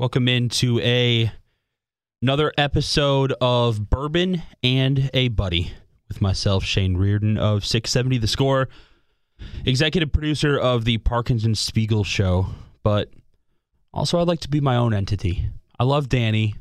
Welcome 0.00 0.28
into 0.28 0.80
a 0.80 1.30
another 2.22 2.54
episode 2.56 3.34
of 3.38 3.90
Bourbon 3.90 4.42
and 4.62 5.10
a 5.12 5.28
Buddy 5.28 5.72
with 6.08 6.22
myself, 6.22 6.64
Shane 6.64 6.96
Reardon 6.96 7.36
of 7.36 7.66
670 7.66 8.16
The 8.16 8.26
Score, 8.26 8.70
executive 9.66 10.10
producer 10.10 10.58
of 10.58 10.86
the 10.86 10.96
Parkins 10.96 11.44
and 11.44 11.58
Spiegel 11.58 12.02
Show. 12.02 12.46
But 12.82 13.10
also, 13.92 14.18
I'd 14.18 14.26
like 14.26 14.40
to 14.40 14.48
be 14.48 14.62
my 14.62 14.76
own 14.76 14.94
entity. 14.94 15.50
I 15.78 15.84
love 15.84 16.08
Danny. 16.08 16.54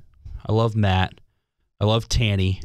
I 0.46 0.52
love 0.52 0.76
Matt. 0.76 1.14
I 1.80 1.86
love 1.86 2.10
Tanny. 2.10 2.62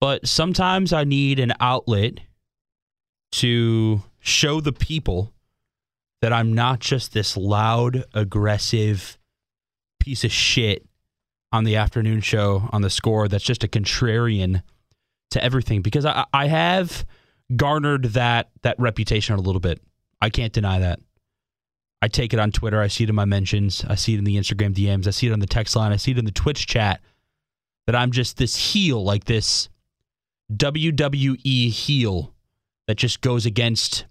But 0.00 0.26
sometimes 0.26 0.94
I 0.94 1.04
need 1.04 1.38
an 1.38 1.52
outlet 1.60 2.20
to 3.32 4.02
show 4.18 4.62
the 4.62 4.72
people 4.72 5.34
that 6.22 6.32
I'm 6.32 6.54
not 6.54 6.80
just 6.80 7.12
this 7.12 7.36
loud, 7.36 8.04
aggressive, 8.14 9.17
piece 9.98 10.24
of 10.24 10.32
shit 10.32 10.86
on 11.52 11.64
the 11.64 11.76
afternoon 11.76 12.20
show 12.20 12.68
on 12.72 12.82
the 12.82 12.90
score 12.90 13.28
that's 13.28 13.44
just 13.44 13.64
a 13.64 13.68
contrarian 13.68 14.62
to 15.30 15.42
everything 15.42 15.82
because 15.82 16.04
I, 16.04 16.26
I 16.32 16.46
have 16.46 17.06
garnered 17.56 18.04
that 18.04 18.50
that 18.62 18.78
reputation 18.78 19.34
a 19.34 19.40
little 19.40 19.60
bit. 19.60 19.80
I 20.20 20.30
can't 20.30 20.52
deny 20.52 20.80
that. 20.80 21.00
I 22.00 22.08
take 22.08 22.32
it 22.32 22.38
on 22.38 22.52
Twitter. 22.52 22.80
I 22.80 22.88
see 22.88 23.04
it 23.04 23.10
in 23.10 23.16
my 23.16 23.24
mentions. 23.24 23.84
I 23.88 23.94
see 23.96 24.14
it 24.14 24.18
in 24.18 24.24
the 24.24 24.36
Instagram 24.36 24.74
DMs. 24.74 25.06
I 25.06 25.10
see 25.10 25.26
it 25.26 25.32
on 25.32 25.40
the 25.40 25.46
text 25.46 25.74
line. 25.74 25.92
I 25.92 25.96
see 25.96 26.12
it 26.12 26.18
in 26.18 26.24
the 26.24 26.30
Twitch 26.30 26.66
chat 26.66 27.00
that 27.86 27.96
I'm 27.96 28.12
just 28.12 28.36
this 28.36 28.54
heel, 28.54 29.02
like 29.02 29.24
this 29.24 29.68
WWE 30.52 31.70
heel 31.70 32.34
that 32.86 32.96
just 32.96 33.20
goes 33.20 33.46
against. 33.46 34.06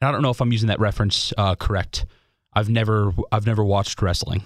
I 0.00 0.10
don't 0.10 0.22
know 0.22 0.30
if 0.30 0.40
I'm 0.40 0.52
using 0.52 0.68
that 0.68 0.80
reference 0.80 1.32
uh, 1.36 1.54
correct. 1.54 2.06
I've 2.54 2.68
never 2.68 3.12
I've 3.30 3.46
never 3.46 3.64
watched 3.64 4.00
wrestling. 4.02 4.42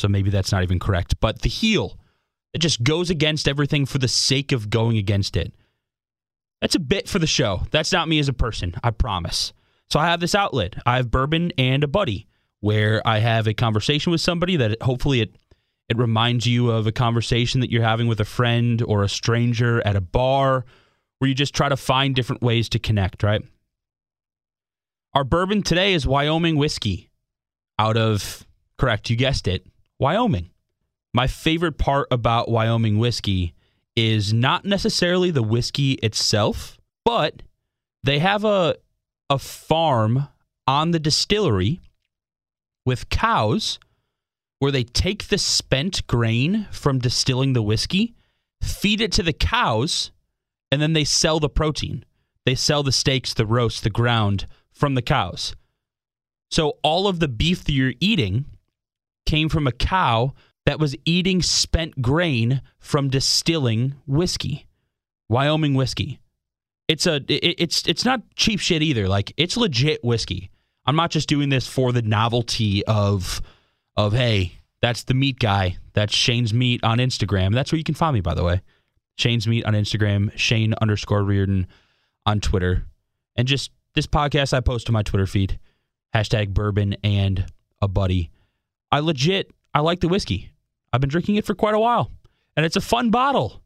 So 0.00 0.08
maybe 0.08 0.30
that's 0.30 0.52
not 0.52 0.62
even 0.62 0.78
correct. 0.78 1.20
But 1.20 1.42
the 1.42 1.48
heel, 1.48 1.98
it 2.52 2.58
just 2.58 2.82
goes 2.82 3.10
against 3.10 3.46
everything 3.46 3.86
for 3.86 3.98
the 3.98 4.08
sake 4.08 4.52
of 4.52 4.70
going 4.70 4.96
against 4.96 5.36
it. 5.36 5.52
That's 6.60 6.74
a 6.74 6.80
bit 6.80 7.08
for 7.08 7.18
the 7.18 7.26
show. 7.26 7.62
That's 7.70 7.92
not 7.92 8.08
me 8.08 8.18
as 8.18 8.28
a 8.28 8.34
person, 8.34 8.74
I 8.82 8.90
promise. 8.90 9.52
So 9.88 9.98
I 9.98 10.06
have 10.06 10.20
this 10.20 10.34
outlet. 10.34 10.74
I 10.86 10.96
have 10.96 11.10
bourbon 11.10 11.52
and 11.58 11.82
a 11.82 11.88
buddy 11.88 12.26
where 12.60 13.06
I 13.06 13.18
have 13.18 13.46
a 13.46 13.54
conversation 13.54 14.12
with 14.12 14.20
somebody 14.20 14.56
that 14.56 14.82
hopefully 14.82 15.20
it 15.20 15.36
it 15.88 15.98
reminds 15.98 16.46
you 16.46 16.70
of 16.70 16.86
a 16.86 16.92
conversation 16.92 17.60
that 17.60 17.70
you're 17.70 17.82
having 17.82 18.06
with 18.06 18.20
a 18.20 18.24
friend 18.24 18.80
or 18.80 19.02
a 19.02 19.08
stranger 19.08 19.84
at 19.84 19.96
a 19.96 20.00
bar 20.00 20.64
where 21.18 21.28
you 21.28 21.34
just 21.34 21.52
try 21.52 21.68
to 21.68 21.76
find 21.76 22.14
different 22.14 22.42
ways 22.42 22.68
to 22.68 22.78
connect, 22.78 23.24
right? 23.24 23.42
Our 25.14 25.24
bourbon 25.24 25.62
today 25.64 25.94
is 25.94 26.06
Wyoming 26.06 26.56
whiskey 26.56 27.10
out 27.76 27.96
of 27.96 28.46
correct, 28.78 29.10
you 29.10 29.16
guessed 29.16 29.48
it, 29.48 29.66
Wyoming. 30.00 30.50
My 31.12 31.26
favorite 31.26 31.76
part 31.76 32.08
about 32.10 32.48
Wyoming 32.48 32.98
whiskey 32.98 33.54
is 33.94 34.32
not 34.32 34.64
necessarily 34.64 35.30
the 35.30 35.42
whiskey 35.42 35.92
itself, 35.94 36.78
but 37.04 37.42
they 38.02 38.18
have 38.18 38.44
a 38.44 38.76
a 39.28 39.38
farm 39.38 40.26
on 40.66 40.90
the 40.90 40.98
distillery 40.98 41.80
with 42.84 43.10
cows 43.10 43.78
where 44.58 44.72
they 44.72 44.82
take 44.82 45.28
the 45.28 45.38
spent 45.38 46.04
grain 46.06 46.66
from 46.72 46.98
distilling 46.98 47.52
the 47.52 47.62
whiskey, 47.62 48.14
feed 48.62 49.00
it 49.00 49.12
to 49.12 49.22
the 49.22 49.32
cows, 49.32 50.10
and 50.72 50.82
then 50.82 50.94
they 50.94 51.04
sell 51.04 51.38
the 51.38 51.48
protein. 51.48 52.04
They 52.44 52.54
sell 52.54 52.82
the 52.82 52.90
steaks, 52.90 53.34
the 53.34 53.46
roast, 53.46 53.84
the 53.84 53.90
ground 53.90 54.46
from 54.72 54.94
the 54.94 55.02
cows. 55.02 55.54
So 56.50 56.78
all 56.82 57.06
of 57.06 57.20
the 57.20 57.28
beef 57.28 57.64
that 57.64 57.72
you're 57.72 57.94
eating 58.00 58.46
came 59.30 59.48
from 59.48 59.68
a 59.68 59.72
cow 59.72 60.34
that 60.66 60.80
was 60.80 60.96
eating 61.04 61.40
spent 61.40 62.02
grain 62.02 62.60
from 62.80 63.08
distilling 63.08 63.94
whiskey, 64.04 64.66
Wyoming 65.28 65.74
whiskey. 65.74 66.18
It's 66.88 67.06
a 67.06 67.16
it, 67.28 67.54
it's 67.58 67.86
it's 67.86 68.04
not 68.04 68.22
cheap 68.34 68.58
shit 68.58 68.82
either. 68.82 69.08
Like 69.08 69.32
it's 69.36 69.56
legit 69.56 70.02
whiskey. 70.02 70.50
I'm 70.84 70.96
not 70.96 71.12
just 71.12 71.28
doing 71.28 71.48
this 71.48 71.68
for 71.68 71.92
the 71.92 72.02
novelty 72.02 72.84
of 72.86 73.40
of 73.96 74.12
hey, 74.12 74.54
that's 74.82 75.04
the 75.04 75.14
meat 75.14 75.38
guy. 75.38 75.76
That's 75.92 76.12
Shane's 76.12 76.52
meat 76.52 76.82
on 76.82 76.98
Instagram. 76.98 77.54
That's 77.54 77.70
where 77.70 77.78
you 77.78 77.84
can 77.84 77.94
find 77.94 78.14
me, 78.14 78.20
by 78.20 78.34
the 78.34 78.42
way. 78.42 78.62
Shane's 79.16 79.46
meat 79.46 79.64
on 79.64 79.74
Instagram, 79.74 80.36
Shane 80.36 80.74
underscore 80.82 81.22
Reardon 81.22 81.68
on 82.26 82.40
Twitter. 82.40 82.84
And 83.36 83.46
just 83.46 83.70
this 83.94 84.08
podcast 84.08 84.52
I 84.52 84.60
post 84.60 84.86
to 84.86 84.92
my 84.92 85.02
Twitter 85.02 85.26
feed. 85.26 85.60
Hashtag 86.12 86.48
bourbon 86.48 86.96
and 87.04 87.46
a 87.80 87.86
buddy. 87.86 88.30
I 88.92 89.00
legit 89.00 89.52
I 89.74 89.80
like 89.80 90.00
the 90.00 90.08
whiskey. 90.08 90.50
I've 90.92 91.00
been 91.00 91.10
drinking 91.10 91.36
it 91.36 91.44
for 91.44 91.54
quite 91.54 91.74
a 91.74 91.78
while, 91.78 92.10
and 92.56 92.66
it's 92.66 92.76
a 92.76 92.80
fun 92.80 93.10
bottle. 93.10 93.62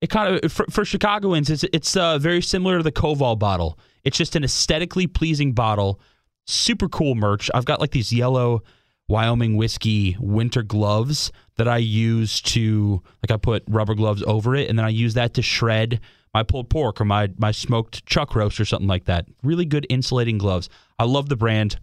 It 0.00 0.10
kind 0.10 0.42
of 0.42 0.52
for, 0.52 0.66
for 0.70 0.84
Chicagoans, 0.84 1.48
it's 1.50 1.64
it's 1.72 1.96
uh, 1.96 2.18
very 2.18 2.42
similar 2.42 2.78
to 2.78 2.82
the 2.82 2.92
Koval 2.92 3.38
bottle. 3.38 3.78
It's 4.04 4.18
just 4.18 4.36
an 4.36 4.44
aesthetically 4.44 5.06
pleasing 5.06 5.52
bottle. 5.52 6.00
Super 6.46 6.88
cool 6.88 7.14
merch. 7.14 7.50
I've 7.54 7.64
got 7.64 7.80
like 7.80 7.90
these 7.90 8.12
yellow 8.12 8.62
Wyoming 9.08 9.56
whiskey 9.56 10.16
winter 10.18 10.62
gloves 10.62 11.30
that 11.56 11.68
I 11.68 11.76
use 11.76 12.40
to 12.42 13.02
like 13.22 13.30
I 13.30 13.36
put 13.36 13.62
rubber 13.68 13.94
gloves 13.94 14.22
over 14.26 14.56
it, 14.56 14.68
and 14.68 14.78
then 14.78 14.84
I 14.84 14.90
use 14.90 15.14
that 15.14 15.34
to 15.34 15.42
shred 15.42 16.00
my 16.34 16.42
pulled 16.42 16.68
pork 16.68 17.00
or 17.00 17.04
my 17.04 17.30
my 17.38 17.52
smoked 17.52 18.04
chuck 18.04 18.34
roast 18.34 18.60
or 18.60 18.64
something 18.64 18.88
like 18.88 19.04
that. 19.04 19.26
Really 19.42 19.64
good 19.64 19.86
insulating 19.88 20.38
gloves. 20.38 20.68
I 20.98 21.04
love 21.04 21.28
the 21.28 21.36
brand. 21.36 21.78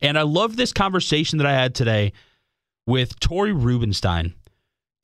And 0.00 0.18
I 0.18 0.22
love 0.22 0.56
this 0.56 0.72
conversation 0.72 1.38
that 1.38 1.46
I 1.46 1.52
had 1.52 1.74
today 1.74 2.12
with 2.86 3.18
Tori 3.20 3.52
Rubenstein. 3.52 4.34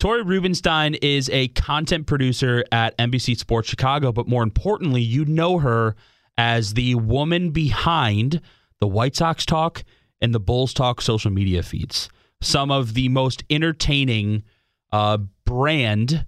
Tori 0.01 0.23
Rubenstein 0.23 0.95
is 0.95 1.29
a 1.31 1.49
content 1.49 2.07
producer 2.07 2.65
at 2.71 2.97
NBC 2.99 3.37
Sports 3.37 3.69
Chicago, 3.69 4.13
but 4.13 4.29
more 4.29 4.43
importantly, 4.43 5.03
you 5.03 5.25
know 5.25 5.59
her 5.59 5.97
as 6.37 6.75
the 6.75 6.95
woman 6.95 7.51
behind 7.51 8.41
the 8.81 8.87
White 8.87 9.17
Sox 9.17 9.45
Talk 9.45 9.83
and 10.21 10.33
the 10.33 10.41
Bulls 10.41 10.73
Talk 10.73 11.03
social 11.03 11.33
media 11.33 11.63
feeds. 11.65 12.09
Some 12.41 12.71
of 12.71 12.95
the 12.95 13.09
most 13.09 13.43
entertaining 13.51 14.45
uh, 14.93 15.19
brand 15.45 16.25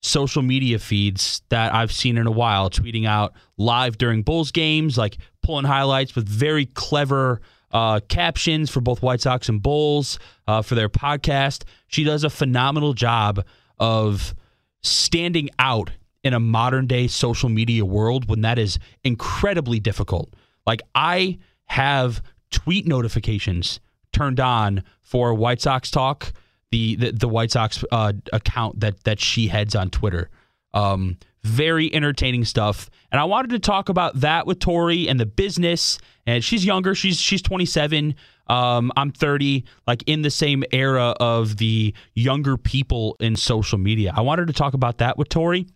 social 0.00 0.42
media 0.42 0.78
feeds 0.78 1.42
that 1.50 1.74
I've 1.74 1.92
seen 1.92 2.16
in 2.16 2.26
a 2.26 2.30
while, 2.30 2.70
tweeting 2.70 3.06
out 3.06 3.34
live 3.58 3.98
during 3.98 4.22
Bulls 4.22 4.50
games, 4.50 4.98
like 4.98 5.18
pulling 5.42 5.66
highlights 5.66 6.16
with 6.16 6.26
very 6.26 6.66
clever 6.66 7.40
uh, 7.72 8.00
captions 8.08 8.70
for 8.70 8.80
both 8.80 9.02
White 9.02 9.20
Sox 9.20 9.48
and 9.48 9.62
Bulls 9.62 10.18
uh, 10.46 10.62
for 10.62 10.74
their 10.74 10.88
podcast. 10.88 11.64
She 11.86 12.04
does 12.04 12.24
a 12.24 12.30
phenomenal 12.30 12.92
job 12.92 13.44
of 13.78 14.34
standing 14.82 15.48
out 15.58 15.90
in 16.22 16.34
a 16.34 16.40
modern 16.40 16.86
day 16.86 17.08
social 17.08 17.48
media 17.48 17.84
world 17.84 18.28
when 18.28 18.42
that 18.42 18.58
is 18.58 18.78
incredibly 19.04 19.80
difficult. 19.80 20.32
Like, 20.66 20.82
I 20.94 21.38
have 21.66 22.22
tweet 22.50 22.86
notifications 22.86 23.80
turned 24.12 24.38
on 24.38 24.84
for 25.00 25.34
White 25.34 25.60
Sox 25.60 25.90
Talk, 25.90 26.32
the 26.70 26.96
the, 26.96 27.12
the 27.12 27.28
White 27.28 27.50
Sox 27.50 27.84
uh, 27.90 28.12
account 28.32 28.80
that 28.80 29.02
that 29.04 29.20
she 29.20 29.48
heads 29.48 29.74
on 29.74 29.90
Twitter. 29.90 30.30
Um, 30.74 31.18
very 31.42 31.92
entertaining 31.92 32.44
stuff. 32.44 32.88
And 33.10 33.20
I 33.20 33.24
wanted 33.24 33.50
to 33.50 33.58
talk 33.58 33.88
about 33.88 34.20
that 34.20 34.46
with 34.46 34.58
Tori 34.58 35.08
and 35.08 35.18
the 35.18 35.26
business 35.26 35.98
and 36.26 36.44
she's 36.44 36.64
younger. 36.64 36.94
She's 36.94 37.18
she's 37.18 37.42
27. 37.42 38.14
Um, 38.46 38.92
I'm 38.96 39.12
30. 39.12 39.64
Like 39.86 40.02
in 40.06 40.22
the 40.22 40.30
same 40.30 40.64
era 40.72 41.14
of 41.20 41.56
the 41.56 41.94
younger 42.14 42.56
people 42.56 43.16
in 43.20 43.36
social 43.36 43.78
media. 43.78 44.12
I 44.14 44.20
wanted 44.20 44.46
to 44.48 44.52
talk 44.52 44.74
about 44.74 44.98
that 44.98 45.18
with 45.18 45.28
Tori. 45.28 45.66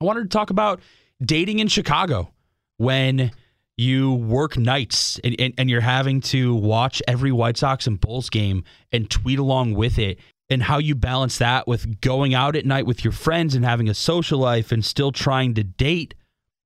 I 0.00 0.04
wanted 0.04 0.22
to 0.22 0.28
talk 0.28 0.50
about 0.50 0.80
dating 1.24 1.60
in 1.60 1.68
Chicago 1.68 2.32
when 2.78 3.30
you 3.76 4.14
work 4.14 4.56
nights 4.56 5.18
and, 5.24 5.34
and, 5.38 5.54
and, 5.56 5.70
you're 5.70 5.80
having 5.80 6.20
to 6.20 6.54
watch 6.54 7.00
every 7.08 7.32
White 7.32 7.56
Sox 7.56 7.86
and 7.86 7.98
Bulls 7.98 8.28
game 8.28 8.64
and 8.92 9.08
tweet 9.08 9.38
along 9.38 9.74
with 9.74 9.98
it, 9.98 10.18
and 10.50 10.62
how 10.62 10.78
you 10.78 10.94
balance 10.94 11.38
that 11.38 11.66
with 11.66 12.00
going 12.00 12.34
out 12.34 12.56
at 12.56 12.66
night 12.66 12.86
with 12.86 13.04
your 13.04 13.12
friends 13.12 13.54
and 13.54 13.64
having 13.64 13.88
a 13.88 13.94
social 13.94 14.38
life 14.38 14.70
and 14.70 14.84
still 14.84 15.10
trying 15.10 15.54
to 15.54 15.64
date. 15.64 16.14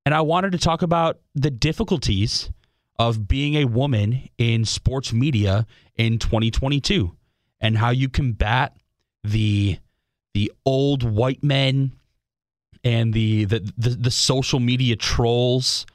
And 0.05 0.15
I 0.15 0.23
wanted 0.23 0.53
to 0.53 0.59
talk 0.59 0.83
about 0.83 1.21
the 1.35 1.51
difficulties 1.51 2.51
of 2.99 3.29
being 3.29 3.55
a 3.55 3.65
woman 3.65 4.29
in 4.39 4.65
sports 4.65 5.13
media 5.13 5.67
in 5.97 6.19
2022 6.19 7.15
and 7.61 7.77
how 7.77 7.91
you 7.91 8.09
combat 8.09 8.77
the 9.25 9.79
the 10.35 10.53
old 10.65 11.03
white 11.03 11.43
men 11.43 11.93
and 12.85 13.13
the, 13.13 13.45
the 13.45 13.73
the 13.77 13.91
the, 13.91 14.11
social 14.11 14.61
media 14.61 14.97
trolls 14.97 15.87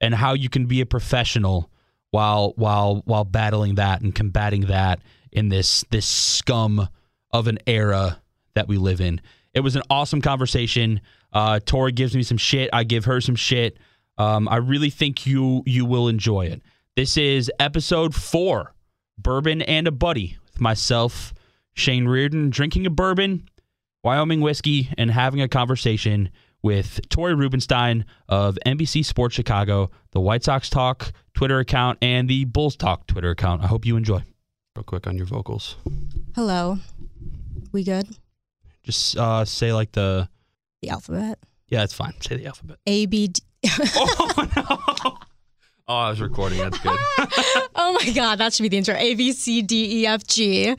and 0.00 0.14
how 0.14 0.34
you 0.34 0.48
can 0.48 0.66
be 0.66 0.80
a 0.80 0.86
professional 0.86 1.70
while 2.10 2.52
while 2.56 3.02
while 3.04 3.24
battling 3.24 3.76
that 3.76 4.00
and 4.02 4.14
combating 4.14 4.62
that 4.62 5.00
in 5.32 5.48
this 5.48 5.84
this 5.90 6.06
scum 6.06 6.88
of 7.32 7.46
an 7.46 7.58
era 7.66 8.20
that 8.54 8.68
we 8.68 8.76
live 8.76 9.00
in. 9.00 9.20
It 9.54 9.60
was 9.60 9.76
an 9.76 9.82
awesome 9.88 10.20
conversation. 10.20 11.00
Uh, 11.32 11.60
Tori 11.64 11.92
gives 11.92 12.14
me 12.14 12.22
some 12.22 12.38
shit. 12.38 12.70
I 12.72 12.84
give 12.84 13.04
her 13.06 13.20
some 13.20 13.36
shit. 13.36 13.78
Um, 14.18 14.48
I 14.48 14.56
really 14.56 14.90
think 14.90 15.26
you 15.26 15.62
you 15.66 15.84
will 15.84 16.08
enjoy 16.08 16.46
it. 16.46 16.62
This 16.96 17.16
is 17.16 17.50
episode 17.60 18.14
four, 18.14 18.74
bourbon 19.18 19.62
and 19.62 19.86
a 19.86 19.92
buddy 19.92 20.38
with 20.44 20.60
myself, 20.60 21.34
Shane 21.74 22.06
Reardon, 22.06 22.50
drinking 22.50 22.86
a 22.86 22.90
bourbon 22.90 23.48
Wyoming 24.02 24.40
whiskey 24.40 24.88
and 24.96 25.10
having 25.10 25.40
a 25.40 25.48
conversation 25.48 26.30
with 26.62 27.00
Tori 27.08 27.34
Rubenstein 27.34 28.04
of 28.28 28.56
NBC 28.64 29.04
Sports 29.04 29.34
Chicago, 29.34 29.90
the 30.12 30.20
White 30.20 30.44
Sox 30.44 30.70
Talk 30.70 31.12
Twitter 31.34 31.58
account, 31.58 31.98
and 32.00 32.28
the 32.28 32.44
Bulls 32.44 32.76
Talk 32.76 33.06
Twitter 33.06 33.30
account. 33.30 33.62
I 33.62 33.66
hope 33.66 33.84
you 33.84 33.96
enjoy. 33.96 34.22
Real 34.76 34.84
quick 34.84 35.06
on 35.06 35.16
your 35.16 35.26
vocals. 35.26 35.76
Hello. 36.34 36.78
We 37.72 37.84
good? 37.84 38.06
Just 38.82 39.16
uh, 39.16 39.44
say 39.44 39.72
like 39.72 39.92
the 39.92 40.28
the 40.82 40.90
alphabet. 40.90 41.38
Yeah, 41.68 41.82
it's 41.82 41.94
fine. 41.94 42.14
Say 42.20 42.36
the 42.36 42.46
alphabet. 42.46 42.78
A 42.86 43.06
B 43.06 43.28
D. 43.28 43.40
oh 43.68 44.48
no. 44.56 45.18
Oh, 45.88 45.94
I 45.94 46.10
was 46.10 46.20
recording. 46.20 46.58
That's 46.58 46.78
good. 46.80 46.98
oh 47.76 47.96
my 48.04 48.10
god, 48.12 48.38
that 48.38 48.52
should 48.52 48.64
be 48.64 48.68
the 48.70 48.78
intro. 48.78 48.96
A 48.96 49.14
B 49.14 49.30
C 49.30 49.62
D 49.62 50.00
E 50.02 50.06
F 50.08 50.26
G 50.26 50.74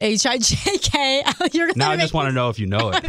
H 0.00 0.26
I 0.26 0.38
J 0.38 0.78
K. 0.78 1.24
You're 1.52 1.72
now 1.74 1.90
I 1.90 1.96
just 1.96 2.14
want 2.14 2.28
to 2.28 2.32
know 2.32 2.50
if 2.50 2.60
you 2.60 2.66
know 2.66 2.90
it. 2.90 3.04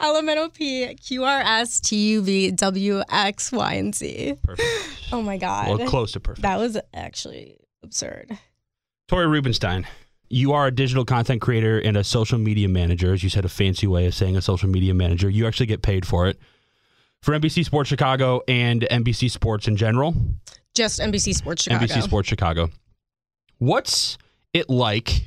L 0.00 0.16
M 0.16 0.28
N 0.28 0.38
O 0.38 0.48
P 0.48 0.92
Q 0.94 1.22
R 1.22 1.40
S 1.40 1.78
T 1.78 1.96
U 2.10 2.22
V 2.22 2.50
W 2.50 3.02
X 3.08 3.52
Y 3.52 3.72
and 3.74 3.94
Z. 3.94 4.34
Perfect. 4.42 4.68
Oh 5.12 5.22
my 5.22 5.38
God. 5.38 5.68
Well, 5.78 5.88
close 5.88 6.10
to 6.12 6.20
perfect. 6.20 6.42
That 6.42 6.58
was 6.58 6.76
actually 6.92 7.58
absurd. 7.84 8.36
Tori 9.06 9.28
Rubenstein, 9.28 9.86
you 10.28 10.52
are 10.52 10.66
a 10.66 10.70
digital 10.70 11.04
content 11.04 11.40
creator 11.40 11.78
and 11.78 11.96
a 11.96 12.04
social 12.04 12.38
media 12.38 12.68
manager. 12.68 13.12
As 13.12 13.22
you 13.22 13.28
said, 13.28 13.44
a 13.44 13.48
fancy 13.48 13.86
way 13.86 14.06
of 14.06 14.14
saying 14.14 14.36
a 14.36 14.42
social 14.42 14.68
media 14.68 14.94
manager. 14.94 15.28
You 15.28 15.46
actually 15.46 15.66
get 15.66 15.82
paid 15.82 16.06
for 16.06 16.26
it 16.26 16.38
for 17.22 17.32
NBC 17.38 17.64
Sports 17.64 17.88
Chicago 17.88 18.42
and 18.48 18.82
NBC 18.82 19.30
Sports 19.30 19.68
in 19.68 19.76
general. 19.76 20.14
Just 20.74 21.00
NBC 21.00 21.34
Sports 21.34 21.62
Chicago. 21.64 21.86
NBC 21.86 22.02
Sports 22.02 22.28
Chicago. 22.28 22.70
What's 23.58 24.18
it 24.52 24.68
like 24.68 25.22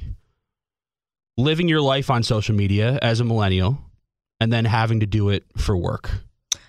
living 1.40 1.69
your 1.69 1.81
life 1.81 2.10
on 2.10 2.22
social 2.22 2.54
media 2.54 3.00
as 3.02 3.19
a 3.19 3.24
millennial 3.24 3.78
and 4.40 4.52
then 4.52 4.66
having 4.66 5.00
to 5.00 5.06
do 5.06 5.30
it 5.30 5.45
for 5.57 5.75
work. 5.75 6.12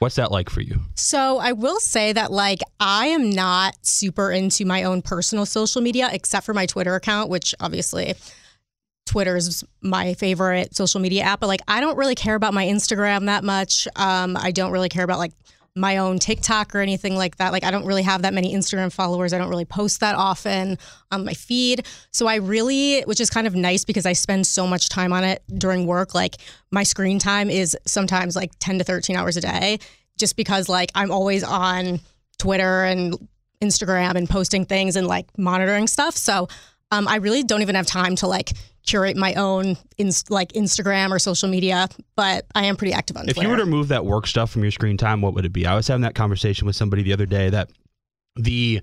What's 0.01 0.17
that 0.17 0.33
like 0.33 0.49
for 0.49 0.63
you? 0.63 0.81
So, 0.95 1.37
I 1.37 1.53
will 1.53 1.79
say 1.79 2.15
that, 2.15 2.33
like, 2.33 2.61
I 2.81 3.09
am 3.09 3.29
not 3.29 3.75
super 3.83 4.33
into 4.33 4.65
my 4.65 4.85
own 4.85 5.03
personal 5.03 5.45
social 5.45 5.83
media 5.83 6.09
except 6.11 6.47
for 6.47 6.55
my 6.55 6.65
Twitter 6.65 6.95
account, 6.95 7.29
which 7.29 7.55
obviously 7.61 8.15
Twitter 9.05 9.37
is 9.37 9.63
my 9.83 10.15
favorite 10.15 10.75
social 10.75 11.01
media 11.01 11.25
app. 11.25 11.41
But, 11.41 11.49
like, 11.49 11.61
I 11.69 11.81
don't 11.81 11.99
really 11.99 12.15
care 12.15 12.35
about 12.35 12.55
my 12.55 12.65
Instagram 12.65 13.27
that 13.27 13.45
much. 13.45 13.87
Um, 13.95 14.39
I 14.39 14.53
don't 14.53 14.73
really 14.73 14.89
care 14.89 15.05
about, 15.05 15.19
like, 15.19 15.33
my 15.77 15.99
own 15.99 16.19
TikTok 16.19 16.75
or 16.75 16.81
anything 16.81 17.17
like 17.17 17.37
that. 17.37 17.53
Like 17.53 17.65
I 17.65 17.71
don't 17.71 17.87
really 17.87 18.03
have 18.03 18.23
that 18.23 18.35
many 18.35 18.55
Instagram 18.55 18.93
followers. 18.93 19.33
I 19.33 19.39
don't 19.39 19.49
really 19.49 19.65
post 19.65 20.01
that 20.01 20.17
often 20.17 20.79
on 21.11 21.25
my 21.25 21.33
feed. 21.33 21.87
So 22.13 22.27
I 22.27 22.37
really, 22.37 23.03
which 23.03 23.21
is 23.21 23.31
kind 23.31 23.47
of 23.47 23.55
nice 23.55 23.85
because 23.85 24.05
I 24.05 24.13
spend 24.13 24.47
so 24.47 24.67
much 24.67 24.89
time 24.89 25.13
on 25.13 25.23
it 25.25 25.43
during 25.59 25.87
work. 25.87 26.15
Like 26.15 26.37
my 26.71 26.83
screen 26.83 27.19
time 27.19 27.51
is 27.51 27.77
sometimes 27.87 28.35
like 28.35 28.51
10 28.59 28.79
to 28.79 28.85
13 28.85 29.17
hours 29.17 29.37
a 29.37 29.41
day 29.41 29.79
just 30.19 30.37
because 30.37 30.69
like 30.69 30.91
I'm 30.95 31.13
always 31.13 31.45
on 31.45 32.01
Twitter 32.39 32.85
and 32.85 33.17
Instagram 33.63 34.17
and 34.17 34.29
posting 34.29 34.65
things 34.65 34.97
and 34.97 35.07
like 35.07 35.27
monitoring 35.39 35.87
stuff. 35.87 36.17
So 36.17 36.49
um, 36.91 37.07
I 37.07 37.17
really 37.17 37.43
don't 37.43 37.63
even 37.63 37.77
have 37.77 37.87
time 37.87 38.17
to 38.17 38.27
like 38.27 38.53
curate 38.87 39.17
my 39.17 39.35
own 39.35 39.77
in, 39.99 40.11
like 40.29 40.53
Instagram 40.53 41.11
or 41.11 41.19
social 41.19 41.49
media, 41.49 41.89
but 42.17 42.47
I 42.55 42.67
am 42.67 42.77
pretty 42.77 42.93
active 42.93 43.17
on 43.17 43.29
if 43.29 43.35
Twitter. 43.35 43.49
you 43.49 43.51
were 43.51 43.59
to 43.59 43.65
remove 43.65 43.89
that 43.89 44.05
work 44.05 44.27
stuff 44.27 44.51
from 44.51 44.63
your 44.63 44.71
screen 44.71 44.97
time, 44.97 45.21
what 45.21 45.35
would 45.35 45.45
it 45.45 45.53
be? 45.53 45.67
I 45.67 45.75
was 45.75 45.89
having 45.89 46.03
that 46.03 46.15
conversation 46.15 46.67
with 46.67 46.77
somebody 46.77 47.03
the 47.03 47.13
other 47.13 47.27
day 47.27 47.51
that 47.51 47.71
the 48.37 48.81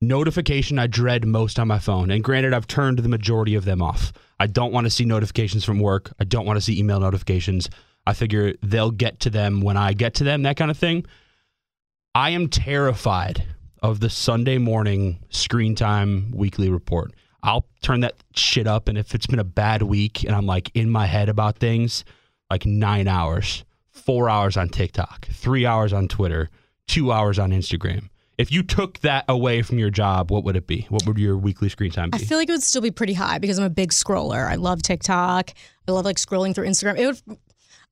notification 0.00 0.78
I 0.78 0.86
dread 0.86 1.26
most 1.26 1.58
on 1.58 1.68
my 1.68 1.78
phone, 1.78 2.10
and 2.10 2.22
granted, 2.22 2.52
I've 2.52 2.66
turned 2.66 2.98
the 2.98 3.08
majority 3.08 3.54
of 3.54 3.64
them 3.64 3.82
off. 3.82 4.12
I 4.38 4.46
don't 4.46 4.72
want 4.72 4.86
to 4.86 4.90
see 4.90 5.04
notifications 5.04 5.64
from 5.64 5.80
work. 5.80 6.12
I 6.18 6.24
don't 6.24 6.46
want 6.46 6.56
to 6.56 6.60
see 6.60 6.78
email 6.78 7.00
notifications. 7.00 7.68
I 8.06 8.12
figure 8.12 8.54
they'll 8.62 8.90
get 8.90 9.20
to 9.20 9.30
them 9.30 9.60
when 9.60 9.76
I 9.76 9.92
get 9.92 10.14
to 10.14 10.24
them, 10.24 10.42
that 10.42 10.56
kind 10.56 10.70
of 10.70 10.78
thing. 10.78 11.06
I 12.14 12.30
am 12.30 12.48
terrified 12.48 13.44
of 13.82 14.00
the 14.00 14.10
Sunday 14.10 14.58
morning 14.58 15.18
screen 15.30 15.74
time 15.74 16.30
weekly 16.32 16.68
report. 16.68 17.12
I'll 17.44 17.66
turn 17.82 18.00
that 18.00 18.14
shit 18.34 18.66
up. 18.66 18.88
And 18.88 18.96
if 18.96 19.14
it's 19.14 19.26
been 19.26 19.38
a 19.38 19.44
bad 19.44 19.82
week 19.82 20.24
and 20.24 20.34
I'm 20.34 20.46
like 20.46 20.70
in 20.74 20.88
my 20.90 21.04
head 21.06 21.28
about 21.28 21.58
things, 21.58 22.04
like 22.50 22.64
nine 22.64 23.06
hours, 23.06 23.64
four 23.90 24.30
hours 24.30 24.56
on 24.56 24.70
TikTok, 24.70 25.28
three 25.28 25.66
hours 25.66 25.92
on 25.92 26.08
Twitter, 26.08 26.48
two 26.88 27.12
hours 27.12 27.38
on 27.38 27.50
Instagram. 27.50 28.08
If 28.38 28.50
you 28.50 28.62
took 28.62 28.98
that 29.00 29.26
away 29.28 29.62
from 29.62 29.78
your 29.78 29.90
job, 29.90 30.30
what 30.30 30.42
would 30.42 30.56
it 30.56 30.66
be? 30.66 30.86
What 30.88 31.06
would 31.06 31.18
your 31.18 31.36
weekly 31.36 31.68
screen 31.68 31.92
time 31.92 32.10
be? 32.10 32.16
I 32.16 32.18
feel 32.18 32.38
like 32.38 32.48
it 32.48 32.52
would 32.52 32.62
still 32.62 32.82
be 32.82 32.90
pretty 32.90 33.12
high 33.12 33.38
because 33.38 33.58
I'm 33.58 33.64
a 33.64 33.70
big 33.70 33.90
scroller. 33.90 34.50
I 34.50 34.56
love 34.56 34.82
TikTok. 34.82 35.50
I 35.86 35.92
love 35.92 36.04
like 36.04 36.16
scrolling 36.16 36.54
through 36.54 36.66
Instagram. 36.66 36.98
It 36.98 37.06
would, 37.06 37.38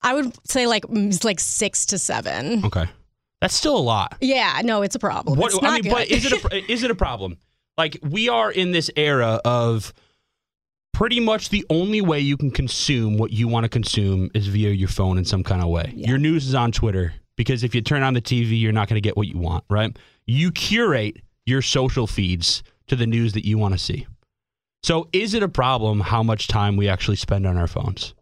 I 0.02 0.14
would 0.14 0.34
say 0.48 0.66
like 0.66 0.84
like 1.22 1.38
six 1.38 1.86
to 1.86 1.98
seven. 1.98 2.64
Okay, 2.64 2.86
that's 3.40 3.54
still 3.54 3.76
a 3.76 3.78
lot. 3.78 4.16
Yeah, 4.20 4.62
no, 4.64 4.82
it's 4.82 4.96
a 4.96 4.98
problem. 4.98 5.38
What, 5.38 5.62
I 5.62 5.74
mean, 5.74 5.82
good. 5.82 5.92
but 5.92 6.08
is 6.08 6.24
it 6.24 6.32
a, 6.32 6.70
is 6.72 6.82
it 6.82 6.90
a 6.90 6.96
problem? 6.96 7.36
Like 7.78 7.98
we 8.02 8.28
are 8.28 8.50
in 8.50 8.72
this 8.72 8.90
era 8.96 9.40
of 9.44 9.92
pretty 10.92 11.20
much 11.20 11.48
the 11.48 11.64
only 11.70 12.00
way 12.00 12.20
you 12.20 12.36
can 12.36 12.50
consume 12.50 13.16
what 13.18 13.32
you 13.32 13.48
want 13.48 13.64
to 13.64 13.68
consume 13.68 14.30
is 14.34 14.46
via 14.46 14.70
your 14.70 14.88
phone 14.88 15.18
in 15.18 15.24
some 15.24 15.42
kind 15.42 15.62
of 15.62 15.68
way. 15.68 15.92
Yeah. 15.94 16.10
Your 16.10 16.18
news 16.18 16.46
is 16.46 16.54
on 16.54 16.70
Twitter 16.72 17.14
because 17.36 17.64
if 17.64 17.74
you 17.74 17.80
turn 17.80 18.02
on 18.02 18.14
the 18.14 18.20
TV, 18.20 18.60
you're 18.60 18.72
not 18.72 18.88
going 18.88 19.00
to 19.00 19.06
get 19.06 19.16
what 19.16 19.26
you 19.26 19.38
want, 19.38 19.64
right? 19.70 19.96
You 20.26 20.52
curate 20.52 21.16
your 21.46 21.62
social 21.62 22.06
feeds 22.06 22.62
to 22.88 22.96
the 22.96 23.06
news 23.06 23.32
that 23.32 23.46
you 23.46 23.58
want 23.58 23.74
to 23.74 23.78
see. 23.78 24.06
So, 24.82 25.08
is 25.12 25.34
it 25.34 25.42
a 25.42 25.48
problem 25.48 26.00
how 26.00 26.22
much 26.22 26.48
time 26.48 26.76
we 26.76 26.88
actually 26.88 27.16
spend 27.16 27.46
on 27.46 27.56
our 27.56 27.68
phones? 27.68 28.14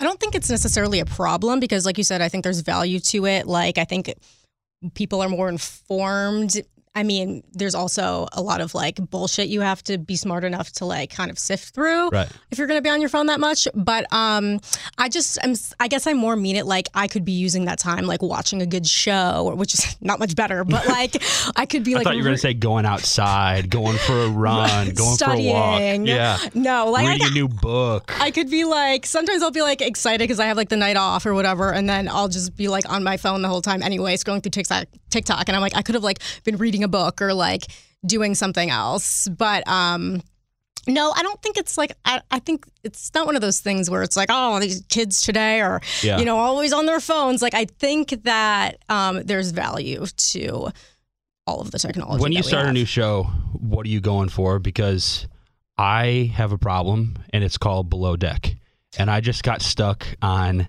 I 0.00 0.04
don't 0.04 0.20
think 0.20 0.34
it's 0.34 0.50
necessarily 0.50 1.00
a 1.00 1.06
problem 1.06 1.60
because, 1.60 1.86
like 1.86 1.98
you 1.98 2.04
said, 2.04 2.20
I 2.20 2.28
think 2.28 2.44
there's 2.44 2.60
value 2.60 3.00
to 3.00 3.26
it. 3.26 3.46
Like, 3.46 3.78
I 3.78 3.84
think 3.84 4.14
people 4.94 5.22
are 5.22 5.28
more 5.28 5.48
informed 5.48 6.60
I 6.98 7.04
mean, 7.04 7.44
there's 7.52 7.76
also 7.76 8.26
a 8.32 8.42
lot 8.42 8.60
of 8.60 8.74
like 8.74 8.96
bullshit 8.96 9.46
you 9.46 9.60
have 9.60 9.84
to 9.84 9.98
be 9.98 10.16
smart 10.16 10.42
enough 10.42 10.72
to 10.72 10.84
like 10.84 11.10
kind 11.10 11.30
of 11.30 11.38
sift 11.38 11.72
through 11.72 12.08
right. 12.08 12.28
if 12.50 12.58
you're 12.58 12.66
going 12.66 12.76
to 12.76 12.82
be 12.82 12.90
on 12.90 13.00
your 13.00 13.08
phone 13.08 13.26
that 13.26 13.38
much. 13.38 13.68
But 13.72 14.12
um, 14.12 14.58
I 14.98 15.08
just, 15.08 15.38
I'm, 15.44 15.54
I 15.78 15.86
guess 15.86 16.08
I 16.08 16.14
more 16.14 16.34
mean 16.34 16.56
it 16.56 16.66
like 16.66 16.88
I 16.94 17.06
could 17.06 17.24
be 17.24 17.30
using 17.30 17.66
that 17.66 17.78
time 17.78 18.06
like 18.06 18.20
watching 18.20 18.62
a 18.62 18.66
good 18.66 18.84
show, 18.84 19.54
which 19.54 19.74
is 19.74 19.96
not 20.00 20.18
much 20.18 20.34
better, 20.34 20.64
but 20.64 20.88
like 20.88 21.22
I 21.54 21.66
could 21.66 21.84
be 21.84 21.94
like. 21.94 22.00
I 22.00 22.10
thought 22.10 22.16
you 22.16 22.22
were 22.22 22.30
going 22.30 22.34
to 22.34 22.42
say 22.42 22.52
going 22.52 22.84
outside, 22.84 23.70
going 23.70 23.96
for 23.98 24.24
a 24.24 24.28
run, 24.30 24.90
going 24.94 25.14
studying. 25.14 25.54
for 25.54 25.56
a 25.56 25.98
walk. 26.00 26.08
Yeah. 26.08 26.38
No, 26.54 26.90
like 26.90 27.06
reading 27.06 27.26
I, 27.26 27.28
a 27.28 27.30
new 27.30 27.46
book. 27.46 28.12
I 28.20 28.32
could 28.32 28.50
be 28.50 28.64
like, 28.64 29.06
sometimes 29.06 29.44
I'll 29.44 29.52
be 29.52 29.62
like 29.62 29.82
excited 29.82 30.24
because 30.24 30.40
I 30.40 30.46
have 30.46 30.56
like 30.56 30.68
the 30.68 30.76
night 30.76 30.96
off 30.96 31.26
or 31.26 31.34
whatever, 31.34 31.72
and 31.72 31.88
then 31.88 32.08
I'll 32.08 32.26
just 32.26 32.56
be 32.56 32.66
like 32.66 32.90
on 32.90 33.04
my 33.04 33.18
phone 33.18 33.42
the 33.42 33.48
whole 33.48 33.62
time 33.62 33.84
anyway, 33.84 34.16
scrolling 34.16 34.42
through 34.42 34.50
TikTok, 34.50 34.88
TikTok, 35.10 35.44
and 35.46 35.54
I'm 35.54 35.62
like, 35.62 35.76
I 35.76 35.82
could 35.82 35.94
have 35.94 36.02
like 36.02 36.18
been 36.42 36.56
reading 36.56 36.82
a 36.82 36.87
book 36.88 37.20
or 37.22 37.34
like 37.34 37.64
doing 38.06 38.34
something 38.34 38.70
else. 38.70 39.28
But 39.28 39.66
um, 39.68 40.22
No, 40.86 41.12
I 41.14 41.22
don't 41.22 41.40
think 41.42 41.56
it's 41.58 41.76
like 41.76 41.92
I, 42.04 42.20
I 42.30 42.38
think 42.38 42.66
it's 42.84 43.12
not 43.14 43.26
one 43.26 43.34
of 43.36 43.42
those 43.42 43.60
things 43.60 43.90
where 43.90 44.02
it's 44.02 44.16
like, 44.16 44.28
oh, 44.30 44.58
these 44.60 44.82
kids 44.88 45.20
today 45.20 45.60
are 45.60 45.80
Yeah. 46.02 46.18
you 46.18 46.24
know 46.24 46.38
always 46.38 46.72
on 46.72 46.86
their 46.86 47.00
phones. 47.00 47.42
Like 47.42 47.54
I 47.54 47.66
think 47.66 48.22
that 48.24 48.78
um, 48.88 49.22
there's 49.24 49.50
value 49.50 50.06
to 50.32 50.68
all 51.46 51.60
of 51.60 51.70
the 51.70 51.78
technology. 51.78 52.22
when 52.22 52.32
you 52.32 52.42
start 52.42 52.66
a 52.66 52.72
new 52.72 52.84
show, 52.84 53.24
what 53.52 53.86
are 53.86 53.88
you 53.88 54.00
going 54.00 54.28
for? 54.28 54.58
Because 54.58 55.26
I 55.78 56.30
have 56.34 56.52
a 56.52 56.58
problem, 56.58 57.16
and 57.32 57.42
it's 57.42 57.56
called 57.56 57.88
Below 57.88 58.16
Deck, 58.16 58.56
and 58.98 59.10
I 59.10 59.20
just 59.20 59.42
got 59.42 59.62
stuck 59.62 60.06
on 60.20 60.68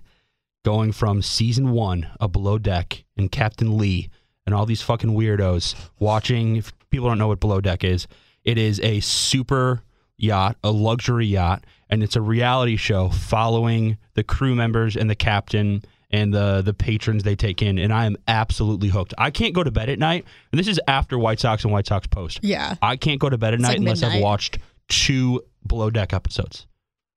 going 0.64 0.92
from 0.92 1.20
season 1.22 1.72
one 1.72 2.06
of 2.18 2.32
Below 2.32 2.58
Deck 2.58 3.04
and 3.16 3.30
Captain 3.30 3.76
Lee 3.76 4.08
and 4.46 4.54
all 4.54 4.66
these 4.66 4.82
fucking 4.82 5.10
weirdos 5.10 5.74
watching. 5.98 6.56
If 6.56 6.72
people 6.90 7.08
don't 7.08 7.18
know 7.18 7.28
what 7.28 7.40
Below 7.40 7.60
Deck 7.60 7.84
is, 7.84 8.06
it 8.44 8.58
is 8.58 8.80
a 8.80 9.00
super 9.00 9.82
yacht, 10.16 10.56
a 10.62 10.70
luxury 10.70 11.26
yacht, 11.26 11.64
and 11.88 12.02
it's 12.02 12.16
a 12.16 12.20
reality 12.20 12.76
show 12.76 13.08
following 13.08 13.98
the 14.14 14.22
crew 14.22 14.54
members 14.54 14.96
and 14.96 15.08
the 15.08 15.14
captain 15.14 15.82
and 16.10 16.34
the 16.34 16.60
the 16.62 16.74
patrons 16.74 17.22
they 17.22 17.36
take 17.36 17.62
in. 17.62 17.78
And 17.78 17.92
I 17.92 18.06
am 18.06 18.16
absolutely 18.26 18.88
hooked. 18.88 19.14
I 19.18 19.30
can't 19.30 19.54
go 19.54 19.62
to 19.62 19.70
bed 19.70 19.88
at 19.88 19.98
night, 19.98 20.24
and 20.52 20.58
this 20.58 20.68
is 20.68 20.80
after 20.88 21.18
White 21.18 21.40
Sox 21.40 21.64
and 21.64 21.72
White 21.72 21.86
Sox 21.86 22.06
post. 22.06 22.40
yeah, 22.42 22.74
I 22.82 22.96
can't 22.96 23.20
go 23.20 23.28
to 23.28 23.38
bed 23.38 23.54
at 23.54 23.60
It's 23.60 23.62
night 23.62 23.78
like 23.78 23.78
unless 23.78 24.02
I've 24.02 24.20
watched 24.20 24.58
two 24.88 25.42
Below 25.66 25.90
Deck 25.90 26.12
episodes. 26.12 26.66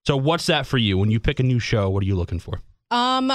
So 0.05 0.17
what's 0.17 0.47
that 0.47 0.67
for 0.67 0.77
you? 0.77 0.97
When 0.97 1.09
you 1.09 1.19
pick 1.19 1.39
a 1.39 1.43
new 1.43 1.59
show, 1.59 1.89
what 1.89 2.03
are 2.03 2.05
you 2.05 2.15
looking 2.15 2.39
for? 2.39 2.59
Um, 2.91 3.31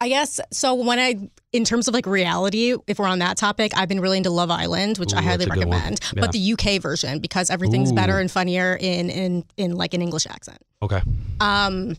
I 0.00 0.08
guess 0.08 0.40
so. 0.52 0.74
When 0.74 0.98
I, 0.98 1.28
in 1.52 1.64
terms 1.64 1.88
of 1.88 1.94
like 1.94 2.06
reality, 2.06 2.76
if 2.86 2.98
we're 2.98 3.08
on 3.08 3.18
that 3.18 3.36
topic, 3.36 3.72
I've 3.76 3.88
been 3.88 4.00
really 4.00 4.18
into 4.18 4.30
Love 4.30 4.50
Island, 4.50 4.98
which 4.98 5.12
I 5.12 5.22
highly 5.22 5.44
that's 5.44 5.50
a 5.50 5.54
good 5.54 5.68
one. 5.68 5.76
recommend. 5.78 6.00
Yeah. 6.14 6.20
But 6.20 6.32
the 6.32 6.52
UK 6.52 6.80
version 6.80 7.18
because 7.18 7.50
everything's 7.50 7.90
Ooh. 7.90 7.96
better 7.96 8.20
and 8.20 8.30
funnier 8.30 8.76
in 8.80 9.10
in 9.10 9.44
in 9.56 9.74
like 9.74 9.94
an 9.94 10.02
English 10.02 10.26
accent. 10.26 10.58
Okay. 10.82 11.02
Um, 11.40 11.96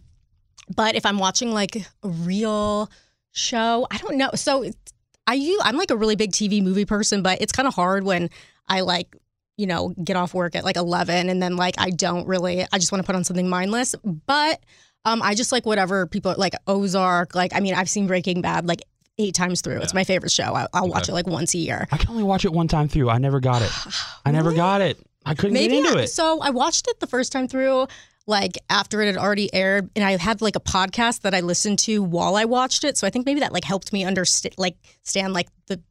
but 0.73 0.95
if 0.95 1.05
I'm 1.05 1.17
watching 1.17 1.51
like 1.51 1.75
a 1.75 2.07
real 2.07 2.89
show, 3.31 3.85
I 3.91 3.97
don't 3.97 4.17
know. 4.17 4.29
So 4.35 4.65
I 5.27 5.33
you 5.33 5.59
I'm 5.61 5.75
like 5.75 5.91
a 5.91 5.97
really 5.97 6.15
big 6.15 6.31
TV 6.31 6.63
movie 6.63 6.85
person, 6.85 7.21
but 7.21 7.41
it's 7.41 7.51
kind 7.51 7.67
of 7.67 7.73
hard 7.73 8.05
when 8.05 8.29
I 8.67 8.81
like 8.81 9.13
you 9.57 9.67
know 9.67 9.93
get 10.01 10.15
off 10.15 10.33
work 10.33 10.55
at 10.55 10.63
like 10.63 10.77
11 10.77 11.27
and 11.27 11.43
then 11.43 11.57
like 11.57 11.75
I 11.77 11.89
don't 11.89 12.25
really 12.27 12.65
I 12.71 12.77
just 12.77 12.93
want 12.93 13.03
to 13.03 13.05
put 13.05 13.15
on 13.15 13.25
something 13.25 13.49
mindless. 13.49 13.93
But 14.25 14.61
um, 15.05 15.21
I 15.21 15.33
just 15.35 15.51
like 15.51 15.65
whatever 15.65 16.05
people 16.07 16.33
like 16.37 16.53
Ozark. 16.67 17.35
Like 17.35 17.53
I 17.55 17.59
mean 17.59 17.73
I've 17.75 17.89
seen 17.89 18.07
Breaking 18.07 18.41
Bad 18.41 18.67
like 18.67 18.81
eight 19.17 19.33
times 19.35 19.61
through. 19.61 19.81
It's 19.81 19.93
my 19.93 20.03
favorite 20.05 20.31
show. 20.31 20.55
I, 20.55 20.67
I'll 20.73 20.87
watch 20.87 21.09
it 21.09 21.13
like 21.13 21.27
once 21.27 21.53
a 21.53 21.57
year. 21.57 21.87
I 21.91 21.97
can 21.97 22.09
only 22.09 22.23
watch 22.23 22.45
it 22.45 22.53
one 22.53 22.67
time 22.69 22.87
through. 22.87 23.09
I 23.09 23.17
never 23.17 23.39
got 23.39 23.61
it. 23.61 23.71
I 24.25 24.31
never 24.31 24.53
got 24.53 24.81
it. 24.81 24.97
I 25.25 25.35
couldn't 25.35 25.53
Maybe 25.53 25.75
get 25.75 25.85
into 25.85 25.99
I- 25.99 26.03
it. 26.03 26.07
So 26.07 26.39
I 26.41 26.49
watched 26.51 26.87
it 26.87 26.99
the 27.01 27.07
first 27.07 27.31
time 27.33 27.47
through, 27.49 27.87
like 28.27 28.57
after 28.69 29.01
it 29.01 29.07
had 29.07 29.17
already 29.17 29.53
aired, 29.53 29.89
and 29.95 30.05
I 30.05 30.15
had 30.15 30.41
like 30.41 30.55
a 30.55 30.61
podcast 30.61 31.21
that 31.21 31.33
I 31.35 31.41
listened 31.41 31.79
to 31.79 32.01
while 32.01 32.35
I 32.37 32.45
watched 32.45 32.83
it. 32.85 32.97
So 32.97 33.05
I 33.05 33.09
think 33.09 33.25
maybe 33.25 33.41
that 33.41 33.51
like 33.51 33.65
helped 33.65 33.91
me 33.91 34.05
understand, 34.05 34.55
like, 34.57 34.77
stand 35.03 35.33
like 35.33 35.49
the, 35.67 35.81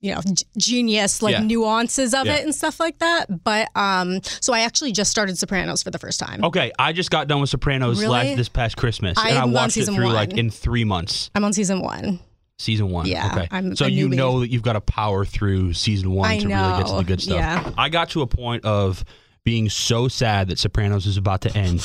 you 0.00 0.14
know, 0.14 0.20
g- 0.22 0.44
genius 0.56 1.22
like 1.22 1.32
Yeah. 1.32 1.40
nuances 1.42 2.14
of 2.14 2.26
Yeah. 2.26 2.36
it 2.36 2.44
and 2.44 2.54
stuff 2.54 2.78
like 2.78 2.98
that. 2.98 3.42
But 3.44 3.68
um, 3.76 4.20
so 4.40 4.52
I 4.52 4.60
actually 4.60 4.92
just 4.92 5.10
started 5.10 5.36
Sopranos 5.38 5.82
for 5.82 5.90
the 5.90 5.98
first 5.98 6.20
time. 6.20 6.44
Okay, 6.44 6.70
I 6.78 6.92
just 6.92 7.10
got 7.10 7.26
done 7.28 7.40
with 7.40 7.50
Sopranos 7.50 8.00
Really? 8.00 8.12
last 8.12 8.36
this 8.36 8.48
past 8.48 8.76
Christmas, 8.76 9.18
I 9.18 9.30
and 9.30 9.38
I 9.38 9.44
watched 9.44 9.76
it 9.76 9.86
through 9.86 10.10
like 10.12 10.32
in 10.34 10.50
three 10.50 10.84
months. 10.84 11.30
I'm 11.34 11.44
on 11.44 11.52
season 11.52 11.80
one. 11.80 12.20
Season 12.60 12.90
one. 12.90 13.06
Yeah, 13.06 13.26
Okay. 13.32 13.48
I'm 13.52 13.76
so 13.76 13.86
you 13.86 14.08
know 14.08 14.40
that 14.40 14.50
you've 14.50 14.62
got 14.62 14.72
to 14.72 14.80
power 14.80 15.24
through 15.24 15.74
season 15.74 16.10
one 16.10 16.28
I 16.30 16.38
to 16.38 16.48
really 16.48 16.78
get 16.78 16.86
to 16.88 16.94
the 16.96 17.02
good 17.04 17.22
stuff. 17.22 17.36
yeah. 17.36 17.70
I 17.78 17.88
got 17.88 18.10
to 18.10 18.22
a 18.22 18.26
point 18.26 18.64
of 18.64 19.04
being 19.44 19.68
so 19.70 20.08
sad 20.08 20.48
that 20.48 20.58
Sopranos 20.58 21.06
is 21.06 21.16
about 21.16 21.40
to 21.42 21.56
end 21.56 21.84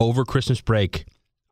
over 0.00 0.24
Christmas 0.24 0.60
break. 0.60 1.04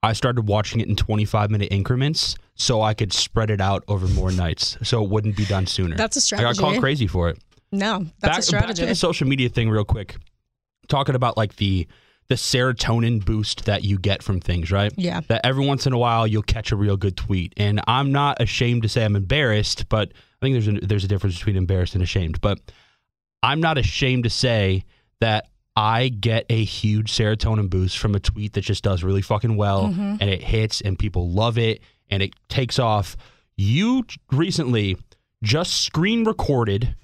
I 0.02 0.12
started 0.14 0.49
watching 0.49 0.80
it 0.80 0.88
in 0.88 0.97
25 0.97 1.50
minute 1.50 1.68
increments 1.71 2.37
so 2.54 2.82
I 2.82 2.94
could 2.94 3.12
spread 3.12 3.50
it 3.50 3.61
out 3.61 3.85
over 3.88 4.09
more 4.09 4.32
nights 4.32 4.76
so 4.82 5.02
it 5.02 5.11
wouldn't 5.11 5.37
be 5.37 5.44
done 5.44 5.66
sooner. 5.66 5.97
That's 5.97 6.16
a 6.16 6.21
strategy. 6.21 6.47
I 6.47 6.52
got 6.52 6.59
called 6.59 6.80
crazy 6.80 7.06
for 7.06 7.28
it. 7.28 7.38
No, 7.71 8.06
that's 8.21 8.21
back, 8.21 8.32
a 8.32 8.37
back 8.37 8.42
strategy. 8.42 8.82
to 8.82 8.87
the 8.87 8.94
social 8.94 9.26
media 9.26 9.49
thing 9.49 9.71
real 9.71 9.85
quick. 9.85 10.16
Talking 10.88 11.14
about 11.14 11.37
like 11.37 11.56
the 11.56 11.87
the 12.28 12.35
serotonin 12.37 13.25
boost 13.25 13.66
that 13.66 13.85
you 13.85 13.99
get 13.99 14.23
from 14.23 14.40
things, 14.40 14.71
right? 14.71 14.92
yeah. 14.97 15.21
That 15.28 15.44
every 15.44 15.66
once 15.66 15.87
in 15.87 15.92
a 15.92 15.99
while 15.99 16.26
you'll 16.26 16.42
catch 16.42 16.73
a 16.73 16.76
real 16.76 16.97
good 16.97 17.16
tweet. 17.16 17.52
And 17.56 17.80
I'm 17.87 18.11
not 18.12 18.40
ashamed 18.40 18.82
to 18.82 18.88
say 18.88 19.04
I'm 19.04 19.16
embarrassed, 19.16 19.88
but 19.88 20.12
I 20.14 20.47
think 20.47 20.54
there's 20.54 20.68
a, 20.68 20.87
there's 20.87 21.04
a 21.04 21.09
difference 21.09 21.37
between 21.37 21.56
embarrassed 21.56 21.94
and 21.94 22.02
ashamed. 22.02 22.40
But 22.40 22.59
I'm 23.42 23.61
not 23.61 23.76
ashamed 23.76 24.25
to 24.25 24.30
say 24.30 24.85
that 25.21 25.49
I 25.75 26.09
get 26.09 26.45
a 26.50 26.62
huge 26.64 27.12
serotonin 27.12 27.71
boost 27.71 27.99
from 27.99 28.14
a 28.14 28.21
tweet 28.21 28.52
that 28.55 28.61
just 28.62 28.83
does 28.85 29.02
really 29.02 29.23
fucking 29.23 29.57
well 29.57 29.88
Mm-hmm. 29.88 30.17
and 30.21 30.23
it 30.31 30.43
hits 30.43 30.81
and 30.83 30.99
people 30.99 31.31
love 31.31 31.57
it 31.59 31.81
and 32.11 32.23
it 32.23 32.35
takes 32.49 32.79
off. 32.79 33.17
You 33.57 34.05
recently 34.31 34.97
just 35.43 35.83
screen 35.83 36.25
recorded 36.25 36.95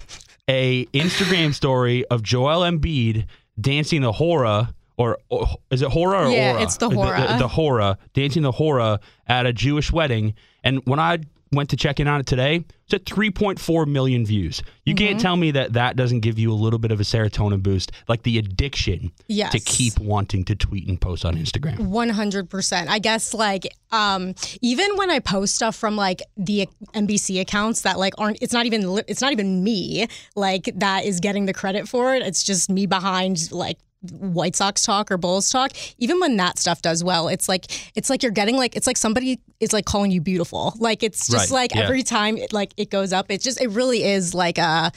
a 0.47 0.85
Instagram 0.87 1.53
story 1.53 2.05
of 2.05 2.21
Joel 2.23 2.61
Embiid 2.61 3.25
dancing 3.59 4.01
the 4.01 4.11
hora 4.11 4.73
or, 4.97 5.17
or 5.29 5.47
is 5.71 5.81
it 5.81 5.89
hora 5.89 6.27
or 6.27 6.31
Yeah, 6.31 6.51
aura? 6.53 6.61
it's 6.63 6.77
the 6.77 6.89
The, 6.89 6.95
hora. 6.95 7.35
the 7.39 7.47
hora 7.47 7.97
dancing 8.13 8.43
the 8.43 8.51
hora 8.51 8.99
at 9.27 9.45
a 9.45 9.53
Jewish 9.53 9.91
wedding. 9.91 10.33
And 10.63 10.81
when 10.85 10.99
I 10.99 11.19
went 11.51 11.69
to 11.71 11.75
check 11.75 11.99
in 11.99 12.07
on 12.07 12.19
it 12.19 12.25
today, 12.27 12.63
it's 12.85 12.93
at 12.93 13.05
3.4 13.05 13.87
million 13.87 14.25
views. 14.25 14.61
You 14.85 14.93
Mm-hmm. 14.93 15.05
can't 15.05 15.19
tell 15.19 15.35
me 15.35 15.51
that 15.51 15.73
that 15.73 15.95
doesn't 15.95 16.19
give 16.21 16.37
you 16.39 16.51
a 16.51 16.53
little 16.55 16.79
bit 16.79 16.91
of 16.91 16.99
a 16.99 17.03
serotonin 17.03 17.61
boost, 17.63 17.91
like 18.07 18.23
the 18.23 18.37
addiction 18.37 19.11
Yes. 19.27 19.51
to 19.51 19.59
keep 19.59 19.99
wanting 19.99 20.43
to 20.45 20.55
tweet 20.55 20.87
and 20.87 20.99
post 20.99 21.25
on 21.25 21.35
Instagram. 21.35 21.77
100%. 21.89 22.87
I 22.87 22.99
guess 22.99 23.33
like 23.33 23.67
um 23.91 24.35
even 24.61 24.95
when 24.97 25.09
I 25.09 25.19
post 25.19 25.55
stuff 25.55 25.75
from 25.75 25.95
like 25.95 26.21
the 26.37 26.67
NBC 26.93 27.39
accounts 27.41 27.81
that 27.81 27.97
like 27.97 28.13
aren't 28.17 28.37
it's 28.41 28.53
not 28.53 28.65
even 28.67 29.01
it's 29.07 29.21
not 29.21 29.31
even 29.31 29.63
me 29.63 30.07
like 30.35 30.69
that 30.75 31.05
is 31.05 31.19
getting 31.19 31.45
the 31.45 31.53
credit 31.53 31.87
for 31.87 32.13
it. 32.15 32.21
It's 32.23 32.43
just 32.43 32.69
me 32.69 32.85
behind 32.85 33.51
like 33.51 33.77
White 34.01 34.55
Sox 34.55 34.83
talk 34.83 35.11
or 35.11 35.17
Bulls 35.17 35.49
talk. 35.49 35.71
Even 35.97 36.19
when 36.19 36.37
that 36.37 36.57
stuff 36.57 36.81
does 36.81 37.03
well, 37.03 37.27
it's 37.27 37.49
like 37.49 37.65
it's 37.95 38.09
like 38.09 38.23
you're 38.23 38.31
getting 38.31 38.55
like 38.55 38.75
it's 38.75 38.87
like 38.87 38.97
somebody 38.97 39.39
is 39.59 39.73
like 39.73 39.85
calling 39.85 40.11
you 40.11 40.21
beautiful. 40.21 40.73
Like 40.79 41.03
it's 41.03 41.27
just 41.27 41.51
Right, 41.51 41.61
like 41.61 41.75
yeah. 41.75 41.81
every 41.83 42.03
time 42.03 42.37
it 42.37 42.53
like 42.53 42.73
it 42.77 42.89
goes 42.89 43.11
up, 43.11 43.29
it 43.29 43.41
just 43.41 43.59
it 43.61 43.67
really 43.69 44.03
is 44.03 44.33
like 44.33 44.57
a 44.57 44.91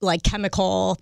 like 0.00 0.22
chemical 0.22 0.98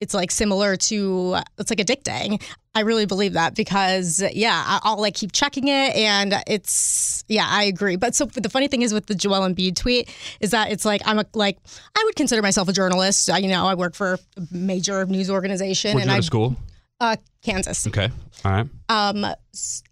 it's 0.00 0.12
like 0.14 0.30
similar 0.30 0.76
to 0.76 1.36
it's 1.58 1.70
like 1.70 1.78
addicting 1.78 2.42
i 2.74 2.80
really 2.80 3.06
believe 3.06 3.32
that 3.32 3.54
because 3.54 4.22
yeah 4.34 4.62
I- 4.66 4.80
i'll 4.82 5.00
like 5.00 5.14
keep 5.14 5.32
checking 5.32 5.68
it 5.68 5.94
and 5.96 6.34
it's 6.46 7.24
yeah 7.28 7.46
i 7.48 7.64
agree 7.64 7.96
but 7.96 8.14
so 8.14 8.26
the 8.26 8.50
funny 8.50 8.68
thing 8.68 8.82
is 8.82 8.92
with 8.92 9.06
the 9.06 9.14
joel 9.14 9.40
Embiid 9.40 9.76
tweet 9.76 10.14
is 10.40 10.50
that 10.50 10.70
it's 10.70 10.84
like 10.84 11.00
i'm 11.06 11.18
a 11.18 11.24
like 11.34 11.58
i 11.96 12.02
would 12.04 12.14
consider 12.16 12.42
myself 12.42 12.68
a 12.68 12.72
journalist 12.74 13.30
I, 13.30 13.38
you 13.38 13.48
know 13.48 13.66
i 13.66 13.74
work 13.74 13.94
for 13.94 14.14
a 14.14 14.18
major 14.50 15.04
news 15.06 15.30
organization 15.30 15.94
Where'd 15.94 16.08
and 16.08 16.10
you 16.10 16.12
go 16.12 16.16
i 16.16 16.20
to 16.20 16.26
school? 16.26 16.56
uh 17.00 17.16
kansas 17.42 17.86
Okay. 17.86 18.10
All 18.44 18.52
right. 18.52 18.66
um 18.90 19.24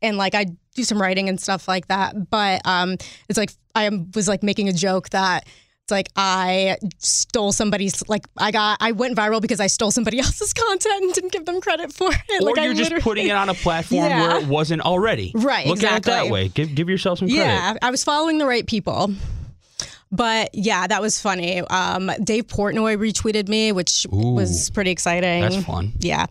and 0.02 0.16
like 0.18 0.34
i 0.34 0.46
do 0.74 0.84
some 0.84 1.00
writing 1.00 1.28
and 1.30 1.40
stuff 1.40 1.66
like 1.68 1.86
that 1.88 2.28
but 2.30 2.60
um 2.66 2.92
it's 3.28 3.38
like 3.38 3.52
i 3.74 3.88
was 4.14 4.28
like 4.28 4.42
making 4.42 4.68
a 4.68 4.72
joke 4.72 5.08
that 5.10 5.46
it's 5.84 5.90
like 5.90 6.08
I 6.16 6.78
stole 6.98 7.52
somebody's 7.52 8.02
like 8.08 8.24
I 8.38 8.50
got 8.52 8.78
I 8.80 8.92
went 8.92 9.16
viral 9.18 9.42
because 9.42 9.60
I 9.60 9.66
stole 9.66 9.90
somebody 9.90 10.18
else's 10.20 10.54
content 10.54 11.04
and 11.04 11.12
didn't 11.12 11.32
give 11.32 11.44
them 11.44 11.60
credit 11.60 11.92
for 11.92 12.10
it. 12.10 12.42
Or 12.42 12.46
like 12.46 12.58
I 12.58 12.64
you're 12.64 12.74
just 12.74 13.02
putting 13.04 13.26
it 13.26 13.32
on 13.32 13.50
a 13.50 13.54
platform 13.54 14.02
Yeah. 14.06 14.28
where 14.28 14.40
it 14.40 14.48
wasn't 14.48 14.80
already. 14.80 15.32
Right, 15.34 15.66
Look 15.66 15.82
at 15.82 15.98
it 15.98 16.02
that 16.04 16.30
way. 16.30 16.48
Give 16.48 16.74
give 16.74 16.88
yourself 16.88 17.18
some 17.18 17.28
credit. 17.28 17.42
Yeah, 17.42 17.74
I 17.82 17.90
was 17.90 18.02
following 18.02 18.38
the 18.38 18.46
right 18.46 18.66
people. 18.66 19.12
But 20.10 20.54
yeah, 20.54 20.86
that 20.86 21.02
was 21.02 21.20
funny. 21.20 21.60
Um, 21.60 22.10
Dave 22.22 22.46
Portnoy 22.46 22.96
retweeted 22.96 23.48
me, 23.48 23.72
which 23.72 24.06
was 24.10 24.70
pretty 24.70 24.90
exciting. 24.90 25.42
That's 25.42 25.64
fun. 25.64 25.92
Yeah. 25.98 26.26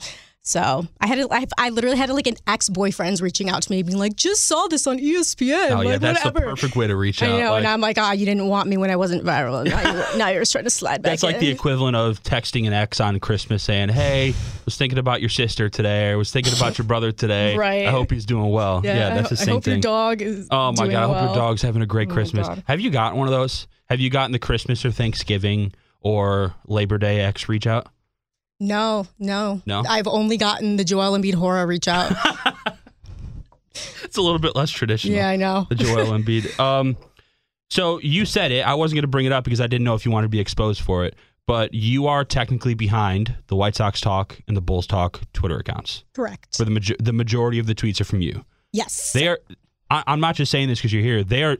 So 0.46 0.86
I 1.00 1.08
had, 1.08 1.26
I, 1.32 1.48
I 1.58 1.70
literally 1.70 1.96
had 1.96 2.10
like 2.10 2.28
an 2.28 2.36
ex 2.46 2.68
boyfriend's 2.68 3.22
reaching 3.22 3.50
out 3.50 3.64
to 3.64 3.72
me, 3.72 3.82
being 3.82 3.98
like, 3.98 4.18
"Just 4.18 4.46
saw 4.46 4.68
this 4.68 4.86
on 4.88 5.00
ESPN." 5.00 5.72
Oh 5.72 5.76
like, 5.76 5.88
yeah, 5.88 5.98
that's 6.00 6.26
whatever. 6.26 6.46
the 6.46 6.52
perfect 6.52 6.76
way 6.76 6.86
to 6.86 6.98
reach 6.98 7.24
I 7.24 7.28
out. 7.28 7.40
know, 7.40 7.52
Like, 7.52 7.60
and 7.60 7.68
I'm 7.68 7.80
like, 7.80 7.98
"Ah, 7.98 8.12
you 8.12 8.26
didn't 8.26 8.48
want 8.48 8.68
me 8.68 8.76
when 8.76 8.92
I 8.92 8.98
wasn't 8.98 9.24
viral. 9.24 9.64
Now 9.66 9.94
you're, 9.94 10.18
now 10.18 10.28
you're 10.28 10.42
just 10.42 10.52
trying 10.52 10.66
to 10.66 10.70
slide 10.70 11.02
back." 11.02 11.12
that's 11.14 11.24
like 11.24 11.40
the 11.40 11.48
equivalent 11.50 11.96
of 11.96 12.22
texting 12.24 12.68
an 12.68 12.74
ex 12.74 13.00
on 13.00 13.22
Christmas 13.22 13.64
saying, 13.64 13.88
"Hey, 13.88 14.32
I 14.32 14.34
was 14.66 14.76
thinking 14.76 15.00
about 15.00 15.22
your 15.22 15.30
sister 15.30 15.70
today. 15.70 16.12
I 16.12 16.16
was 16.16 16.30
thinking 16.30 16.54
about 16.54 16.78
your 16.78 16.86
brother 16.86 17.14
today. 17.14 17.56
Right. 17.64 17.88
I 17.88 17.92
hope 17.92 18.12
he's 18.12 18.26
doing 18.26 18.50
well." 18.50 18.82
Yeah, 18.84 19.14
that's 19.16 19.30
the 19.30 19.38
same 19.38 19.46
thing. 19.46 19.50
I 19.50 19.56
hope 19.56 19.64
thing. 19.64 19.74
your 19.76 19.82
dog 19.82 20.22
is. 20.22 20.48
oh 20.52 20.74
my 20.74 20.88
god, 20.88 20.94
I 20.96 21.02
hope 21.06 21.16
well. 21.16 21.26
your 21.28 21.36
dog's 21.36 21.62
having 21.62 21.82
a 21.82 21.86
great 21.86 22.10
Oh 22.10 22.14
Christmas. 22.14 22.50
God. 22.50 22.64
Have 22.68 22.82
you 22.82 22.90
gotten 22.90 23.18
one 23.18 23.30
of 23.30 23.34
those? 23.34 23.68
Have 23.86 24.02
you 24.02 24.10
gotten 24.10 24.34
the 24.34 24.40
Christmas 24.40 24.84
or 24.84 24.92
Thanksgiving 24.92 25.72
or 26.02 26.54
Labor 26.68 26.98
Day 26.98 27.22
ex 27.22 27.48
reach 27.48 27.66
out? 27.66 27.88
No, 28.64 29.06
no, 29.20 29.62
No? 29.66 29.84
I've 29.88 30.08
only 30.08 30.38
gotten 30.38 30.78
the 30.78 30.84
Joel 30.84 31.18
Embiid 31.18 31.34
hora 31.36 31.66
reach 31.66 31.88
out. 31.88 32.14
It's 34.04 34.18
a 34.18 34.22
little 34.22 34.38
bit 34.40 34.56
less 34.56 34.70
traditional. 34.70 35.16
yeah, 35.18 35.28
I 35.28 35.36
know. 35.36 35.66
the 35.70 35.76
Joel 35.76 36.06
Embiid. 36.18 36.60
Um, 36.60 36.96
so 37.72 38.00
you 38.00 38.26
said 38.26 38.52
it. 38.52 38.62
I 38.62 38.76
wasn't 38.76 38.98
going 38.98 39.02
to 39.04 39.08
bring 39.08 39.26
it 39.26 39.32
up 39.32 39.44
because 39.44 39.60
I 39.60 39.66
didn't 39.68 39.84
know 39.84 39.96
if 39.96 40.06
you 40.06 40.12
wanted 40.12 40.26
to 40.26 40.30
be 40.30 40.40
exposed 40.40 40.82
for 40.82 41.04
it. 41.06 41.16
but 41.48 41.74
you 41.74 42.06
are 42.08 42.24
technically 42.24 42.76
behind 42.76 43.36
the 43.48 43.56
White 43.56 43.76
Sox 43.76 44.00
Talk 44.00 44.40
and 44.48 44.56
the 44.56 44.62
Bulls 44.62 44.86
Talk 44.86 45.22
Twitter 45.34 45.58
accounts. 45.58 46.04
Correct. 46.14 46.56
For 46.56 46.66
the 46.66 46.72
major- 46.72 46.96
the 47.00 47.14
majority 47.14 47.58
of 47.58 47.66
the 47.66 47.74
tweets 47.74 48.00
are 48.00 48.04
from 48.06 48.22
you. 48.22 48.46
Yes. 48.72 49.12
They 49.14 49.28
are. 49.28 49.40
I, 49.90 50.04
I'm 50.06 50.20
not 50.20 50.36
just 50.36 50.52
saying 50.52 50.68
this 50.68 50.78
because 50.80 50.94
you're 50.94 51.02
here. 51.04 51.24
They 51.24 51.44
are. 51.44 51.58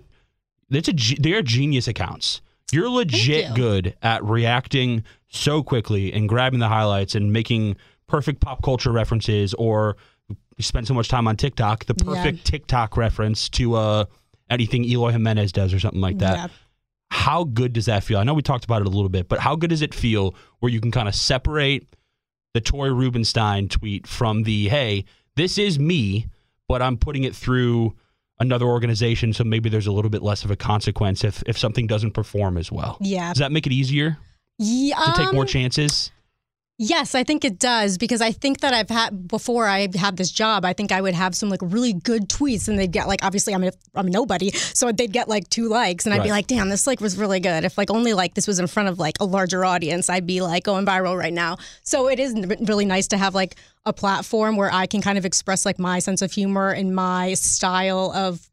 It's 0.70 0.88
a. 0.90 0.94
They 1.20 1.34
are 1.34 1.42
genius 1.42 1.88
accounts. 1.88 2.42
You're 2.72 2.90
legit 2.90 3.50
you. 3.50 3.56
good 3.56 3.96
at 4.04 4.24
reacting 4.24 5.04
so 5.34 5.64
quickly 5.64 6.14
and 6.14 6.30
grabbing 6.30 6.60
the 6.60 6.68
highlights 6.68 7.16
and 7.16 7.34
making 7.34 7.76
perfect 8.08 8.40
pop 8.40 8.62
culture 8.64 8.92
references, 8.92 9.54
or 9.56 9.98
you 10.30 10.64
spend 10.64 10.88
so 10.88 10.94
much 10.94 11.10
time 11.10 11.28
on 11.28 11.36
TikTok, 11.36 11.86
the 11.86 11.96
Yeah. 11.98 12.04
perfect 12.14 12.46
TikTok 12.46 12.96
reference 12.98 13.50
to 13.50 13.76
uh 13.76 14.06
anything 14.50 14.86
Eloy 14.86 15.12
Jimenez 15.12 15.52
does 15.52 15.74
or 15.74 15.80
something 15.80 16.02
like 16.02 16.20
that. 16.20 16.38
Yeah. 16.38 16.48
How 17.10 17.44
good 17.44 17.74
does 17.74 17.86
that 17.86 18.04
feel? 18.04 18.18
I 18.20 18.24
know 18.24 18.34
we 18.34 18.42
talked 18.42 18.66
about 18.66 18.82
it 18.82 18.88
a 18.88 18.92
little 18.92 19.10
bit, 19.10 19.28
but 19.30 19.40
how 19.40 19.56
good 19.56 19.70
does 19.70 19.82
it 19.82 19.94
feel 19.94 20.36
where 20.60 20.72
you 20.72 20.80
can 20.82 20.92
kind 20.92 21.08
of 21.08 21.16
separate 21.16 21.88
the 22.54 22.62
Tori 22.62 22.92
Rubenstein 22.94 23.68
tweet 23.70 24.06
from 24.06 24.44
the 24.44 24.70
hey, 24.70 25.06
this 25.36 25.58
is 25.58 25.80
me, 25.80 26.28
but 26.68 26.82
I'm 26.84 26.98
putting 26.98 27.24
it 27.24 27.36
through 27.36 27.96
another 28.40 28.66
organization, 28.66 29.34
so 29.34 29.44
maybe 29.44 29.70
there's 29.70 29.88
a 29.88 29.92
little 29.92 30.10
bit 30.12 30.22
less 30.22 30.44
of 30.44 30.52
a 30.52 30.56
consequence 30.56 31.24
if 31.24 31.42
if 31.48 31.58
something 31.58 31.88
doesn't 31.88 32.12
perform 32.12 32.58
as 32.58 32.72
well. 32.72 32.98
Yeah. 33.02 33.30
Does 33.34 33.40
that 33.40 33.52
make 33.52 33.66
it 33.66 33.72
easier 33.74 34.18
Yeah. 34.64 35.00
to 35.00 35.12
take 35.26 35.34
more 35.34 35.46
chances? 35.46 36.12
Yes, 36.80 37.14
I 37.14 37.24
think 37.24 37.46
it 37.46 37.60
does 37.60 38.00
because 38.00 38.20
I 38.20 38.32
think 38.32 38.62
that 38.62 38.74
I've 38.74 38.90
had 38.90 39.28
before 39.28 39.68
I 39.68 39.88
had 39.96 40.18
this 40.18 40.32
job. 40.32 40.66
I 40.66 40.74
think 40.74 40.92
I 40.92 41.02
would 41.02 41.14
have 41.14 41.36
some 41.36 41.50
like 41.50 41.62
really 41.62 41.94
good 41.94 42.28
tweets, 42.30 42.68
and 42.68 42.80
they'd 42.80 42.92
get 42.92 43.08
like 43.08 43.24
obviously 43.24 43.54
I'm 43.54 43.64
a, 43.64 43.72
I'm 43.94 44.08
a 44.08 44.10
nobody, 44.10 44.50
so 44.52 44.92
they'd 44.92 45.14
get 45.14 45.30
like 45.30 45.48
two 45.50 45.70
likes, 45.70 46.06
and 46.06 46.16
I'd 46.16 46.24
be 46.24 46.32
like, 46.32 46.48
damn, 46.48 46.70
this 46.70 46.88
like 46.88 47.00
was 47.00 47.16
really 47.16 47.40
good. 47.40 47.64
If 47.64 47.78
like 47.78 47.92
only 47.92 48.14
like 48.14 48.34
this 48.34 48.48
was 48.48 48.58
in 48.58 48.66
front 48.66 48.90
of 48.90 48.98
like 48.98 49.16
a 49.20 49.26
larger 49.26 49.64
audience, 49.64 50.10
I'd 50.10 50.26
be 50.26 50.42
like 50.42 50.64
going 50.64 50.86
viral 50.86 51.18
right 51.18 51.34
now. 51.34 51.58
So 51.84 52.10
it 52.10 52.20
is 52.20 52.34
really 52.62 52.86
nice 52.86 53.08
to 53.10 53.18
have 53.18 53.36
like 53.36 53.56
a 53.86 53.94
platform 53.94 54.58
where 54.58 54.74
I 54.74 54.88
can 54.88 55.02
kind 55.02 55.20
of 55.20 55.26
express 55.26 55.68
like 55.68 55.78
my 55.78 56.00
sense 56.00 56.24
of 56.24 56.32
humor 56.32 56.72
and 56.72 56.96
my 56.96 57.36
style 57.36 58.12
of 58.16 58.50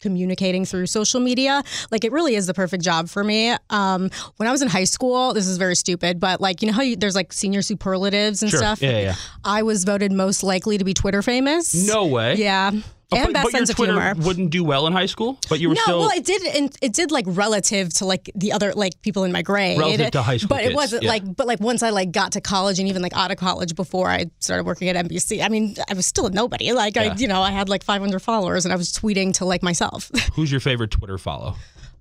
communicating 0.00 0.64
through 0.64 0.86
social 0.86 1.20
media. 1.20 1.62
Like 1.90 2.04
it 2.04 2.12
really 2.12 2.34
is 2.34 2.46
the 2.46 2.54
perfect 2.54 2.82
job 2.82 3.08
for 3.08 3.22
me. 3.22 3.54
Um 3.70 4.10
when 4.38 4.48
i 4.48 4.52
was 4.52 4.62
in 4.62 4.68
high 4.68 4.84
school 4.84 5.32
this 5.34 5.46
is 5.46 5.58
very 5.58 5.76
stupid 5.76 6.18
but 6.18 6.40
like 6.40 6.62
you 6.62 6.68
know 6.68 6.72
how 6.74 6.82
you, 6.82 6.96
there's 6.96 7.14
like 7.14 7.32
senior 7.32 7.62
superlatives 7.62 8.42
and 8.42 8.50
Sure. 8.50 8.58
stuff? 8.58 8.80
Yeah, 8.82 8.98
yeah, 9.00 9.14
i 9.44 9.62
was 9.62 9.84
voted 9.84 10.12
most 10.12 10.42
likely 10.42 10.78
to 10.78 10.84
be 10.84 10.94
twitter 10.94 11.22
famous. 11.22 11.74
No 11.86 12.06
way. 12.06 12.34
yeah 12.36 12.70
and 13.18 13.26
but, 13.26 13.32
best 13.32 13.44
but 13.44 13.52
your 13.52 13.58
sense 13.58 13.70
of 13.70 13.76
Twitter 13.76 14.00
humor 14.00 14.14
wouldn't 14.26 14.50
do 14.50 14.62
well 14.64 14.86
in 14.86 14.92
high 14.92 15.06
school, 15.06 15.38
but 15.48 15.58
you 15.60 15.68
were 15.68 15.74
no, 15.74 15.82
still 15.82 15.98
well, 16.00 16.10
it 16.10 16.24
did. 16.24 16.42
and 16.56 16.76
It 16.80 16.92
did 16.94 17.10
like 17.10 17.24
relative 17.28 17.92
to 17.94 18.04
like 18.04 18.30
the 18.34 18.52
other 18.52 18.72
like 18.74 19.00
people 19.02 19.24
in 19.24 19.32
my 19.32 19.42
grade, 19.42 19.78
Relative 19.78 20.10
to 20.12 20.22
high 20.22 20.36
school 20.36 20.48
But 20.48 20.60
kids, 20.60 20.72
it 20.72 20.76
wasn't 20.76 21.02
yeah. 21.02 21.10
like. 21.10 21.36
But 21.36 21.46
like 21.46 21.60
once 21.60 21.82
I 21.82 21.90
like 21.90 22.12
got 22.12 22.32
to 22.32 22.40
college 22.40 22.78
and 22.78 22.88
even 22.88 23.02
like 23.02 23.16
out 23.16 23.30
of 23.30 23.36
college 23.36 23.74
before 23.74 24.08
I 24.08 24.26
started 24.38 24.64
working 24.64 24.88
at 24.88 24.96
NBC, 25.06 25.44
I 25.44 25.48
mean, 25.48 25.74
I 25.90 25.94
was 25.94 26.06
still 26.06 26.26
a 26.26 26.30
nobody. 26.30 26.72
Like 26.72 26.96
Yeah. 26.96 27.12
I, 27.12 27.14
you 27.16 27.28
know, 27.28 27.42
I 27.42 27.50
had 27.50 27.68
like 27.68 27.82
500 27.84 28.20
followers 28.20 28.64
and 28.64 28.72
I 28.72 28.76
was 28.76 28.92
tweeting 28.92 29.34
to 29.34 29.44
like 29.44 29.62
myself. 29.62 30.10
who's 30.34 30.50
your 30.50 30.60
favorite 30.60 30.90
Twitter 30.90 31.18
follow? 31.18 31.56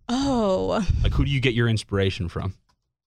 oh, 0.10 0.86
Like 1.04 1.14
who 1.14 1.26
do 1.26 1.32
you 1.32 1.40
get 1.40 1.54
your 1.54 1.68
inspiration 1.68 2.30
from? 2.30 2.54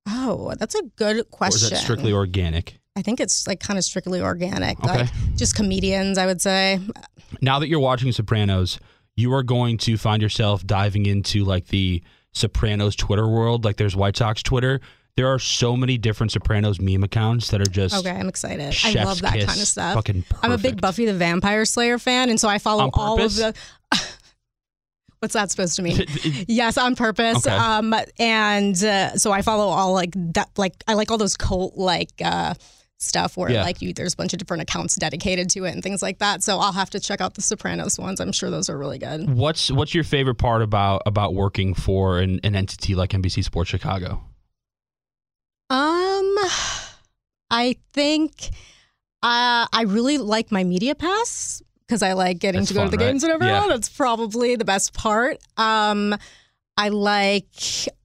oh, 0.08 0.52
that's 0.58 0.74
a 0.74 0.82
good 0.96 1.16
Or 1.16 1.18
is 1.20 1.24
question. 1.30 1.70
that 1.70 1.76
strictly 1.76 2.12
organic? 2.12 2.78
I 2.96 3.02
think 3.02 3.20
it's 3.20 3.46
like 3.46 3.60
kind 3.60 3.78
of 3.78 3.84
strictly 3.84 4.20
organic, 4.20 4.78
Okay. 4.84 4.98
like 4.98 5.08
just 5.36 5.56
comedians. 5.56 6.18
I 6.18 6.26
would 6.26 6.40
say. 6.40 6.80
now 7.40 7.58
that 7.58 7.68
you're 7.68 7.80
watching 7.80 8.12
Sopranos, 8.12 8.78
you 9.16 9.32
are 9.32 9.42
going 9.42 9.78
to 9.78 9.96
find 9.96 10.20
yourself 10.22 10.66
diving 10.66 11.06
into 11.06 11.44
like 11.44 11.68
the 11.68 12.02
Sopranos 12.32 12.94
Twitter 12.96 13.26
world. 13.26 13.64
Like 13.64 13.76
there's 13.76 13.96
White 13.96 14.16
Sox 14.16 14.42
Twitter. 14.42 14.80
There 15.16 15.28
are 15.28 15.38
so 15.38 15.76
many 15.76 15.98
different 15.98 16.32
Sopranos 16.32 16.80
meme 16.80 17.02
accounts 17.04 17.50
that 17.50 17.60
are 17.60 17.66
just 17.70 17.94
Okay, 17.94 18.10
I'm 18.10 18.28
excited. 18.28 18.74
I 18.84 19.04
love 19.04 19.20
that 19.20 19.34
kiss, 19.34 19.44
kind 19.44 19.60
of 19.60 19.66
stuff. 19.66 19.94
Fucking 19.94 20.24
I'm 20.42 20.52
a 20.52 20.58
big. 20.58 20.80
Buffy 20.80 21.04
the 21.06 21.14
Vampire 21.14 21.64
Slayer 21.66 21.98
fan, 21.98 22.30
and 22.30 22.40
so 22.40 22.48
I 22.48 22.58
follow 22.58 22.90
all 22.94 23.20
of 23.22 23.34
the. 23.34 23.54
What's 25.18 25.34
that 25.34 25.50
supposed 25.52 25.76
to 25.76 25.82
mean? 25.82 26.04
yes, 26.48 26.76
on 26.76 26.96
purpose. 26.96 27.46
Okay. 27.46 27.54
Um, 27.54 27.94
and 28.18 28.82
uh, 28.82 29.14
so 29.16 29.30
I 29.30 29.42
follow 29.42 29.66
all 29.68 29.92
like 29.92 30.10
that. 30.34 30.48
Like 30.56 30.74
I 30.88 30.94
like 30.94 31.10
all 31.12 31.18
those 31.18 31.36
cult 31.36 31.76
like 31.76 32.10
uh, 32.24 32.54
stuff 33.02 33.36
where 33.36 33.50
Yeah. 33.50 33.62
like 33.62 33.82
you 33.82 33.92
there's 33.92 34.14
a 34.14 34.16
bunch 34.16 34.32
of 34.32 34.38
different 34.38 34.62
accounts 34.62 34.94
dedicated 34.96 35.50
to 35.50 35.64
it 35.64 35.72
and 35.72 35.82
things 35.82 36.02
like 36.02 36.18
that. 36.18 36.42
So 36.42 36.58
I'll 36.58 36.72
have 36.72 36.90
to 36.90 37.00
check 37.00 37.20
out 37.20 37.34
the 37.34 37.42
Sopranos 37.42 37.98
ones. 37.98 38.20
I'm 38.20 38.32
sure 38.32 38.50
those 38.50 38.68
are 38.70 38.78
really 38.78 38.98
good. 38.98 39.28
What's 39.30 39.70
what's 39.70 39.94
your 39.94 40.04
favorite 40.04 40.36
part 40.36 40.62
about 40.62 41.02
about 41.06 41.34
working 41.34 41.74
for 41.74 42.18
an, 42.20 42.40
an 42.44 42.54
entity 42.56 42.94
like 42.94 43.10
NBC 43.10 43.44
Sports 43.44 43.70
Chicago? 43.70 44.22
Um, 45.70 46.36
I 47.50 47.76
think 47.92 48.50
uh, 49.22 49.66
I 49.72 49.84
really 49.86 50.18
like 50.18 50.52
my 50.52 50.64
media 50.64 50.94
pass 50.94 51.62
because 51.86 52.02
I 52.02 52.12
like 52.14 52.38
getting 52.38 52.60
That's 52.62 52.68
to 52.68 52.74
go 52.74 52.80
fun, 52.80 52.90
to 52.90 52.96
the 52.96 53.04
right? 53.04 53.10
games 53.10 53.22
and 53.24 53.32
everyone. 53.32 53.62
Yeah. 53.62 53.68
That's 53.68 53.88
probably 53.88 54.56
the 54.56 54.64
best 54.64 54.92
part. 54.94 55.38
Um, 55.56 56.14
I 56.76 56.88
like. 56.90 57.46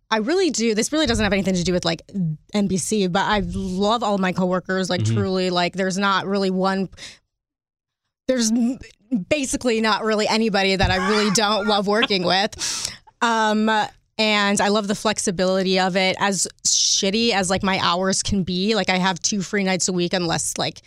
I 0.10 0.17
really 0.17 0.50
do. 0.52 0.74
This 0.74 0.91
really 0.93 1.06
doesn't 1.06 1.24
have 1.24 1.34
anything 1.34 1.56
to 1.56 1.63
do 1.63 1.74
with 1.74 1.84
like 1.84 2.02
NBC, 2.54 3.12
but 3.12 3.26
I 3.26 3.41
love 3.46 4.04
all 4.04 4.17
my 4.17 4.32
coworkers. 4.32 4.89
Like 4.89 5.02
Mhm. 5.02 5.13
truly, 5.15 5.50
like 5.50 5.74
there's 5.74 5.98
not 5.98 6.26
really 6.28 6.50
one. 6.50 6.89
There's 8.28 8.52
basically 9.30 9.82
not 9.82 10.04
really 10.04 10.28
anybody 10.28 10.76
that 10.76 10.91
I 10.91 11.10
really 11.10 11.32
don't 11.32 11.67
love 11.67 11.88
working 11.88 12.24
with. 12.24 12.91
Um, 13.22 13.70
and 14.17 14.60
I 14.62 14.67
love 14.70 14.88
the 14.88 14.96
flexibility 14.96 15.80
of 15.80 15.96
it. 15.96 16.15
As 16.20 16.48
shitty 16.65 17.32
as 17.32 17.50
like 17.50 17.63
my 17.63 17.80
hours 17.82 18.24
can 18.24 18.43
be, 18.43 18.76
like 18.76 18.89
I 18.89 18.98
have 18.98 19.20
two 19.22 19.41
free 19.41 19.63
nights 19.63 19.88
a 19.88 19.93
week 19.93 20.13
unless 20.13 20.58
like 20.58 20.82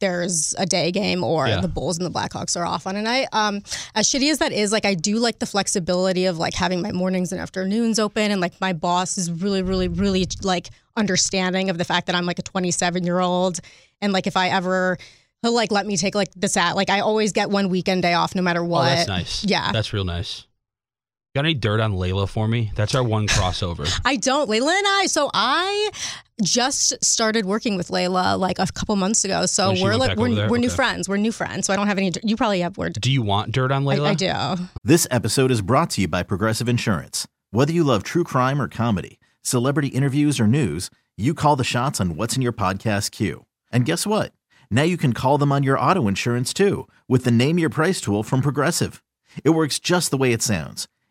there's 0.00 0.54
a 0.58 0.64
day 0.66 0.90
game 0.90 1.22
or 1.22 1.46
Yeah. 1.48 1.60
the 1.60 1.68
Bulls 1.68 1.98
and 1.98 2.06
the 2.06 2.10
Blackhawks 2.10 2.56
are 2.56 2.64
off 2.64 2.86
on 2.86 2.96
a 2.96 3.02
night. 3.02 3.28
Um, 3.32 3.62
as 3.94 4.08
shitty 4.08 4.30
as 4.30 4.38
that 4.38 4.52
is, 4.52 4.72
like 4.72 4.86
I 4.86 4.94
do 4.94 5.16
like 5.18 5.38
the 5.38 5.46
flexibility 5.46 6.24
of 6.26 6.38
like 6.38 6.54
having 6.54 6.80
my 6.82 6.92
mornings 6.92 7.32
and 7.32 7.40
afternoons 7.40 7.98
open, 7.98 8.30
and 8.30 8.40
like 8.40 8.58
my 8.60 8.72
boss 8.72 9.18
is 9.18 9.30
really, 9.30 9.62
really, 9.62 9.88
really 9.88 10.26
like 10.42 10.70
understanding 10.96 11.68
of 11.70 11.76
the 11.78 11.84
fact 11.84 12.06
that 12.06 12.16
I'm 12.16 12.24
like 12.26 12.38
a 12.38 12.42
27 12.42 13.04
year 13.04 13.20
old, 13.20 13.60
and 14.00 14.12
like 14.12 14.26
if 14.26 14.36
I 14.36 14.48
ever 14.48 14.96
he'll 15.42 15.52
like 15.54 15.70
let 15.70 15.86
me 15.86 15.96
take 15.98 16.14
like 16.14 16.28
the 16.34 16.48
sat 16.48 16.74
like 16.76 16.88
I 16.88 17.00
always 17.00 17.32
get 17.32 17.50
one 17.50 17.68
weekend 17.68 18.02
day 18.02 18.14
off 18.14 18.34
no 18.34 18.40
matter 18.42 18.64
what. 18.64 18.80
Oh, 18.92 18.94
that's 18.94 19.08
nice. 19.08 19.44
Yeah. 19.44 19.72
that's 19.72 19.92
real 19.92 20.04
nice. 20.04 20.46
Got 21.36 21.44
any 21.44 21.52
dirt 21.52 21.80
on 21.80 21.92
Layla 21.92 22.26
for 22.26 22.48
me? 22.48 22.72
That's 22.76 22.94
our 22.94 23.04
one 23.04 23.26
crossover. 23.26 23.86
I 24.06 24.16
don't. 24.16 24.48
Layla 24.48 24.74
and 24.74 24.86
I. 24.88 25.04
So 25.06 25.30
I 25.34 25.90
just 26.42 27.04
started 27.04 27.44
working 27.44 27.76
with 27.76 27.88
Layla 27.88 28.38
like 28.38 28.58
a 28.58 28.64
couple 28.72 28.96
months 28.96 29.22
ago. 29.22 29.44
So 29.44 29.68
When 29.68 29.82
we're 29.82 29.96
like 29.96 30.16
we're, 30.16 30.48
we're 30.48 30.56
new 30.56 30.70
friends. 30.70 31.10
We're 31.10 31.18
new 31.18 31.32
friends. 31.32 31.66
So 31.66 31.74
I 31.74 31.76
don't 31.76 31.88
have 31.88 31.98
any. 31.98 32.10
You 32.24 32.36
probably 32.36 32.60
have 32.60 32.78
word. 32.78 32.94
do 33.02 33.12
you 33.12 33.20
want 33.20 33.52
dirt 33.52 33.70
on 33.70 33.86
I, 33.86 33.96
Layla? 33.96 34.06
I 34.06 34.54
do. 34.56 34.64
This 34.82 35.06
episode 35.10 35.50
is 35.50 35.60
brought 35.60 35.90
to 35.90 36.00
you 36.00 36.08
by 36.08 36.22
Progressive 36.22 36.70
Insurance. 36.70 37.28
Whether 37.50 37.74
you 37.74 37.84
love 37.84 38.02
true 38.02 38.24
crime 38.24 38.58
or 38.58 38.66
comedy, 38.66 39.20
celebrity 39.42 39.88
interviews 39.88 40.40
or 40.40 40.46
news, 40.46 40.88
you 41.18 41.34
call 41.34 41.54
the 41.54 41.64
shots 41.64 42.00
on 42.00 42.16
what's 42.16 42.34
in 42.34 42.40
your 42.40 42.54
podcast 42.54 43.10
queue. 43.10 43.44
And 43.70 43.84
guess 43.84 44.06
what? 44.06 44.32
Now 44.70 44.84
you 44.84 44.96
can 44.96 45.12
call 45.12 45.36
them 45.36 45.52
on 45.52 45.62
your 45.62 45.78
auto 45.78 46.08
insurance 46.08 46.54
too 46.54 46.88
with 47.08 47.24
the 47.24 47.30
Name 47.30 47.58
Your 47.58 47.68
Price 47.68 48.00
tool 48.00 48.22
from 48.22 48.40
Progressive. 48.40 49.02
It 49.44 49.50
works 49.50 49.78
just 49.78 50.10
the 50.10 50.16
way 50.16 50.32
it 50.32 50.40
sounds. 50.40 50.88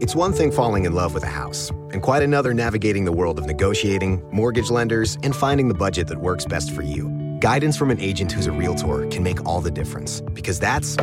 It's 0.00 0.16
one 0.16 0.32
thing 0.32 0.50
falling 0.50 0.86
in 0.86 0.92
love 0.92 1.14
with 1.14 1.22
a 1.22 1.28
house, 1.28 1.70
and 1.92 2.02
quite 2.02 2.24
another 2.24 2.52
navigating 2.52 3.04
the 3.04 3.12
world 3.12 3.38
of 3.38 3.46
negotiating, 3.46 4.20
mortgage 4.32 4.70
lenders, 4.70 5.16
and 5.22 5.34
finding 5.34 5.68
the 5.68 5.74
budget 5.74 6.08
that 6.08 6.18
works 6.18 6.44
best 6.44 6.72
for 6.72 6.82
you. 6.82 7.08
Guidance 7.38 7.76
from 7.76 7.92
an 7.92 8.00
agent 8.00 8.32
who's 8.32 8.46
a 8.46 8.52
realtor 8.52 9.06
can 9.06 9.22
make 9.22 9.44
all 9.46 9.60
the 9.60 9.70
difference, 9.70 10.20
because 10.32 10.58
that's 10.58 10.96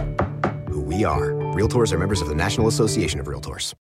who 0.67 0.81
we 0.81 1.05
are. 1.05 1.29
Realtors 1.53 1.93
are 1.93 1.97
members 1.97 2.19
of 2.19 2.27
the 2.27 2.35
National 2.35 2.67
Association 2.67 3.21
of 3.21 3.27
Realtors. 3.27 3.73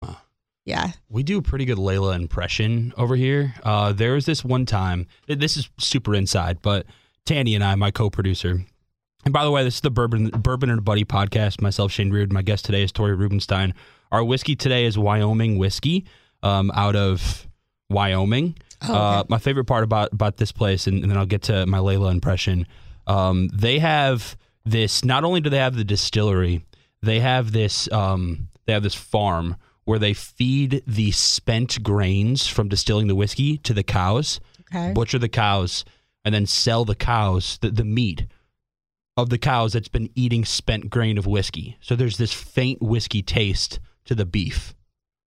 Yeah. 0.67 0.93
We 1.09 1.23
do 1.23 1.39
a 1.39 1.43
pretty 1.43 1.65
good 1.65 1.79
Layla 1.79 2.15
impression 2.15 2.93
over 2.99 3.17
here. 3.17 3.55
Uh, 3.63 3.95
there 3.95 4.13
was 4.13 4.27
this 4.27 4.45
one 4.45 4.67
time. 4.67 5.07
This 5.27 5.57
is 5.57 5.71
super 5.79 6.15
inside, 6.15 6.61
but 6.61 6.85
Tanny 7.25 7.55
and 7.55 7.65
I, 7.65 7.75
my 7.77 7.93
co-producer, 7.93 8.63
and 9.25 9.33
by 9.33 9.45
the 9.45 9.51
way, 9.51 9.65
this 9.65 9.77
is 9.77 9.81
the 9.81 9.91
Bourbon 9.91 10.29
Bourbon 10.31 10.69
and 10.69 10.81
a 10.81 10.83
Buddy 10.83 11.05
podcast. 11.05 11.63
Myself, 11.63 11.93
Shane 11.93 12.11
Reard. 12.11 12.31
My 12.33 12.43
guest 12.43 12.67
today 12.67 12.83
is 12.83 12.93
Tori 12.93 13.15
Rubenstein. 13.15 13.73
Our 14.13 14.23
whiskey 14.23 14.55
today 14.55 14.85
is 14.85 14.99
Wyoming 14.99 15.57
whiskey, 15.57 16.05
um, 16.43 16.71
out 16.75 16.95
of 16.95 17.49
Wyoming. 17.89 18.57
Oh, 18.87 18.95
uh, 18.95 19.25
my 19.29 19.39
favorite 19.39 19.65
part 19.65 19.85
about 19.85 20.13
about 20.13 20.37
this 20.37 20.53
place, 20.53 20.87
and, 20.87 21.01
and 21.03 21.11
then 21.11 21.17
I'll 21.17 21.25
get 21.27 21.43
to 21.45 21.65
my 21.67 21.79
Layla 21.79 22.11
impression. 22.13 22.67
Um, 23.07 23.49
they 23.55 23.79
have 23.79 24.37
this. 24.67 25.03
Not 25.03 25.25
only 25.25 25.41
do 25.41 25.49
they 25.49 25.59
have 25.59 25.77
the 25.77 25.85
distillery, 25.85 26.63
they 27.03 27.21
have 27.21 27.53
this. 27.53 27.91
Um, 27.91 28.49
they 28.67 28.75
have 28.75 28.83
this 28.83 28.95
farm 28.95 29.57
where 29.85 29.99
they 29.99 30.13
feed 30.13 30.83
the 30.87 31.11
spent 31.11 31.83
grains 31.83 32.47
from 32.47 32.69
distilling 32.69 33.07
the 33.09 33.15
whiskey 33.17 33.57
to 33.59 33.73
the 33.75 33.83
cows, 33.83 34.39
Okay. 34.73 34.93
butcher 34.93 35.19
the 35.19 35.29
cows, 35.29 35.85
and 36.25 36.35
then 36.35 36.47
sell 36.47 36.85
the 36.85 36.95
cows 36.95 37.59
the, 37.63 37.71
the 37.71 37.85
meat 37.85 38.27
of 39.17 39.31
the 39.31 39.39
cows 39.39 39.73
that's 39.73 39.89
been 39.89 40.11
eating 40.15 40.45
spent 40.45 40.91
grain 40.91 41.17
of 41.19 41.27
whiskey. 41.27 41.77
So 41.81 41.97
there's 41.97 42.19
this 42.19 42.33
faint 42.33 42.81
whiskey 42.83 43.23
taste 43.23 43.81
to 44.07 44.15
the 44.15 44.25
beef. 44.27 44.75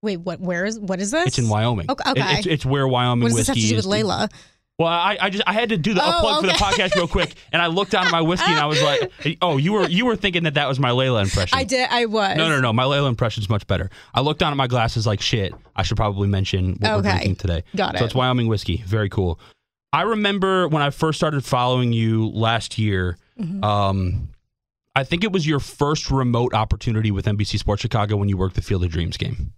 Wait, 0.02 0.18
what? 0.18 0.40
Where 0.40 0.64
is? 0.64 0.78
What 0.78 1.00
is 1.00 1.10
this? 1.10 1.26
It's 1.28 1.38
in 1.38 1.48
Wyoming. 1.48 1.90
Okay. 1.90 2.10
It- 2.10 2.38
it's, 2.38 2.46
it's 2.46 2.66
where 2.66 2.86
Wyoming 2.86 3.22
what 3.24 3.28
does 3.30 3.46
this 3.46 3.48
whiskey 3.48 3.60
have 3.74 3.82
to 3.82 3.88
do 3.88 3.88
with 3.88 3.98
is. 3.98 4.04
Layla? 4.04 4.32
Well, 4.78 4.88
I, 4.88 5.16
I 5.18 5.30
just 5.30 5.42
I 5.46 5.54
had 5.54 5.70
to 5.70 5.78
do 5.78 5.94
the 5.94 6.02
Oh, 6.04 6.20
plug 6.20 6.40
for 6.42 6.46
the 6.48 6.52
podcast 6.52 6.94
real 6.96 7.08
quick, 7.08 7.34
and 7.52 7.62
I 7.62 7.68
looked 7.68 7.92
down 7.92 8.04
at 8.04 8.12
my 8.12 8.20
whiskey 8.20 8.50
and 8.50 8.60
I 8.60 8.66
was 8.66 8.82
like, 8.82 9.10
"Oh, 9.40 9.56
you 9.56 9.72
were 9.72 9.88
you 9.88 10.04
were 10.04 10.16
thinking 10.16 10.42
that 10.42 10.52
that 10.54 10.68
was 10.68 10.78
my 10.78 10.90
Layla 10.90 11.22
impression." 11.22 11.58
I 11.58 11.64
did. 11.64 11.88
I 11.90 12.04
was. 12.04 12.36
No, 12.36 12.50
no, 12.50 12.60
no. 12.60 12.74
My 12.74 12.82
Layla 12.82 13.08
impression 13.08 13.42
is 13.42 13.48
much 13.48 13.66
better. 13.66 13.88
I 14.12 14.20
looked 14.20 14.38
down 14.38 14.50
at 14.52 14.58
my 14.58 14.66
glasses 14.66 15.06
like 15.06 15.22
shit. 15.22 15.54
I 15.74 15.82
should 15.82 15.96
probably 15.96 16.28
mention 16.28 16.74
what 16.78 16.82
we're 16.92 16.96
Okay. 16.98 17.10
drinking 17.10 17.36
today. 17.36 17.64
Got 17.74 17.94
it. 17.94 17.98
So 18.00 18.04
it's 18.04 18.14
Wyoming 18.14 18.48
whiskey. 18.48 18.82
Very 18.86 19.08
cool. 19.08 19.40
I 19.94 20.02
remember 20.02 20.68
when 20.68 20.82
I 20.82 20.90
first 20.90 21.18
started 21.18 21.42
following 21.42 21.94
you 21.94 22.28
last 22.28 22.76
year. 22.76 23.16
Mm-hmm. 23.40 23.64
Um, 23.64 24.28
I 24.96 25.04
think 25.04 25.22
it 25.24 25.30
was 25.30 25.46
your 25.46 25.60
first 25.60 26.10
remote 26.10 26.54
opportunity 26.54 27.10
with 27.10 27.26
NBC 27.26 27.58
Sports 27.58 27.82
Chicago 27.82 28.16
when 28.16 28.28
you 28.30 28.36
worked 28.36 28.56
the 28.56 28.62
Field 28.62 28.82
of 28.82 28.90
Dreams 28.90 29.16
game. 29.16 29.52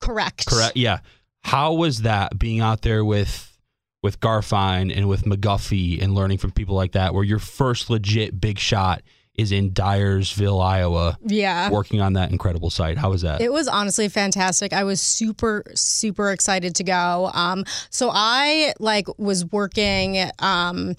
Correct. 0.00 0.46
Correct. 0.46 0.76
Yeah. 0.76 0.98
How 1.42 1.72
was 1.74 2.02
that 2.02 2.38
being 2.38 2.60
out 2.60 2.82
there 2.82 3.04
with 3.04 3.56
with 4.02 4.20
Garfien 4.20 4.94
and 4.96 5.08
with 5.08 5.22
McGuffey 5.24 6.02
and 6.02 6.14
learning 6.14 6.38
from 6.38 6.50
people 6.52 6.74
like 6.76 6.92
that, 6.92 7.14
where 7.14 7.24
your 7.24 7.38
first 7.38 7.88
legit 7.90 8.40
big 8.40 8.58
shot 8.58 9.02
is 9.34 9.52
in 9.52 9.70
Dyersville, 9.70 10.60
Iowa, 10.64 11.16
Yeah. 11.24 11.70
working 11.70 12.00
on 12.00 12.14
that 12.14 12.30
incredible 12.32 12.70
site? 12.70 12.98
How 12.98 13.10
was 13.10 13.22
that? 13.22 13.40
It 13.40 13.52
was 13.52 13.68
honestly 13.68 14.08
fantastic. 14.08 14.72
I 14.72 14.82
was 14.82 15.00
super, 15.00 15.62
super 15.74 16.30
excited 16.32 16.74
to 16.76 16.84
go. 16.84 17.30
Um, 17.32 17.64
so 17.90 18.10
I 18.12 18.72
like 18.80 19.06
was 19.18 19.44
working 19.46 20.18
um, 20.40 20.96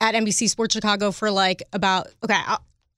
at 0.00 0.14
NBC 0.14 0.48
Sports 0.48 0.72
Chicago 0.74 1.10
for 1.10 1.30
like 1.30 1.62
about 1.74 2.08
okay. 2.24 2.40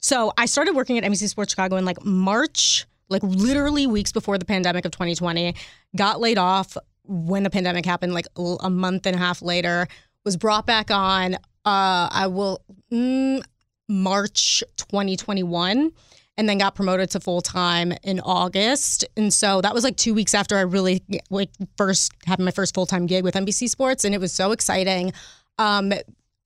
So 0.02 0.32
I 0.36 0.46
started 0.46 0.74
working 0.74 0.98
at 0.98 1.04
NBC 1.04 1.28
Sports 1.28 1.52
Chicago 1.52 1.76
in 1.76 1.84
like 1.84 2.04
March, 2.04 2.86
like 3.08 3.22
literally 3.22 3.86
weeks 3.86 4.12
before 4.12 4.36
the 4.36 4.44
pandemic 4.44 4.84
of 4.84 4.90
2020. 4.90 5.54
Got 5.96 6.20
laid 6.20 6.38
off 6.38 6.76
when 7.04 7.44
the 7.44 7.50
pandemic 7.50 7.86
happened, 7.86 8.12
like 8.12 8.26
a 8.36 8.68
month 8.68 9.06
and 9.06 9.16
a 9.16 9.18
half 9.18 9.42
later. 9.42 9.86
Was 10.24 10.36
brought 10.36 10.66
back 10.66 10.90
on. 10.90 11.34
Uh, 11.64 12.08
I 12.10 12.26
will 12.28 12.60
mm, 12.92 13.42
March 13.88 14.62
2021 14.76 15.92
and 16.36 16.48
then 16.48 16.58
got 16.58 16.74
promoted 16.74 17.10
to 17.10 17.20
full 17.20 17.40
time 17.40 17.92
in 18.02 18.20
August. 18.20 19.04
And 19.16 19.32
so 19.32 19.60
that 19.60 19.74
was 19.74 19.84
like 19.84 19.96
two 19.96 20.14
weeks 20.14 20.34
after 20.34 20.56
I 20.56 20.62
really 20.62 21.02
like 21.30 21.50
first 21.76 22.12
had 22.26 22.40
my 22.40 22.50
first 22.50 22.74
full 22.74 22.86
time 22.86 23.06
gig 23.06 23.22
with 23.22 23.34
NBC 23.34 23.68
Sports, 23.68 24.04
and 24.04 24.14
it 24.14 24.20
was 24.20 24.32
so 24.32 24.50
exciting. 24.52 25.12
Um, 25.58 25.92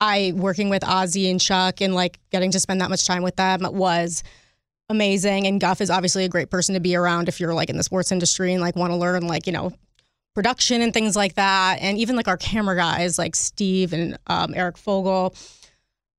I 0.01 0.33
working 0.37 0.69
with 0.69 0.85
Ozzie 0.85 1.31
and 1.31 1.41
Chuck 1.41 1.81
and 1.81 1.95
like 1.95 2.19
getting 2.31 2.51
to 2.51 2.61
spend 2.61 2.81
that 2.81 2.91
much 2.91 3.07
time 3.07 3.23
with 3.23 3.37
them 3.37 3.61
was 3.73 4.23
amazing. 4.89 5.47
And 5.47 5.61
Guff 5.61 5.81
is 5.81 5.91
obviously 5.91 6.25
a 6.25 6.29
great 6.29 6.51
person 6.51 6.75
to 6.75 6.81
be 6.81 6.95
around 6.95 7.29
if 7.29 7.41
you're 7.41 7.55
like 7.55 7.71
in 7.71 7.77
the 7.77 7.83
sports 7.83 8.13
industry 8.13 8.53
and 8.53 8.61
like 8.61 8.77
want 8.77 8.93
to 8.93 8.97
learn 8.97 9.27
like 9.27 9.47
you 9.47 9.53
know 9.53 9.73
production 10.35 10.83
and 10.83 10.93
things 10.93 11.17
like 11.17 11.35
that. 11.35 11.79
And 11.81 11.99
even 11.99 12.15
like 12.15 12.29
our 12.29 12.37
camera 12.37 12.77
guys 12.77 13.19
like 13.19 13.35
Steve 13.35 13.93
and 13.93 14.19
um, 14.27 14.53
Eric 14.55 14.77
Fogel 14.77 15.35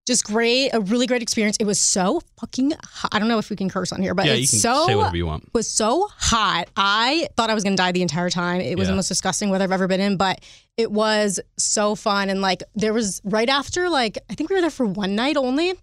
just 0.08 0.24
great, 0.26 0.70
a 0.74 0.80
really 0.80 1.06
great 1.06 1.22
experience. 1.22 1.58
It 1.60 1.66
was 1.66 1.80
so 1.80 2.22
fucking 2.40 2.72
hot. 2.84 3.10
I 3.14 3.20
don't 3.20 3.28
know 3.28 3.38
if 3.38 3.50
we 3.50 3.56
can 3.58 3.70
curse 3.70 3.92
on 3.92 4.02
here, 4.02 4.16
but 4.16 4.26
yeah, 4.26 4.34
you 4.34 4.48
can 4.48 4.60
so 4.60 4.88
say 4.88 4.96
whatever 4.96 5.18
you 5.18 5.26
want. 5.28 5.54
was 5.54 5.68
so 5.68 6.08
hot. 6.18 6.70
I 6.78 7.28
thought 7.36 7.50
I 7.50 7.54
was 7.54 7.64
gonna 7.64 7.76
die 7.76 7.92
the 7.92 8.02
entire 8.02 8.30
time. 8.30 8.62
It 8.62 8.78
was 8.78 8.88
Yeah. 8.88 8.94
the 8.94 8.96
most 8.96 9.10
disgusting 9.10 9.50
weather 9.50 9.66
I've 9.66 9.72
ever 9.74 9.88
been 9.88 10.00
in, 10.02 10.16
but 10.18 10.40
it 10.78 10.92
was 10.92 11.40
so 11.58 11.94
fun. 11.96 12.30
And 12.30 12.42
like 12.42 12.64
there 12.74 12.94
was 12.94 13.22
right 13.26 13.50
after, 13.50 13.90
like 13.90 14.18
I 14.30 14.34
think 14.36 14.50
we 14.50 14.56
were 14.56 14.62
there 14.62 14.70
for 14.70 14.86
one 14.86 15.14
night 15.16 15.36
only. 15.38 15.74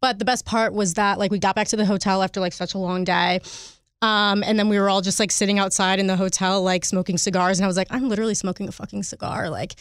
But 0.00 0.18
the 0.18 0.24
best 0.26 0.44
part 0.44 0.74
was 0.74 0.94
that 0.94 1.18
like 1.18 1.30
we 1.30 1.38
got 1.38 1.54
back 1.54 1.68
to 1.68 1.76
the 1.76 1.86
hotel 1.86 2.22
after 2.22 2.38
like 2.40 2.52
such 2.52 2.74
a 2.74 2.78
long 2.78 3.02
day. 3.04 3.40
Um, 4.02 4.42
and 4.44 4.58
then 4.58 4.70
we 4.70 4.78
were 4.78 4.88
all 4.88 5.02
just 5.02 5.20
like 5.20 5.30
sitting 5.30 5.58
outside 5.58 5.98
in 5.98 6.06
the 6.06 6.16
hotel, 6.16 6.62
like 6.62 6.86
smoking 6.86 7.18
cigars. 7.18 7.58
And 7.58 7.64
I 7.64 7.68
was 7.68 7.76
like, 7.76 7.88
I'm 7.90 8.08
literally 8.08 8.34
smoking 8.34 8.66
a 8.66 8.72
fucking 8.72 9.02
cigar, 9.02 9.50
like 9.50 9.74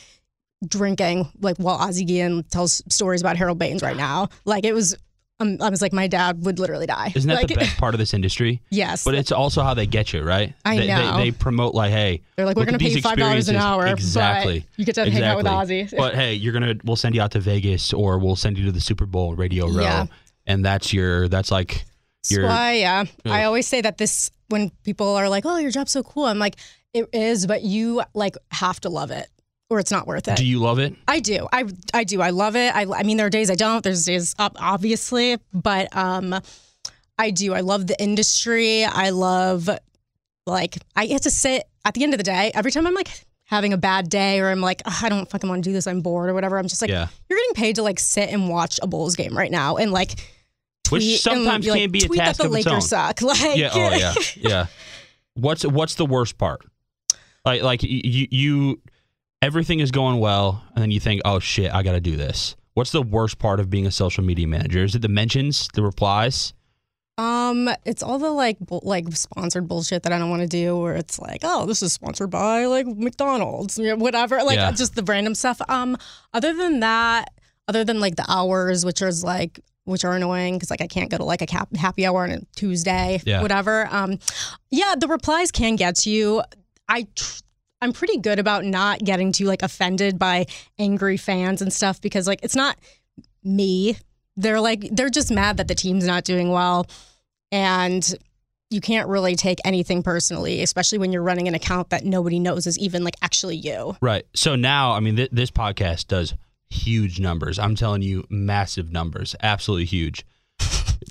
drinking, 0.68 1.30
like 1.42 1.58
while 1.58 1.76
Ozzie 1.78 2.06
Guillen 2.06 2.44
tells 2.44 2.82
stories 2.94 3.22
about 3.22 3.38
Harold 3.38 3.60
Baines 3.60 3.82
right 3.82 3.98
now. 3.98 4.30
Like 4.46 4.66
it 4.66 4.74
was, 4.74 4.96
um, 5.40 5.58
I 5.62 5.70
was 5.70 5.82
like, 5.82 5.94
my 5.94 6.08
dad 6.08 6.44
would 6.46 6.60
literally 6.60 6.86
die. 6.86 7.14
Isn't 7.16 7.30
that 7.30 7.36
like, 7.36 7.48
the 7.48 7.56
best 7.56 7.78
part 7.78 7.94
of 7.94 7.98
this 8.00 8.14
industry? 8.14 8.62
Yes. 8.70 9.06
But 9.06 9.16
it's 9.16 9.32
also 9.32 9.62
how 9.64 9.74
they 9.74 9.86
get 9.88 10.12
you, 10.12 10.22
right? 10.22 10.54
I 10.66 10.78
they, 10.78 10.88
know. 10.88 11.18
They, 11.18 11.24
they 11.26 11.32
promote 11.32 11.74
like, 11.74 11.92
hey, 11.92 12.22
They're 12.36 12.46
like, 12.46 12.58
we're 12.58 12.66
going 12.66 12.78
to 12.78 12.84
pay 12.84 12.92
you 12.92 13.02
five 13.02 13.18
dollars 13.18 13.48
an 13.48 13.56
hour. 13.56 13.84
but 13.84 13.92
Exactly. 13.94 14.66
you 14.76 14.84
get 14.84 14.96
to 14.96 15.10
hang 15.10 15.24
out 15.24 15.38
with 15.38 15.46
Exactly. 15.46 15.82
Ozzie. 15.84 15.96
But 15.98 16.16
hey, 16.16 16.34
you're 16.34 16.52
gonna 16.54 16.76
we'll 16.84 16.98
send 16.98 17.16
you 17.16 17.22
out 17.22 17.32
to 17.32 17.40
Vegas 17.40 17.94
or 17.94 18.20
we'll 18.20 18.36
send 18.36 18.58
you 18.58 18.66
to 18.66 18.72
the 18.74 18.82
Super 18.82 19.06
Bowl 19.06 19.34
Radio 19.36 19.68
Row, 19.68 19.82
Yeah. 19.82 20.06
and 20.46 20.66
that's 20.66 20.92
your 20.92 21.30
that's 21.30 21.52
like 21.52 21.86
That's 22.24 22.32
your 22.32 22.44
why, 22.44 22.74
yeah. 22.74 23.06
I 23.26 23.46
always 23.46 23.66
say 23.66 23.80
that 23.80 23.98
this 23.98 24.32
when 24.50 24.72
people 24.84 25.08
are 25.16 25.30
like, 25.30 25.46
"Oh, 25.46 25.56
your 25.58 25.72
job's 25.72 25.92
so 25.94 26.04
cool," 26.04 26.26
I'm 26.26 26.40
like, 26.40 26.56
"It 26.94 27.08
is," 27.14 27.48
but 27.48 27.62
you 27.64 28.02
like 28.14 28.36
have 28.52 28.82
to 28.82 28.90
love 28.90 29.12
it, 29.12 29.28
or 29.70 29.80
it's 29.80 29.92
not 29.92 30.08
worth 30.08 30.28
it. 30.28 30.36
Do 30.36 30.46
you 30.46 30.60
love 30.60 30.80
it? 30.80 30.96
I 31.08 31.20
do. 31.20 31.48
I 31.52 31.66
I 31.94 32.04
do. 32.04 32.22
I 32.22 32.32
love 32.32 32.56
it. 32.56 32.76
I 32.76 32.86
I 32.92 33.04
mean, 33.04 33.18
there 33.18 33.28
are 33.28 33.32
days 33.32 33.50
I 33.50 33.56
don't. 33.56 33.84
There's 33.84 34.06
days 34.06 34.36
obviously, 34.40 35.38
but 35.54 35.96
um, 35.96 36.36
I 37.18 37.32
do. 37.32 37.54
I 37.54 37.62
love 37.62 37.88
the 37.88 38.02
industry. 38.02 38.84
I 38.84 39.12
love 39.12 39.70
like 40.46 40.78
I 40.96 41.06
get 41.06 41.24
to 41.24 41.32
sit 41.32 41.64
at 41.86 41.94
the 41.94 42.04
end 42.04 42.14
of 42.14 42.18
the 42.18 42.24
day. 42.24 42.52
Every 42.54 42.72
time 42.72 42.88
I'm 42.88 42.96
like 42.96 43.10
having 43.50 43.74
a 43.74 43.78
bad 43.78 44.10
day 44.10 44.40
or 44.40 44.50
I'm 44.50 44.62
like, 44.62 44.82
I 44.86 45.10
don't 45.10 45.30
fucking 45.30 45.50
want 45.50 45.64
to 45.64 45.70
do 45.70 45.74
this. 45.74 45.88
I'm 45.88 46.02
bored 46.02 46.30
or 46.30 46.34
whatever. 46.34 46.58
I'm 46.58 46.68
just 46.68 46.82
like, 46.82 46.92
yeah. 46.92 47.08
you're 47.28 47.40
getting 47.40 47.56
paid 47.56 47.76
to 47.76 47.84
like 47.84 48.00
sit 48.00 48.30
and 48.30 48.48
watch 48.48 48.80
a 48.82 48.88
Bulls 48.88 49.16
game 49.16 49.36
right 49.36 49.52
now 49.52 49.78
and 49.78 49.92
like 49.92 50.30
Which 50.90 51.22
sometimes 51.22 51.66
and, 51.66 51.74
like, 51.74 51.82
can 51.82 51.92
be 51.92 52.00
a 52.00 52.08
tweet 52.08 52.20
task 52.20 52.38
that 52.38 52.44
the 52.44 52.48
of 52.48 52.54
Lakers 52.54 52.90
suck. 52.90 53.22
Like, 53.24 53.58
Yeah. 53.58 53.72
Oh 53.74 53.96
yeah. 53.96 54.14
Yeah. 54.36 54.66
What's 55.36 55.66
what's 55.66 55.96
the 55.96 56.06
worst 56.06 56.38
part? 56.38 56.62
Like 57.46 57.62
like 57.64 57.84
you 57.84 58.28
you 58.30 58.82
everything 59.42 59.80
is 59.80 59.92
going 59.92 60.20
well, 60.20 60.64
and 60.76 60.82
then 60.82 60.92
you 60.92 61.00
think, 61.00 61.22
oh 61.26 61.40
shit, 61.40 61.74
I 61.74 61.84
got 61.84 61.94
to 61.94 62.02
do 62.02 62.16
this. 62.16 62.56
What's 62.74 62.92
the 62.92 63.02
worst 63.02 63.40
part 63.40 63.60
of 63.60 63.70
being 63.70 63.86
a 63.88 63.92
social 63.92 64.24
media 64.24 64.48
manager? 64.48 64.84
Is 64.84 64.96
it 64.96 65.02
the 65.02 65.10
mentions, 65.10 65.68
the 65.74 65.84
replies? 65.84 66.54
Um, 67.18 67.70
it's 67.84 68.02
all 68.02 68.18
the 68.18 68.30
like 68.32 68.58
bu- 68.60 68.80
like 68.84 69.12
sponsored 69.12 69.68
bullshit 69.68 70.04
that 70.04 70.14
I 70.14 70.20
don't 70.20 70.30
want 70.30 70.42
to 70.44 70.48
do, 70.48 70.78
where 70.78 70.96
it's 70.96 71.20
like, 71.20 71.42
oh, 71.44 71.66
this 71.66 71.82
is 71.82 71.92
sponsored 71.92 72.30
by 72.30 72.66
like 72.66 72.88
McDonald's, 72.88 73.78
whatever, 73.78 74.42
like 74.44 74.56
Yeah. 74.56 74.72
just 74.72 74.96
the 74.96 75.04
random 75.04 75.36
stuff. 75.36 75.60
Um, 75.68 75.98
other 76.34 76.54
than 76.54 76.80
that, 76.80 77.34
other 77.68 77.84
than 77.84 78.00
like 78.00 78.16
the 78.16 78.26
hours, 78.30 78.86
which 78.86 79.02
is 79.02 79.24
like 79.24 79.60
which 79.84 80.06
are 80.06 80.14
annoying 80.14 80.54
because 80.54 80.70
like 80.70 80.82
I 80.82 80.88
can't 80.88 81.10
go 81.10 81.18
to 81.18 81.24
like 81.26 81.42
a 81.42 81.46
cap- 81.48 81.76
happy 81.76 82.06
hour 82.06 82.24
on 82.24 82.30
a 82.32 82.40
Tuesday, 82.56 83.20
Yeah. 83.26 83.42
whatever. 83.42 83.88
Um, 83.92 84.20
yeah, 84.72 84.94
the 84.98 85.08
replies 85.08 85.52
can 85.52 85.76
get 85.76 85.96
to 85.98 86.10
you. 86.10 86.42
I. 86.88 87.06
Tr- 87.16 87.42
I'm 87.82 87.94
pretty 87.94 88.18
good 88.18 88.40
about 88.40 88.66
not 88.66 89.00
getting 89.00 89.32
too 89.32 89.46
like 89.46 89.62
offended 89.62 90.20
by 90.20 90.48
angry 90.78 91.18
fans 91.18 91.62
and 91.62 91.72
stuff 91.72 92.02
because 92.02 92.28
like 92.28 92.40
it's 92.44 92.56
not 92.56 92.78
me. 93.44 93.98
They're 94.36 94.62
like 94.62 94.88
they're 94.92 95.10
just 95.10 95.32
mad 95.32 95.58
that 95.58 95.68
the 95.68 95.76
team's 95.76 96.06
not 96.06 96.24
doing 96.24 96.52
well 96.52 96.88
and 97.52 98.16
you 98.70 98.82
can't 98.82 99.08
really 99.08 99.36
take 99.36 99.60
anything 99.66 100.04
personally, 100.04 100.62
especially 100.62 101.00
when 101.00 101.12
you're 101.12 101.24
running 101.24 101.48
an 101.48 101.56
account 101.56 101.90
that 101.90 102.06
nobody 102.06 102.40
knows 102.40 102.68
is 102.68 102.78
even 102.78 103.04
like 103.04 103.16
actually 103.22 103.56
you. 103.56 103.96
Right. 104.02 104.26
So 104.36 104.56
now, 104.56 104.92
I 104.92 105.00
mean, 105.00 105.16
th- 105.16 105.32
this 105.32 105.50
podcast 105.50 106.08
does 106.08 106.36
huge 106.70 107.20
numbers. 107.20 107.58
I'm 107.58 107.76
telling 107.76 108.04
you, 108.04 108.26
massive 108.30 108.92
numbers, 108.92 109.36
absolutely 109.42 109.86
huge. 109.86 110.24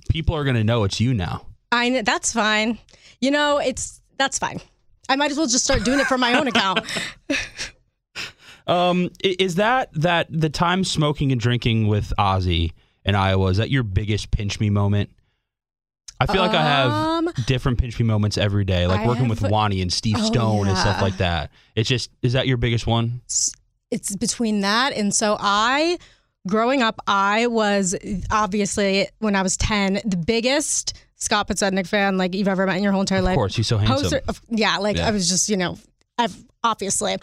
People 0.08 0.36
are 0.36 0.44
going 0.44 0.56
to 0.56 0.64
know 0.64 0.84
it's 0.84 1.00
you 1.00 1.14
now. 1.14 1.46
I 1.72 2.02
that's 2.02 2.32
fine. 2.32 2.78
You 3.20 3.30
know, 3.30 3.58
it's 3.58 4.00
that's 4.16 4.38
fine. 4.38 4.60
I 5.08 5.16
might 5.16 5.30
as 5.30 5.36
well 5.38 5.46
just 5.46 5.64
start 5.64 5.84
doing 5.84 6.00
it 6.00 6.06
for 6.06 6.18
my 6.18 6.34
own 6.38 6.46
account. 6.48 6.80
Um, 8.66 9.08
is 9.24 9.54
that 9.54 9.88
that 9.94 10.26
the 10.30 10.50
time 10.50 10.84
smoking 10.84 11.32
and 11.32 11.40
drinking 11.40 11.86
with 11.88 12.12
Ozzie 12.18 12.74
in 13.02 13.14
Iowa? 13.14 13.46
Is 13.46 13.56
that 13.56 13.70
your 13.70 13.82
biggest 13.82 14.30
pinch 14.30 14.60
me 14.60 14.68
moment? 14.68 15.08
I 16.20 16.26
feel 16.26 16.42
like 16.42 16.50
I 16.54 16.62
have 16.62 16.90
Um, 16.92 17.30
different 17.46 17.78
pinch 17.78 17.98
me 17.98 18.04
moments 18.04 18.36
every 18.36 18.66
day, 18.66 18.86
like 18.86 19.00
I 19.00 19.06
working 19.06 19.28
with 19.28 19.38
have- 19.38 19.50
Wani 19.50 19.80
and 19.80 19.90
Steve 19.90 20.16
Oh, 20.18 20.24
Stone 20.26 20.68
and 20.68 20.76
stuff 20.76 20.96
yeah. 20.98 21.02
like 21.02 21.16
that. 21.16 21.50
It's 21.76 21.88
just, 21.88 22.10
is 22.20 22.34
that 22.34 22.46
your 22.46 22.58
biggest 22.58 22.86
one? 22.86 23.22
it's 23.90 24.14
between 24.16 24.60
that 24.60 24.92
and 24.92 25.14
so 25.14 25.38
I 25.40 25.96
growing 26.48 26.82
up 26.82 27.00
I 27.06 27.46
was 27.46 27.94
obviously 28.30 29.08
when 29.18 29.36
I 29.36 29.42
was 29.42 29.56
10 29.56 30.00
the 30.04 30.16
biggest 30.16 30.94
Scott 31.16 31.48
Podsednik 31.48 31.86
fan 31.86 32.16
like 32.16 32.34
you've 32.34 32.48
ever 32.48 32.66
met 32.66 32.76
in 32.76 32.82
your 32.82 32.92
whole 32.92 33.00
entire 33.02 33.22
life. 33.22 33.32
Of 33.34 33.38
course, 33.38 33.56
he's 33.56 33.66
so 33.66 33.76
handsome. 33.78 34.20
Poster, 34.24 34.42
yeah, 34.48 34.78
like 34.78 34.96
Yeah. 34.96 35.08
I 35.08 35.10
was 35.10 35.28
just, 35.28 35.48
you 35.48 35.56
know, 35.56 35.76
I've 36.16 36.36
obviously 36.64 37.16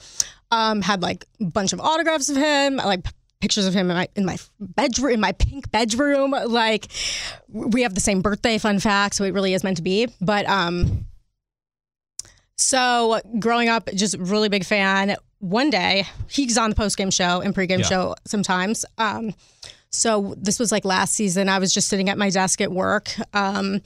um 0.52 0.82
had 0.82 1.02
like 1.02 1.26
a 1.42 1.46
bunch 1.46 1.74
of 1.74 1.80
autographs 1.80 2.30
of 2.30 2.38
him, 2.38 2.76
like 2.78 3.04
p- 3.04 3.12
pictures 3.42 3.68
of 3.68 3.74
him 3.74 3.90
in 3.92 3.96
my 3.98 4.08
in 4.16 4.26
my 4.26 4.38
bedroom 4.60 5.14
in 5.14 5.20
my 5.20 5.32
pink 5.34 5.70
bedroom 5.72 6.32
like 6.48 6.88
we 7.50 7.84
have 7.84 7.94
the 7.94 8.02
same 8.02 8.22
birthday 8.22 8.58
fun 8.58 8.80
fact 8.80 9.14
so 9.14 9.24
it 9.24 9.34
really 9.34 9.54
is 9.54 9.64
meant 9.64 9.78
to 9.78 9.84
be 9.84 10.08
but 10.22 10.48
um 10.50 11.06
so 12.58 13.20
growing 13.39 13.70
up 13.70 13.89
just 13.94 14.15
really 14.18 14.50
big 14.50 14.63
fan. 14.65 15.15
One 15.39 15.70
day 15.70 16.06
he's 16.30 16.58
on 16.58 16.70
the 16.70 16.76
post 16.76 16.98
game 16.98 17.12
show 17.12 17.41
and 17.41 17.54
pregame 17.54 17.80
Yeah. 17.80 17.86
show 17.86 18.15
sometimes. 18.26 18.86
Um 18.98 19.34
so 19.91 20.36
this 20.38 20.60
was 20.60 20.72
like 20.72 20.84
last 20.86 21.13
season. 21.13 21.48
I 21.50 21.60
was 21.60 21.74
just 21.74 21.88
sitting 21.88 22.10
at 22.10 22.18
my 22.18 22.30
desk 22.30 22.62
at 22.62 22.72
work 22.72 23.12
um 23.34 23.82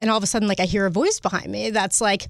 and 0.00 0.10
all 0.10 0.16
of 0.16 0.22
a 0.22 0.26
sudden 0.26 0.46
like 0.48 0.60
i 0.60 0.64
hear 0.64 0.86
a 0.86 0.90
voice 0.90 1.18
behind 1.20 1.46
me 1.50 1.70
that's 1.70 2.00
like 2.00 2.28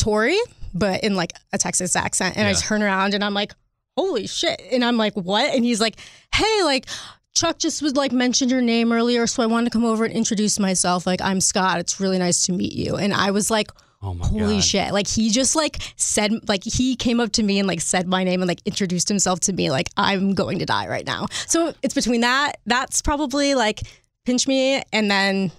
tori 0.00 0.36
but 0.74 1.02
in 1.04 1.14
like 1.14 1.32
a 1.52 1.58
texas 1.58 1.94
accent. 1.96 2.36
And 2.36 2.46
i 2.46 2.52
turn 2.52 2.82
around 2.82 3.14
and 3.14 3.24
i'm 3.24 3.34
like 3.34 3.52
holy 3.96 4.26
shit. 4.28 4.60
And 4.72 4.84
i'm 4.84 4.96
like 4.96 5.14
what? 5.14 5.52
And 5.54 5.64
he's 5.64 5.80
like 5.80 5.96
hey 6.34 6.62
like 6.64 6.86
chuck 7.34 7.58
just 7.58 7.82
was 7.82 7.94
like 7.94 8.10
mentioned 8.12 8.50
your 8.50 8.60
name 8.62 8.92
earlier 8.92 9.26
so 9.26 9.42
i 9.42 9.46
wanted 9.46 9.66
to 9.66 9.70
come 9.70 9.84
over 9.84 10.04
and 10.04 10.12
introduce 10.14 10.58
myself. 10.58 11.06
Like 11.06 11.20
i'm 11.20 11.40
scott. 11.40 11.80
It's 11.80 12.00
really 12.00 12.18
nice 12.18 12.42
to 12.42 12.52
meet 12.52 12.72
you. 12.72 12.96
And 12.96 13.12
i 13.12 13.30
was 13.32 13.50
like 13.50 13.70
Oh 14.00 14.14
my 14.14 14.26
holy 14.26 14.56
God. 14.56 14.64
shit 14.64 14.92
like 14.92 15.08
he 15.08 15.28
just 15.30 15.56
like 15.56 15.78
said 15.96 16.32
like 16.48 16.62
he 16.62 16.94
came 16.94 17.18
up 17.18 17.32
to 17.32 17.42
me 17.42 17.58
and 17.58 17.66
like 17.66 17.80
said 17.80 18.06
my 18.06 18.22
name 18.22 18.40
and 18.40 18.48
like 18.48 18.60
introduced 18.64 19.08
himself 19.08 19.40
to 19.40 19.52
me 19.52 19.70
like 19.72 19.88
i'm 19.96 20.34
going 20.34 20.60
to 20.60 20.66
die 20.66 20.86
right 20.86 21.04
now 21.04 21.26
so 21.48 21.74
it's 21.82 21.94
between 21.94 22.20
that 22.20 22.58
that's 22.66 23.02
probably 23.02 23.56
like 23.56 23.82
pinch 24.24 24.46
me 24.46 24.80
and 24.92 25.10
then 25.10 25.50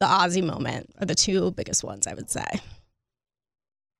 the 0.00 0.06
Ozzie 0.06 0.42
moment 0.42 0.90
are 1.00 1.06
the 1.06 1.14
two 1.14 1.52
biggest 1.52 1.84
ones 1.84 2.08
i 2.08 2.14
would 2.14 2.28
say 2.28 2.44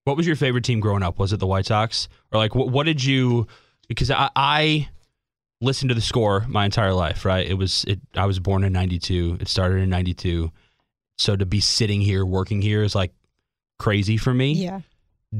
What 0.05 0.17
was 0.17 0.27
your 0.27 0.37
favorite 0.37 0.63
team 0.65 0.79
growing 0.79 1.03
up? 1.03 1.19
Was 1.19 1.33
it 1.33 1.41
the 1.41 1.49
White 1.49 1.67
Sox? 1.67 2.09
Or 2.31 2.39
like, 2.39 2.55
what, 2.55 2.69
what 2.69 2.87
did 2.87 3.03
you, 3.03 3.49
because 3.89 4.09
I, 4.09 4.31
I 4.37 4.89
listened 5.61 5.89
to 5.89 5.97
the 5.97 6.01
score 6.01 6.45
my 6.47 6.65
entire 6.65 6.93
life, 6.93 7.25
right? 7.25 7.45
It 7.45 7.55
was, 7.55 7.85
it, 7.89 7.99
I 8.15 8.25
was 8.27 8.39
born 8.39 8.63
in 8.63 8.73
92. 8.73 9.39
It 9.41 9.49
started 9.49 9.79
in 9.83 9.91
92. 9.91 10.53
So 11.19 11.35
to 11.35 11.45
be 11.45 11.59
sitting 11.59 12.01
here, 12.01 12.25
working 12.25 12.63
here 12.63 12.85
is 12.85 12.95
like 12.95 13.13
crazy 13.79 14.17
for 14.17 14.33
me. 14.35 14.53
yeah 14.53 14.81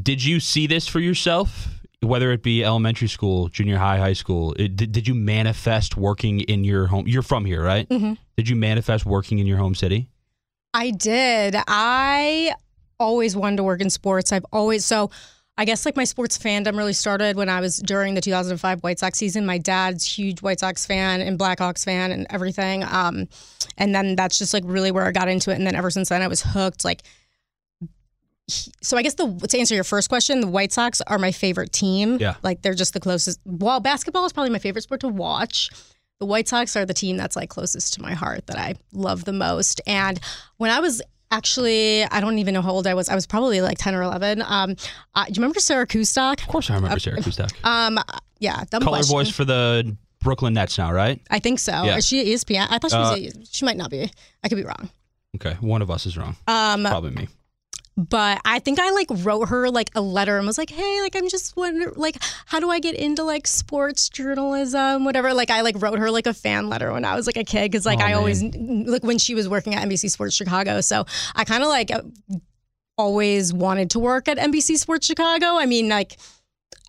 Did 0.03 0.25
you 0.25 0.41
see 0.41 0.67
this 0.67 0.87
for 0.87 1.01
yourself? 1.01 1.69
Whether 2.03 2.31
it 2.31 2.43
be 2.43 2.63
elementary 2.63 3.09
school, 3.09 3.49
junior 3.49 3.79
high, 3.79 3.97
high 3.99 4.13
school, 4.13 4.53
it, 4.59 4.77
did, 4.77 4.93
did 4.93 5.09
you 5.09 5.15
manifest 5.15 5.97
working 5.97 6.41
in 6.41 6.63
your 6.63 6.87
home? 6.87 7.09
You're 7.09 7.23
from 7.23 7.45
here, 7.45 7.63
right? 7.63 7.87
hmm 7.89 8.15
Did 8.37 8.49
you 8.49 8.57
manifest 8.57 9.07
working 9.07 9.39
in 9.39 9.47
your 9.47 9.57
home 9.59 9.75
city? 9.75 10.09
I 10.75 10.91
did. 10.91 11.57
I 11.67 12.53
always 13.01 13.35
wanted 13.35 13.57
to 13.57 13.63
work 13.65 13.81
in 13.81 13.89
sports. 13.91 14.31
I've 14.33 14.45
always 14.53 14.85
so 14.85 15.11
I 15.59 15.65
guess 15.65 15.87
like 15.87 15.97
my 15.97 16.05
sports 16.05 16.37
fandom 16.37 16.77
really 16.77 16.93
started 16.93 17.35
when 17.35 17.49
I 17.49 17.61
was 17.61 17.79
during 17.79 18.13
the 18.13 18.21
2005 18.21 18.81
White 18.83 18.99
Sox 18.99 19.17
season. 19.17 19.47
My 19.47 19.57
dad's 19.57 20.05
huge 20.05 20.43
White 20.43 20.61
Sox 20.61 20.85
fan 20.85 21.23
and 21.23 21.39
Blackhawks 21.39 21.83
fan 21.83 22.13
and 22.13 22.27
everything. 22.29 22.85
Um, 22.85 23.27
and 23.79 23.95
then 23.95 24.17
that's 24.17 24.37
just 24.39 24.53
like 24.53 24.65
really 24.67 24.91
where 24.91 25.07
I 25.07 25.13
got 25.13 25.29
into 25.29 25.51
it. 25.51 25.55
And 25.55 25.67
then 25.67 25.75
ever 25.75 25.91
since 25.91 26.11
then, 26.11 26.21
I 26.21 26.29
was 26.29 26.43
hooked. 26.43 26.85
Like, 26.85 27.05
he- 28.47 28.73
so 28.83 28.97
I 28.97 29.03
guess 29.03 29.15
the 29.15 29.27
to 29.49 29.59
answer 29.59 29.75
your 29.75 29.85
first 29.85 30.09
question, 30.09 30.41
the 30.41 30.47
White 30.47 30.73
Sox 30.73 31.01
are 31.07 31.19
my 31.19 31.33
favorite 31.33 31.73
team. 31.73 32.19
Yeah. 32.21 32.35
like 32.43 32.63
they're 32.63 32.75
just 32.75 32.93
the 32.95 33.01
closest. 33.01 33.41
While 33.45 33.81
basketball 33.81 34.25
is 34.25 34.33
probably 34.33 34.51
my 34.51 34.59
favorite 34.59 34.83
sport 34.83 35.01
to 35.01 35.09
watch, 35.09 35.71
the 36.21 36.27
White 36.27 36.49
Sox 36.49 36.77
are 36.77 36.87
the 36.87 36.95
team 36.95 37.17
that's 37.17 37.37
like 37.37 37.51
closest 37.51 37.95
to 37.95 38.03
my 38.03 38.15
heart 38.15 38.47
that 38.47 38.59
I 38.59 38.75
love 38.93 39.25
the 39.25 39.33
most. 39.33 39.81
And 39.87 40.19
when 40.59 40.71
I 40.71 40.81
was 40.81 41.03
actually, 41.31 42.05
I 42.05 42.21
don't 42.21 42.39
even 42.39 42.55
know 42.55 42.63
how 42.63 42.71
old 42.71 42.87
I 42.87 42.95
was. 42.95 43.09
I 43.09 43.15
was 43.15 43.27
probably 43.27 43.61
like 43.61 43.79
10 43.79 43.95
or 43.95 44.03
11. 44.03 44.43
Um, 44.47 44.77
uh, 45.15 45.25
do 45.25 45.31
you 45.31 45.35
remember 45.37 45.59
Sarah 45.61 45.87
Kustok? 45.87 46.41
Of 46.41 46.47
course, 46.49 46.71
I 46.71 46.77
remember 46.77 47.01
Sarah 47.01 47.19
Kustok. 47.19 47.53
Um, 47.65 47.99
yeah, 48.39 48.63
dumb 48.71 48.83
Color 48.83 48.99
question. 48.99 49.13
voice 49.17 49.31
for 49.31 49.45
the 49.45 49.97
Brooklyn 50.21 50.55
Nets 50.55 50.79
now, 50.79 50.93
right? 50.93 51.21
I 51.31 51.39
think 51.41 51.59
so. 51.59 51.73
Yeah. 51.73 51.97
Is 51.97 52.07
she 52.07 52.33
ESPN? 52.33 52.67
I 52.71 52.79
thought 52.79 52.91
she 52.91 52.97
was. 52.97 53.35
Uh, 53.37 53.41
at, 53.41 53.49
she 53.49 53.65
might 53.65 53.77
not 53.77 53.91
be. 53.91 54.11
I 54.45 54.49
could 54.49 54.57
be 54.57 54.65
wrong. 54.65 54.89
Okay, 55.37 55.55
one 55.61 55.83
of 55.83 55.91
us 55.91 56.07
is 56.07 56.17
wrong. 56.17 56.37
Um, 56.47 56.83
Probably 56.85 57.11
me. 57.11 57.29
But 57.97 58.41
I 58.45 58.59
think 58.59 58.79
I 58.79 58.91
like 58.91 59.07
wrote 59.11 59.49
her 59.49 59.71
like 59.71 59.91
a 59.95 60.01
letter 60.03 60.37
and 60.37 60.47
was 60.47 60.59
like, 60.59 60.71
"Hey, 60.71 61.01
like 61.01 61.17
I'm 61.17 61.29
just 61.29 61.57
wondering, 61.57 61.95
like, 61.97 62.17
how 62.47 62.61
do 62.61 62.71
I 62.71 62.79
get 62.79 62.95
into 62.95 63.23
like 63.25 63.47
sports 63.47 64.09
journalism, 64.09 65.05
whatever?" 65.05 65.33
Like 65.33 65.51
I 65.51 65.63
like 65.63 65.81
wrote 65.81 65.99
her 65.99 66.11
like 66.11 66.27
a 66.27 66.35
fan 66.35 66.69
letter 66.69 66.93
when 66.93 67.05
I 67.05 67.15
was 67.17 67.27
like 67.27 67.37
a 67.39 67.45
kid 67.45 67.71
because 67.71 67.87
like 67.87 68.01
Oh, 68.01 68.03
I 68.05 68.09
man. 68.09 68.17
always 68.17 68.43
like 68.43 69.03
when 69.03 69.19
she 69.19 69.35
was 69.35 69.49
working 69.49 69.75
at 69.75 69.87
NBC 69.89 70.11
Sports 70.11 70.35
Chicago, 70.35 70.81
so 70.83 71.07
I 71.35 71.45
kind 71.45 71.63
of 71.63 71.69
like 71.71 71.91
always 72.99 73.53
wanted 73.53 73.91
to 73.91 73.99
work 73.99 74.29
at 74.29 74.39
NBC 74.39 74.77
Sports 74.79 75.07
Chicago. 75.07 75.57
I 75.57 75.67
mean, 75.67 75.89
like 75.89 76.19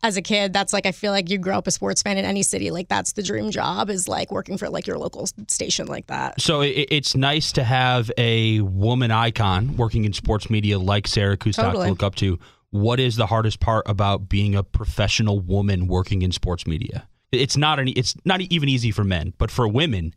as 0.03 0.15
a 0.15 0.21
kid, 0.21 0.53
that's 0.53 0.73
like 0.73 0.85
I 0.85 0.91
feel 0.91 1.11
like 1.11 1.29
you 1.29 1.37
grow 1.37 1.57
up 1.57 1.67
a 1.67 1.71
sports 1.71 2.01
fan 2.01 2.17
in 2.17 2.25
any 2.25 2.43
city, 2.43 2.69
like 2.71 2.87
that's 2.87 3.13
the 3.13 3.23
dream 3.23 3.49
job 3.51 3.89
is 3.89 4.07
like 4.07 4.31
working 4.31 4.57
for 4.57 4.69
like 4.69 4.85
your 4.87 4.97
local 4.97 5.27
station 5.47 5.87
like 5.87 6.07
that. 6.07 6.39
So 6.39 6.61
it, 6.61 6.87
it's 6.91 7.15
nice 7.15 7.51
to 7.53 7.63
have 7.63 8.11
a 8.17 8.61
woman 8.61 9.11
icon 9.11 9.75
working 9.75 10.05
in 10.05 10.13
sports 10.13 10.49
media 10.49 10.77
like 10.79 11.07
Sarah 11.07 11.37
Kustok 11.37 11.63
Totally. 11.63 11.85
to 11.85 11.89
look 11.91 12.03
up 12.03 12.15
to. 12.15 12.37
What 12.69 12.99
is 12.99 13.15
the 13.15 13.25
hardest 13.27 13.59
part 13.59 13.85
about 13.87 14.27
being 14.29 14.53
a 14.53 14.61
professional 14.63 15.39
woman 15.39 15.87
working 15.87 16.21
in 16.21 16.31
sports 16.31 16.67
media? 16.67 17.07
It's 17.31 17.57
not 17.57 17.79
any. 17.79 17.91
It's 17.93 18.13
not 18.25 18.41
even 18.41 18.69
easy 18.69 18.91
for 18.91 19.03
men, 19.03 19.33
but 19.37 19.49
for 19.49 19.67
women, 19.67 20.13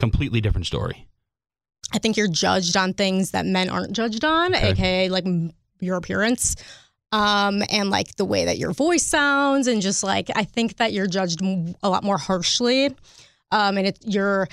completely 0.00 0.40
different 0.40 0.66
story. 0.66 1.06
I 1.92 1.98
think 1.98 2.16
you're 2.16 2.28
judged 2.28 2.76
on 2.76 2.94
things 2.94 3.30
that 3.30 3.46
men 3.46 3.68
aren't 3.68 3.92
judged 3.92 4.24
on, 4.24 4.54
Okay. 4.54 4.70
aka 4.70 5.08
like 5.08 5.24
your 5.80 5.96
appearance. 5.96 6.56
Um, 7.14 7.62
and 7.70 7.90
like 7.90 8.16
the 8.16 8.24
way 8.24 8.46
that 8.46 8.58
your 8.58 8.72
voice 8.72 9.06
sounds, 9.06 9.68
and 9.68 9.80
just 9.80 10.02
like 10.02 10.30
I 10.34 10.42
think 10.42 10.78
that 10.78 10.92
you're 10.92 11.06
judged 11.06 11.40
a 11.42 11.88
lot 11.88 12.02
more 12.02 12.18
harshly. 12.18 12.86
Um, 13.52 13.78
and 13.78 13.86
it, 13.86 13.98
you're 14.04 14.48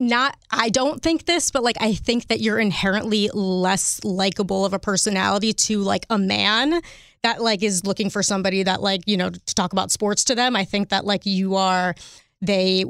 not, 0.00 0.36
I 0.50 0.68
don't 0.68 1.00
think 1.00 1.26
this, 1.26 1.52
but 1.52 1.62
like 1.62 1.76
I 1.80 1.94
think 1.94 2.26
that 2.26 2.40
you're 2.40 2.58
inherently 2.58 3.30
less 3.32 4.02
likable 4.02 4.64
of 4.64 4.72
a 4.72 4.80
personality 4.80 5.52
to 5.52 5.78
like 5.78 6.06
a 6.10 6.18
man 6.18 6.80
that 7.22 7.40
like 7.40 7.62
is 7.62 7.86
looking 7.86 8.10
for 8.10 8.20
somebody 8.20 8.64
that 8.64 8.82
like, 8.82 9.02
you 9.06 9.16
know, 9.16 9.30
to 9.30 9.54
talk 9.54 9.72
about 9.72 9.92
sports 9.92 10.24
to 10.24 10.34
them. 10.34 10.56
I 10.56 10.64
think 10.64 10.88
that 10.88 11.04
like 11.04 11.24
you 11.24 11.54
are, 11.54 11.94
they 12.40 12.84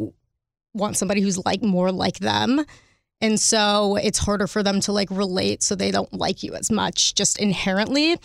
want 0.73 0.97
somebody 0.97 1.21
who's 1.21 1.37
like 1.45 1.63
more 1.63 1.93
like 1.93 2.19
them. 2.19 2.65
And 3.23 3.41
so 3.41 3.97
it's 3.97 4.19
harder 4.19 4.47
for 4.47 4.63
them 4.63 4.81
to 4.81 4.93
like 4.93 5.09
relate 5.11 5.63
so 5.63 5.75
they 5.75 5.91
don't 5.91 6.13
like 6.13 6.43
you 6.43 6.55
as 6.55 6.71
much 6.71 7.15
just 7.15 7.39
inherently. 7.41 8.19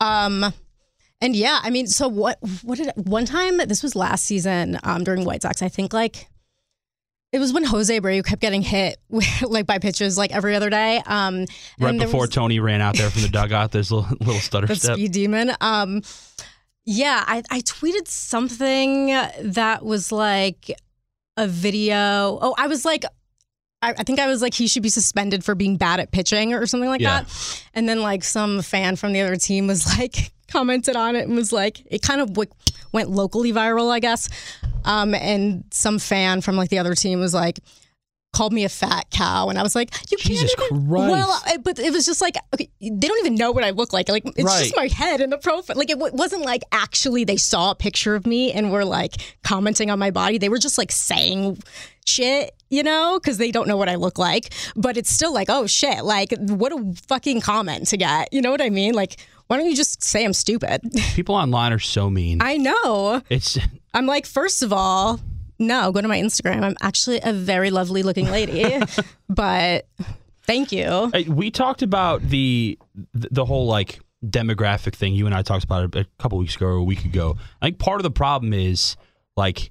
Um 0.00 0.52
and 1.20 1.34
yeah, 1.36 1.60
I 1.62 1.70
mean, 1.70 1.86
so 1.86 2.08
what 2.08 2.38
what 2.62 2.78
did 2.78 2.92
one 2.96 3.24
time 3.26 3.58
this 3.58 3.82
was 3.82 3.94
last 3.96 4.24
season 4.24 4.78
um 4.84 5.04
during 5.04 5.24
White 5.24 5.42
Sox, 5.42 5.60
I 5.60 5.68
think 5.68 5.92
like 5.92 6.28
it 7.32 7.40
was 7.40 7.52
when 7.52 7.64
Jose 7.64 8.00
Abreu 8.00 8.24
kept 8.24 8.40
getting 8.40 8.62
hit 8.62 8.96
with, 9.08 9.42
like 9.42 9.66
by 9.66 9.78
pitches 9.78 10.16
like 10.16 10.30
every 10.32 10.54
other 10.54 10.70
day. 10.70 11.02
Um 11.04 11.46
Right 11.80 11.98
before 11.98 12.22
was- 12.22 12.30
Tony 12.30 12.60
ran 12.60 12.80
out 12.80 12.96
there 12.96 13.10
from 13.10 13.22
the 13.22 13.28
dugout, 13.28 13.72
this 13.72 13.90
little, 13.90 14.08
little 14.20 14.40
stutter 14.40 14.68
the 14.68 14.76
step. 14.76 14.94
speed 14.94 15.12
demon. 15.12 15.52
Um, 15.60 16.02
yeah, 16.86 17.24
I, 17.26 17.42
I 17.50 17.60
tweeted 17.62 18.06
something 18.06 19.06
that 19.06 19.84
was 19.84 20.12
like 20.12 20.70
a 21.38 21.48
video. 21.48 22.38
Oh, 22.42 22.54
I 22.58 22.66
was 22.66 22.84
like, 22.84 23.04
I, 23.84 23.94
I 23.98 24.02
think 24.02 24.18
I 24.20 24.26
was 24.26 24.42
like, 24.42 24.54
he 24.54 24.66
should 24.66 24.82
be 24.82 24.88
suspended 24.88 25.44
for 25.44 25.54
being 25.54 25.76
bad 25.76 26.00
at 26.00 26.10
pitching 26.10 26.52
or 26.54 26.66
something 26.66 26.88
like 26.88 27.00
Yeah. 27.00 27.22
that. 27.22 27.62
And 27.74 27.88
then 27.88 28.00
like 28.02 28.24
some 28.24 28.62
fan 28.62 28.96
from 28.96 29.12
the 29.12 29.20
other 29.20 29.36
team 29.36 29.66
was 29.66 29.86
like 29.98 30.32
commented 30.48 30.96
on 30.96 31.16
it 31.16 31.26
and 31.26 31.36
was 31.36 31.52
like, 31.52 31.82
it 31.90 32.02
kind 32.02 32.20
of 32.20 32.36
went 32.92 33.10
locally 33.10 33.52
viral, 33.52 33.90
I 33.90 34.00
guess. 34.00 34.28
Um, 34.84 35.14
and 35.14 35.64
some 35.70 35.98
fan 35.98 36.40
from 36.40 36.56
like 36.56 36.70
the 36.70 36.78
other 36.78 36.94
team 36.94 37.20
was 37.20 37.34
like. 37.34 37.60
Called 38.34 38.52
me 38.52 38.64
a 38.64 38.68
fat 38.68 39.06
cow, 39.10 39.48
and 39.48 39.58
I 39.58 39.62
was 39.62 39.74
like, 39.74 39.94
"You 40.10 40.18
Jesus 40.18 40.54
can't." 40.56 40.72
Even, 40.72 40.88
Christ. 40.88 41.10
Well, 41.12 41.42
I- 41.46 41.56
but 41.58 41.78
it 41.78 41.92
was 41.92 42.04
just 42.04 42.20
like, 42.20 42.36
okay, 42.52 42.68
they 42.80 43.06
don't 43.08 43.18
even 43.20 43.36
know 43.36 43.52
what 43.52 43.62
I 43.64 43.70
look 43.70 43.92
like. 43.92 44.08
Like, 44.08 44.24
it's 44.26 44.42
just 44.64 44.76
my 44.76 44.88
head 44.88 45.20
in 45.20 45.30
the 45.30 45.38
profile. 45.38 45.76
Like, 45.76 45.88
it 45.90 45.98
w- 45.98 46.14
wasn't 46.14 46.42
like 46.42 46.62
actually 46.72 47.24
they 47.24 47.36
saw 47.36 47.70
a 47.70 47.74
picture 47.76 48.14
of 48.16 48.26
me 48.26 48.52
and 48.52 48.72
were 48.72 48.84
like 48.84 49.14
commenting 49.44 49.88
on 49.90 49.98
my 50.00 50.10
body. 50.10 50.36
They 50.38 50.48
were 50.48 50.58
just 50.58 50.76
like 50.78 50.90
saying 50.92 51.58
shit, 52.06 52.54
you 52.70 52.82
know, 52.82 53.18
because 53.22 53.38
they 53.38 53.50
don't 53.50 53.68
know 53.68 53.76
what 53.76 53.88
I 53.88 53.94
look 53.94 54.18
like. 54.18 54.52
But 54.76 54.96
it's 54.96 55.10
still 55.10 55.32
like, 55.32 55.48
oh 55.48 55.66
shit, 55.66 56.04
like, 56.04 56.34
what 56.38 56.72
a 56.72 56.92
fucking 57.06 57.40
comment 57.40 57.86
to 57.88 57.96
get. 57.96 58.32
You 58.32 58.42
know 58.42 58.50
what 58.50 58.60
I 58.60 58.68
mean? 58.70 58.94
Like, 58.94 59.16
why 59.46 59.56
don't 59.58 59.66
you 59.70 59.76
just 59.76 60.02
say 60.02 60.24
I'm 60.24 60.32
stupid? 60.32 60.80
People 61.14 61.34
online 61.34 61.72
are 61.72 61.78
so 61.78 62.10
mean. 62.10 62.42
I 62.42 62.56
know. 62.56 63.22
it's 63.30 63.58
I'm 63.94 64.06
like, 64.06 64.26
first 64.26 64.62
of 64.62 64.72
all, 64.72 65.20
no, 65.58 65.92
go 65.92 66.00
to 66.00 66.08
my 66.08 66.18
Instagram. 66.18 66.62
I'm 66.62 66.76
actually 66.80 67.20
a 67.22 67.32
very 67.32 67.70
lovely 67.70 68.02
looking 68.02 68.30
lady, 68.30 68.80
but 69.28 69.86
Thank 70.46 70.72
you. 70.72 71.10
We 71.26 71.50
talked 71.50 71.82
about 71.82 72.22
the 72.22 72.78
the 73.12 73.44
whole 73.44 73.66
like 73.66 74.00
demographic 74.24 74.94
thing. 74.94 75.14
You 75.14 75.26
and 75.26 75.34
I 75.34 75.42
talked 75.42 75.64
about 75.64 75.84
it 75.84 75.96
a 75.96 76.06
couple 76.18 76.38
weeks 76.38 76.56
ago 76.56 76.66
or 76.66 76.72
a 76.72 76.84
week 76.84 77.04
ago. 77.04 77.36
I 77.62 77.66
think 77.66 77.78
part 77.78 77.98
of 77.98 78.02
the 78.02 78.10
problem 78.10 78.52
is 78.52 78.96
like 79.36 79.70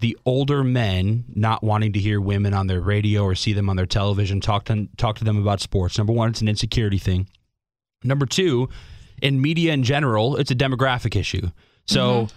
the 0.00 0.16
older 0.24 0.64
men 0.64 1.24
not 1.34 1.62
wanting 1.62 1.92
to 1.92 1.98
hear 1.98 2.20
women 2.20 2.54
on 2.54 2.68
their 2.68 2.80
radio 2.80 3.22
or 3.22 3.34
see 3.34 3.52
them 3.52 3.68
on 3.68 3.76
their 3.76 3.86
television 3.86 4.40
talk 4.40 4.64
to 4.66 4.88
talk 4.96 5.18
to 5.18 5.24
them 5.24 5.38
about 5.38 5.60
sports. 5.60 5.98
Number 5.98 6.12
one, 6.12 6.30
it's 6.30 6.40
an 6.40 6.48
insecurity 6.48 6.98
thing. 6.98 7.28
Number 8.02 8.24
two, 8.24 8.68
in 9.20 9.40
media 9.40 9.72
in 9.72 9.82
general, 9.82 10.36
it's 10.36 10.50
a 10.50 10.54
demographic 10.54 11.16
issue. 11.16 11.50
So 11.86 12.26
mm-hmm. 12.26 12.36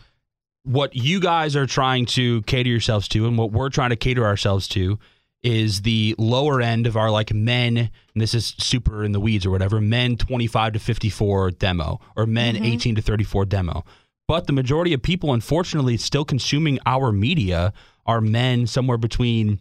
What 0.63 0.95
you 0.95 1.19
guys 1.19 1.55
are 1.55 1.65
trying 1.65 2.05
to 2.05 2.41
cater 2.43 2.69
yourselves 2.69 3.07
to 3.09 3.27
and 3.27 3.37
what 3.37 3.51
we're 3.51 3.69
trying 3.69 3.89
to 3.89 3.95
cater 3.95 4.25
ourselves 4.25 4.67
to 4.69 4.99
is 5.43 5.81
the 5.81 6.13
lower 6.19 6.61
end 6.61 6.85
of 6.85 6.95
our 6.95 7.09
like 7.09 7.33
men 7.33 7.77
and 7.77 7.89
this 8.21 8.35
is 8.35 8.53
super 8.59 9.03
in 9.03 9.11
the 9.11 9.19
weeds 9.19 9.45
or 9.45 9.49
whatever 9.49 9.81
men 9.81 10.15
25 10.15 10.73
to 10.73 10.79
54 10.79 11.51
demo 11.51 11.99
or 12.15 12.27
men 12.27 12.55
mm-hmm. 12.55 12.65
18 12.65 12.95
to 12.95 13.01
34 13.01 13.45
demo. 13.45 13.83
But 14.27 14.47
the 14.47 14.53
majority 14.53 14.93
of 14.93 15.01
people 15.01 15.33
unfortunately 15.33 15.97
still 15.97 16.25
consuming 16.25 16.79
our 16.85 17.11
media 17.11 17.73
are 18.05 18.21
men 18.21 18.67
somewhere 18.67 18.97
between 18.97 19.59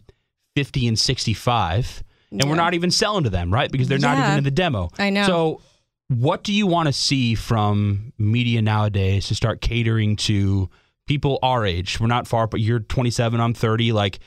50 0.55 0.87
and 0.87 0.99
65 0.99 2.03
and 2.31 2.45
we're 2.45 2.55
not 2.55 2.75
even 2.75 2.91
selling 2.91 3.23
to 3.23 3.29
them 3.31 3.51
right? 3.51 3.71
Because 3.71 3.87
they're 3.87 3.97
not 3.97 4.19
even 4.19 4.37
in 4.37 4.43
the 4.43 4.51
demo. 4.51 4.89
I 4.99 5.09
know. 5.09 5.25
so 5.25 5.61
what 6.09 6.43
do 6.43 6.53
you 6.53 6.67
want 6.67 6.87
to 6.87 6.93
see 6.93 7.33
from 7.35 8.13
media 8.19 8.61
nowadays 8.61 9.29
to 9.29 9.35
start 9.35 9.61
catering 9.61 10.15
to 10.17 10.69
people 11.07 11.39
our 11.43 11.65
age? 11.65 11.99
We're 11.99 12.07
not 12.07 12.27
far, 12.27 12.47
but 12.47 12.59
you're 12.59 12.79
27, 12.79 13.39
I'm 13.39 13.53
30. 13.53 13.91
Like, 13.91 14.19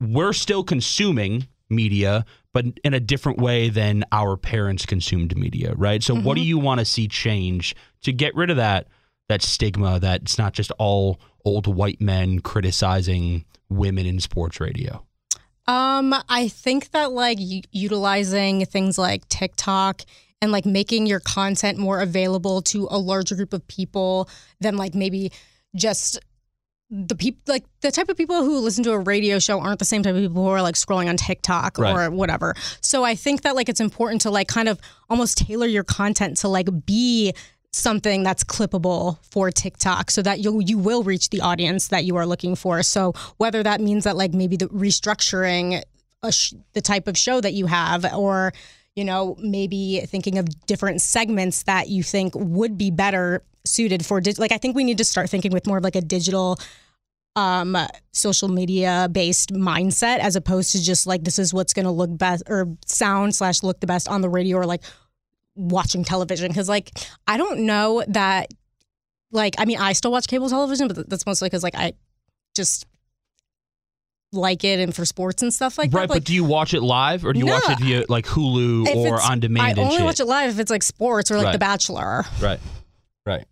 we're 0.00 0.32
still 0.32 0.64
consuming 0.64 1.48
media, 1.70 2.24
but 2.52 2.66
in 2.84 2.94
a 2.94 3.00
different 3.00 3.38
way 3.38 3.68
than 3.68 4.04
our 4.12 4.36
parents 4.36 4.86
consumed 4.86 5.36
media, 5.36 5.74
right? 5.76 6.02
So, 6.02 6.14
what 6.14 6.34
do 6.34 6.40
Mm-hmm. 6.40 6.48
you 6.48 6.58
want 6.58 6.78
to 6.80 6.84
see 6.84 7.08
change 7.08 7.74
to 8.02 8.12
get 8.12 8.34
rid 8.34 8.50
of 8.50 8.56
that 8.56 8.88
that 9.30 9.40
stigma 9.40 9.98
that 10.00 10.20
it's 10.22 10.36
not 10.36 10.52
just 10.52 10.70
all 10.72 11.18
old 11.46 11.66
white 11.66 11.98
men 12.00 12.40
criticizing 12.40 13.44
women 13.70 14.04
in 14.04 14.20
sports 14.20 14.60
radio? 14.60 15.02
Um, 15.66 16.14
I 16.28 16.48
think 16.48 16.90
that 16.90 17.12
like 17.12 17.38
u- 17.40 17.62
utilizing 17.72 18.66
things 18.66 18.98
like 18.98 19.26
TikTok 19.30 20.02
and 20.42 20.52
like 20.52 20.66
making 20.66 21.06
your 21.06 21.20
content 21.20 21.78
more 21.78 22.00
available 22.00 22.60
to 22.62 22.86
a 22.90 22.98
larger 22.98 23.34
group 23.34 23.54
of 23.54 23.66
people 23.66 24.28
than 24.60 24.76
like 24.76 24.94
maybe 24.94 25.32
just 25.74 26.18
the 26.90 27.14
people 27.16 27.40
like 27.48 27.64
the 27.80 27.90
type 27.90 28.08
of 28.08 28.16
people 28.16 28.44
who 28.44 28.58
listen 28.58 28.84
to 28.84 28.92
a 28.92 28.98
radio 28.98 29.38
show 29.38 29.58
aren't 29.58 29.78
the 29.78 29.84
same 29.84 30.02
type 30.02 30.14
of 30.14 30.20
people 30.20 30.44
who 30.44 30.48
are 30.50 30.62
like 30.62 30.74
scrolling 30.76 31.08
on 31.08 31.16
TikTok 31.16 31.78
Right. 31.78 31.94
or 32.06 32.10
whatever. 32.10 32.54
So 32.80 33.04
I 33.04 33.14
think 33.14 33.42
that 33.42 33.56
like 33.56 33.68
it's 33.68 33.80
important 33.80 34.20
to 34.22 34.30
like 34.30 34.48
kind 34.48 34.68
of 34.68 34.78
almost 35.10 35.38
tailor 35.38 35.66
your 35.66 35.82
content 35.84 36.36
to 36.38 36.48
like 36.48 36.68
be 36.86 37.32
something 37.72 38.22
that's 38.22 38.44
clippable 38.44 39.18
for 39.24 39.50
TikTok 39.50 40.10
so 40.10 40.22
that 40.22 40.38
you 40.40 40.60
you 40.64 40.78
will 40.78 41.02
reach 41.02 41.30
the 41.30 41.40
audience 41.40 41.88
that 41.88 42.04
you 42.04 42.14
are 42.16 42.26
looking 42.26 42.54
for. 42.54 42.82
So 42.84 43.14
whether 43.38 43.62
that 43.64 43.80
means 43.80 44.04
that 44.04 44.16
like 44.16 44.32
maybe 44.32 44.56
the 44.56 44.66
restructuring 44.68 45.82
a 46.22 46.30
sh- 46.32 46.54
the 46.74 46.80
type 46.80 47.08
of 47.08 47.18
show 47.18 47.40
that 47.40 47.54
you 47.54 47.66
have 47.66 48.04
or 48.14 48.52
you 48.96 49.04
know 49.04 49.36
maybe 49.38 50.00
thinking 50.06 50.38
of 50.38 50.66
different 50.66 51.00
segments 51.00 51.64
that 51.64 51.88
you 51.88 52.02
think 52.02 52.32
would 52.36 52.78
be 52.78 52.90
better 52.90 53.42
suited 53.64 54.04
for 54.04 54.20
dig- 54.20 54.38
like 54.38 54.52
I 54.52 54.58
think 54.58 54.76
we 54.76 54.84
need 54.84 54.98
to 54.98 55.04
start 55.04 55.30
thinking 55.30 55.52
with 55.52 55.66
more 55.66 55.78
of 55.78 55.84
like 55.84 55.96
a 55.96 56.00
digital 56.00 56.58
um 57.36 57.76
social 58.12 58.48
media 58.48 59.08
based 59.10 59.52
mindset 59.52 60.18
as 60.18 60.36
opposed 60.36 60.70
to 60.72 60.82
just 60.82 61.06
like 61.06 61.24
this 61.24 61.38
is 61.38 61.52
what's 61.52 61.72
going 61.72 61.84
to 61.84 61.90
look 61.90 62.16
best 62.16 62.44
or 62.46 62.68
sound 62.86 63.34
slash 63.34 63.62
look 63.62 63.80
the 63.80 63.86
best 63.86 64.08
on 64.08 64.20
the 64.20 64.28
radio 64.28 64.56
or 64.56 64.66
like 64.66 64.82
watching 65.56 66.04
television. 66.04 66.48
Because 66.48 66.68
like 66.68 66.92
i 67.26 67.36
don't 67.36 67.60
know 67.60 68.04
that 68.08 68.52
like 69.32 69.54
i 69.58 69.64
mean 69.64 69.78
i 69.78 69.92
still 69.92 70.12
watch 70.12 70.28
cable 70.28 70.48
television 70.48 70.86
but 70.86 71.08
that's 71.08 71.26
mostly 71.26 71.46
because 71.46 71.64
like 71.64 71.74
i 71.74 71.92
just 72.54 72.86
like 74.34 74.64
it 74.64 74.80
and 74.80 74.94
for 74.94 75.04
sports 75.04 75.42
and 75.42 75.52
stuff 75.52 75.78
like 75.78 75.92
right, 75.92 76.02
that 76.02 76.10
like 76.10 76.20
but 76.20 76.24
do 76.24 76.34
you 76.34 76.44
watch 76.44 76.74
it 76.74 76.82
live 76.82 77.24
or 77.24 77.32
do 77.32 77.38
you 77.38 77.46
watch 77.46 77.62
it 77.68 77.78
via 77.80 78.04
like 78.08 78.26
Hulu 78.26 78.94
or 78.94 79.20
on 79.20 79.40
demand 79.40 79.78
i 79.78 79.82
only 79.82 79.96
shit? 79.96 80.04
watch 80.04 80.20
it 80.20 80.26
live 80.26 80.50
if 80.50 80.58
it's 80.58 80.70
like 80.70 80.82
sports 80.82 81.30
or 81.30 81.36
like 81.36 81.46
Right. 81.46 81.52
the 81.52 81.58
bachelor 81.58 82.24
Right. 82.40 82.60
Right. 83.26 83.44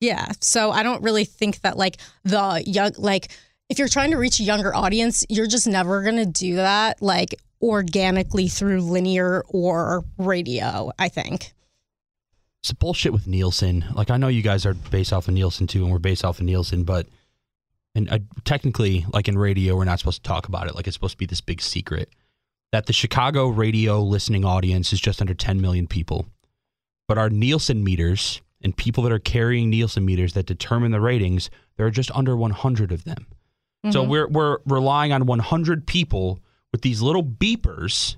Yeah. 0.00 0.32
So 0.40 0.70
I 0.70 0.82
don't 0.82 1.02
really 1.02 1.24
think 1.24 1.60
that 1.60 1.76
like 1.76 1.96
the 2.24 2.62
young 2.66 2.92
like 2.96 3.28
if 3.68 3.78
you're 3.78 3.88
trying 3.88 4.10
to 4.12 4.16
reach 4.16 4.40
a 4.40 4.42
younger 4.42 4.74
audience, 4.74 5.24
you're 5.28 5.46
just 5.46 5.66
never 5.66 6.02
gonna 6.02 6.26
do 6.26 6.56
that 6.56 7.00
like 7.02 7.34
organically 7.62 8.48
through 8.48 8.80
linear 8.80 9.44
or 9.48 10.02
radio, 10.18 10.90
I 10.98 11.08
think. 11.08 11.52
It's 12.62 12.72
bullshit 12.72 13.12
with 13.12 13.26
Nielsen. 13.26 13.84
Like 13.94 14.10
I 14.10 14.16
know 14.16 14.28
you 14.28 14.42
guys 14.42 14.66
are 14.66 14.74
based 14.74 15.12
off 15.12 15.28
of 15.28 15.34
Nielsen 15.34 15.66
too, 15.66 15.82
and 15.82 15.92
we're 15.92 15.98
based 15.98 16.24
off 16.24 16.38
of 16.40 16.44
Nielsen, 16.46 16.84
but 16.84 17.06
and 17.94 18.10
I, 18.10 18.20
technically, 18.44 19.04
like 19.12 19.28
in 19.28 19.36
radio, 19.38 19.76
we're 19.76 19.84
not 19.84 19.98
supposed 19.98 20.22
to 20.22 20.28
talk 20.28 20.46
about 20.48 20.66
it. 20.68 20.74
Like 20.74 20.86
it's 20.86 20.94
supposed 20.96 21.12
to 21.14 21.18
be 21.18 21.26
this 21.26 21.40
big 21.40 21.60
secret 21.60 22.08
that 22.72 22.86
the 22.86 22.92
Chicago 22.92 23.48
radio 23.48 24.00
listening 24.00 24.44
audience 24.44 24.92
is 24.92 25.00
just 25.00 25.20
under 25.20 25.34
10 25.34 25.60
million 25.60 25.86
people, 25.88 26.26
but 27.08 27.18
our 27.18 27.28
Nielsen 27.30 27.82
meters 27.82 28.40
and 28.62 28.76
people 28.76 29.02
that 29.02 29.12
are 29.12 29.18
carrying 29.18 29.70
Nielsen 29.70 30.04
meters 30.04 30.34
that 30.34 30.46
determine 30.46 30.92
the 30.92 31.00
ratings, 31.00 31.50
there 31.76 31.86
are 31.86 31.90
just 31.90 32.10
under 32.12 32.36
100 32.36 32.92
of 32.92 33.04
them. 33.04 33.26
So 33.90 34.04
Mhm. 34.04 34.08
we're 34.08 34.28
we're 34.28 34.58
relying 34.66 35.10
on 35.12 35.24
100 35.26 35.86
people 35.86 36.38
with 36.70 36.82
these 36.82 37.00
little 37.02 37.24
beepers 37.24 38.16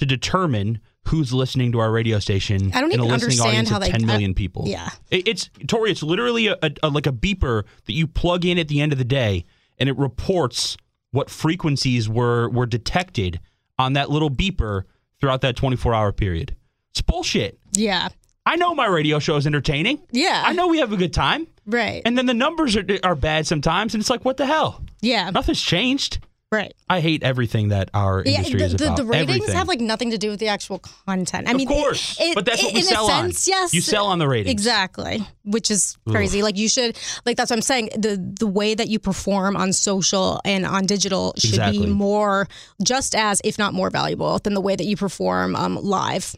to 0.00 0.04
determine 0.06 0.80
who's 1.06 1.32
listening 1.32 1.72
to 1.72 1.78
our 1.78 1.90
radio 1.90 2.18
station. 2.18 2.70
I 2.74 2.80
don't 2.80 2.92
in 2.92 3.00
a 3.00 3.04
even 3.04 3.12
listening 3.12 3.40
understand 3.40 3.48
audience 3.48 3.68
how 3.70 3.76
of 3.76 3.82
they- 3.82 3.90
10 3.92 4.30
I- 4.30 4.32
people. 4.34 4.64
Yeah. 4.66 4.90
It- 5.10 5.26
It's 5.28 5.50
Tori. 5.66 5.90
It's 5.90 6.02
literally 6.02 6.48
a, 6.48 6.56
a, 6.62 6.70
a- 6.82 6.88
like 6.90 7.06
a 7.06 7.12
beeper 7.12 7.64
that 7.86 7.92
you 7.92 8.06
plug 8.06 8.44
in 8.44 8.58
at 8.58 8.68
the 8.68 8.80
end 8.80 8.92
of 8.92 8.98
the 8.98 9.04
day, 9.04 9.44
and 9.78 9.88
it 9.88 9.96
reports 9.96 10.76
what 11.10 11.30
frequencies 11.30 12.08
were 12.08 12.48
were 12.50 12.66
detected 12.66 13.40
on 13.78 13.94
that 13.94 14.10
little 14.10 14.30
beeper 14.30 14.82
throughout 15.20 15.40
that 15.40 15.56
24 15.56 15.94
hour 15.94 16.12
period. 16.12 16.54
It's 16.90 17.00
bullshit. 17.00 17.58
Yeah. 17.72 18.08
I 18.44 18.56
know 18.56 18.74
my 18.74 18.86
radio 18.86 19.18
show 19.18 19.36
is 19.36 19.46
entertaining. 19.46 20.00
Yeah. 20.10 20.42
I 20.44 20.52
know 20.52 20.68
we 20.68 20.78
have 20.78 20.92
a 20.92 20.96
good 20.96 21.12
time, 21.12 21.46
Right. 21.66 22.00
and 22.06 22.16
then 22.16 22.26
the 22.26 22.34
numbers 22.34 22.76
are 22.76 22.84
are 23.02 23.14
bad 23.14 23.46
sometimes, 23.46 23.94
and 23.94 24.00
it's 24.00 24.10
like, 24.10 24.24
what 24.24 24.36
the 24.36 24.46
hell? 24.46 24.82
yeah. 25.00 25.30
Nothing's 25.30 25.62
changed. 25.62 26.18
Right. 26.50 26.72
I 26.88 27.00
hate 27.00 27.22
everything 27.22 27.68
that 27.68 27.90
our 27.92 28.22
Yeah, 28.24 28.38
industry 28.38 28.60
the, 28.60 28.64
is 28.64 28.72
the, 28.76 28.84
about. 28.86 28.96
the 28.96 29.04
ratings 29.04 29.30
Everything. 29.36 29.54
have 29.56 29.68
like 29.68 29.80
nothing 29.80 30.12
to 30.12 30.18
do 30.18 30.30
with 30.30 30.40
the 30.40 30.48
actual 30.48 30.78
content. 30.78 31.46
I 31.46 31.52
mean, 31.52 31.68
of 31.68 31.74
course, 31.74 32.16
it- 32.18 32.34
but 32.34 32.46
that's 32.46 32.62
what 32.62 32.72
it- 32.72 32.76
we 32.76 32.80
sell 32.82 33.06
sense, 33.06 33.46
on. 33.46 33.52
Yes, 33.52 33.74
you 33.74 33.82
sell 33.82 34.06
on 34.06 34.18
the 34.18 34.26
ratings. 34.26 34.50
Exactly, 34.50 35.22
which 35.44 35.70
is 35.70 35.98
crazy. 36.08 36.42
Like 36.42 36.56
you 36.56 36.70
should, 36.70 36.96
like 37.26 37.36
that's 37.36 37.50
what 37.50 37.56
I'm 37.58 37.62
saying. 37.62 37.90
The 37.98 38.16
the 38.40 38.46
way 38.46 38.74
that 38.74 38.88
you 38.88 38.98
perform 38.98 39.58
on 39.58 39.74
social 39.74 40.40
and 40.46 40.64
on 40.64 40.86
digital 40.86 41.34
should 41.36 41.50
Exactly. 41.50 41.84
be 41.84 41.92
more, 41.92 42.48
just 42.82 43.14
as 43.14 43.42
if 43.44 43.58
not 43.58 43.74
more 43.74 43.90
valuable 43.90 44.38
than 44.38 44.54
the 44.54 44.62
way 44.62 44.74
that 44.74 44.86
you 44.86 44.96
perform 44.96 45.54
um, 45.54 45.76
live. 45.76 46.34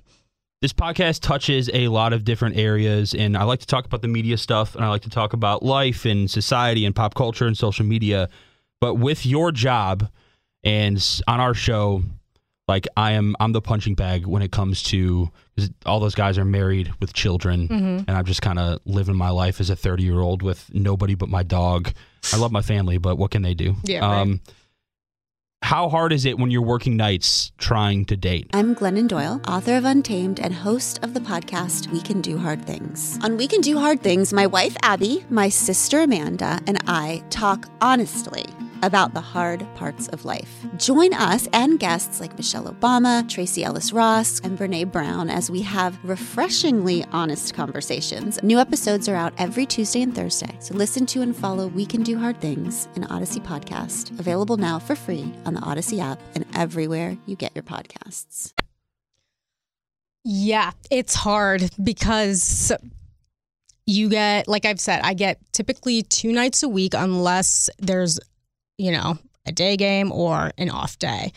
This 0.60 0.72
podcast 0.72 1.20
touches 1.20 1.70
a 1.72 1.86
lot 1.86 2.12
of 2.12 2.24
different 2.24 2.56
areas, 2.56 3.14
and 3.14 3.36
I 3.36 3.44
like 3.44 3.60
to 3.60 3.66
talk 3.66 3.86
about 3.86 4.02
the 4.02 4.08
media 4.08 4.36
stuff, 4.38 4.74
and 4.74 4.84
I 4.84 4.88
like 4.88 5.02
to 5.02 5.08
talk 5.08 5.34
about 5.34 5.62
life 5.62 6.04
and 6.04 6.28
society 6.28 6.84
and 6.84 6.96
pop 6.96 7.14
culture 7.14 7.46
and 7.46 7.56
social 7.56 7.86
media. 7.86 8.28
But 8.80 8.94
with 8.94 9.26
your 9.26 9.52
job 9.52 10.08
and 10.64 11.20
on 11.28 11.40
our 11.40 11.54
show, 11.54 12.02
like 12.68 12.86
I 12.96 13.12
am, 13.12 13.34
I'm 13.40 13.52
the 13.52 13.60
punching 13.60 13.94
bag 13.94 14.26
when 14.26 14.42
it 14.42 14.52
comes 14.52 14.82
to 14.84 15.30
all 15.84 16.00
those 16.00 16.14
guys 16.14 16.38
are 16.38 16.44
married 16.44 16.90
with 17.00 17.12
children, 17.12 17.68
Mm-hmm. 17.68 17.84
and 18.08 18.10
I'm 18.10 18.24
just 18.24 18.40
kind 18.42 18.58
of 18.58 18.80
living 18.84 19.16
my 19.16 19.30
life 19.30 19.60
as 19.60 19.68
a 19.70 19.76
30 19.76 20.02
year 20.04 20.20
old 20.20 20.42
with 20.42 20.70
nobody 20.72 21.14
but 21.14 21.28
my 21.28 21.42
dog. 21.42 21.92
I 22.32 22.36
love 22.36 22.52
my 22.52 22.62
family, 22.62 22.96
but 22.98 23.16
what 23.16 23.30
can 23.30 23.42
they 23.42 23.54
do? 23.54 23.74
Yeah, 23.82 24.00
right. 24.00 24.38
how 25.62 25.88
hard 25.90 26.12
is 26.12 26.24
it 26.24 26.38
when 26.38 26.50
you're 26.50 26.62
working 26.62 26.96
nights 26.96 27.52
trying 27.58 28.04
to 28.06 28.16
date? 28.16 28.48
I'm 28.54 28.74
Glennon 28.74 29.08
Doyle, 29.08 29.40
author 29.48 29.76
of 29.76 29.84
Untamed 29.84 30.38
and 30.40 30.54
host 30.54 31.00
of 31.02 31.12
the 31.12 31.20
podcast 31.20 31.88
We 31.92 32.00
Can 32.00 32.20
Do 32.22 32.38
Hard 32.38 32.64
Things. 32.64 33.18
On 33.22 33.36
We 33.36 33.46
Can 33.48 33.60
Do 33.60 33.78
Hard 33.78 34.00
Things, 34.02 34.32
my 34.32 34.46
wife 34.46 34.76
Abby, 34.82 35.24
my 35.28 35.48
sister 35.50 36.00
Amanda, 36.02 36.60
and 36.66 36.78
I 36.86 37.22
talk 37.30 37.68
honestly 37.82 38.44
about 38.82 39.14
the 39.14 39.20
hard 39.20 39.66
parts 39.74 40.08
of 40.08 40.24
life. 40.24 40.64
Join 40.76 41.12
us 41.14 41.48
and 41.52 41.78
guests 41.78 42.20
like 42.20 42.36
Michelle 42.36 42.72
Obama, 42.72 43.28
Tracee 43.28 43.64
Ellis 43.64 43.92
Ross, 43.92 44.40
and 44.40 44.58
Brene 44.58 44.90
Brown 44.90 45.30
as 45.30 45.50
we 45.50 45.62
have 45.62 45.98
refreshingly 46.04 47.04
honest 47.12 47.54
conversations. 47.54 48.42
New 48.42 48.58
episodes 48.58 49.08
are 49.08 49.16
out 49.16 49.32
every 49.38 49.66
Tuesday 49.66 50.02
and 50.02 50.14
Thursday, 50.14 50.56
so 50.60 50.74
listen 50.74 51.06
to 51.06 51.22
and 51.22 51.36
follow 51.36 51.66
We 51.68 51.86
Can 51.86 52.02
Do 52.02 52.18
Hard 52.18 52.40
Things, 52.40 52.88
an 52.96 53.04
Odyssey 53.04 53.40
podcast, 53.40 54.18
available 54.18 54.56
now 54.56 54.78
for 54.78 54.94
free 54.94 55.32
on 55.44 55.54
the 55.54 55.60
Odyssey 55.60 56.00
app 56.00 56.20
and 56.34 56.44
everywhere 56.54 57.16
you 57.26 57.36
get 57.36 57.52
your 57.54 57.64
podcasts. 57.64 58.52
Yeah, 60.22 60.72
it's 60.90 61.14
hard 61.14 61.70
because 61.82 62.72
you 63.86 64.08
get, 64.08 64.46
like 64.46 64.64
I've 64.64 64.78
said, 64.78 65.00
I 65.02 65.14
get 65.14 65.40
typically 65.52 66.02
two 66.02 66.30
nights 66.30 66.62
a 66.62 66.68
week 66.68 66.94
unless 66.94 67.70
there's, 67.78 68.20
you 68.80 68.92
know, 68.92 69.18
a 69.46 69.52
day 69.52 69.76
game 69.76 70.10
or 70.12 70.52
an 70.58 70.70
off 70.70 70.98
day. 70.98 71.32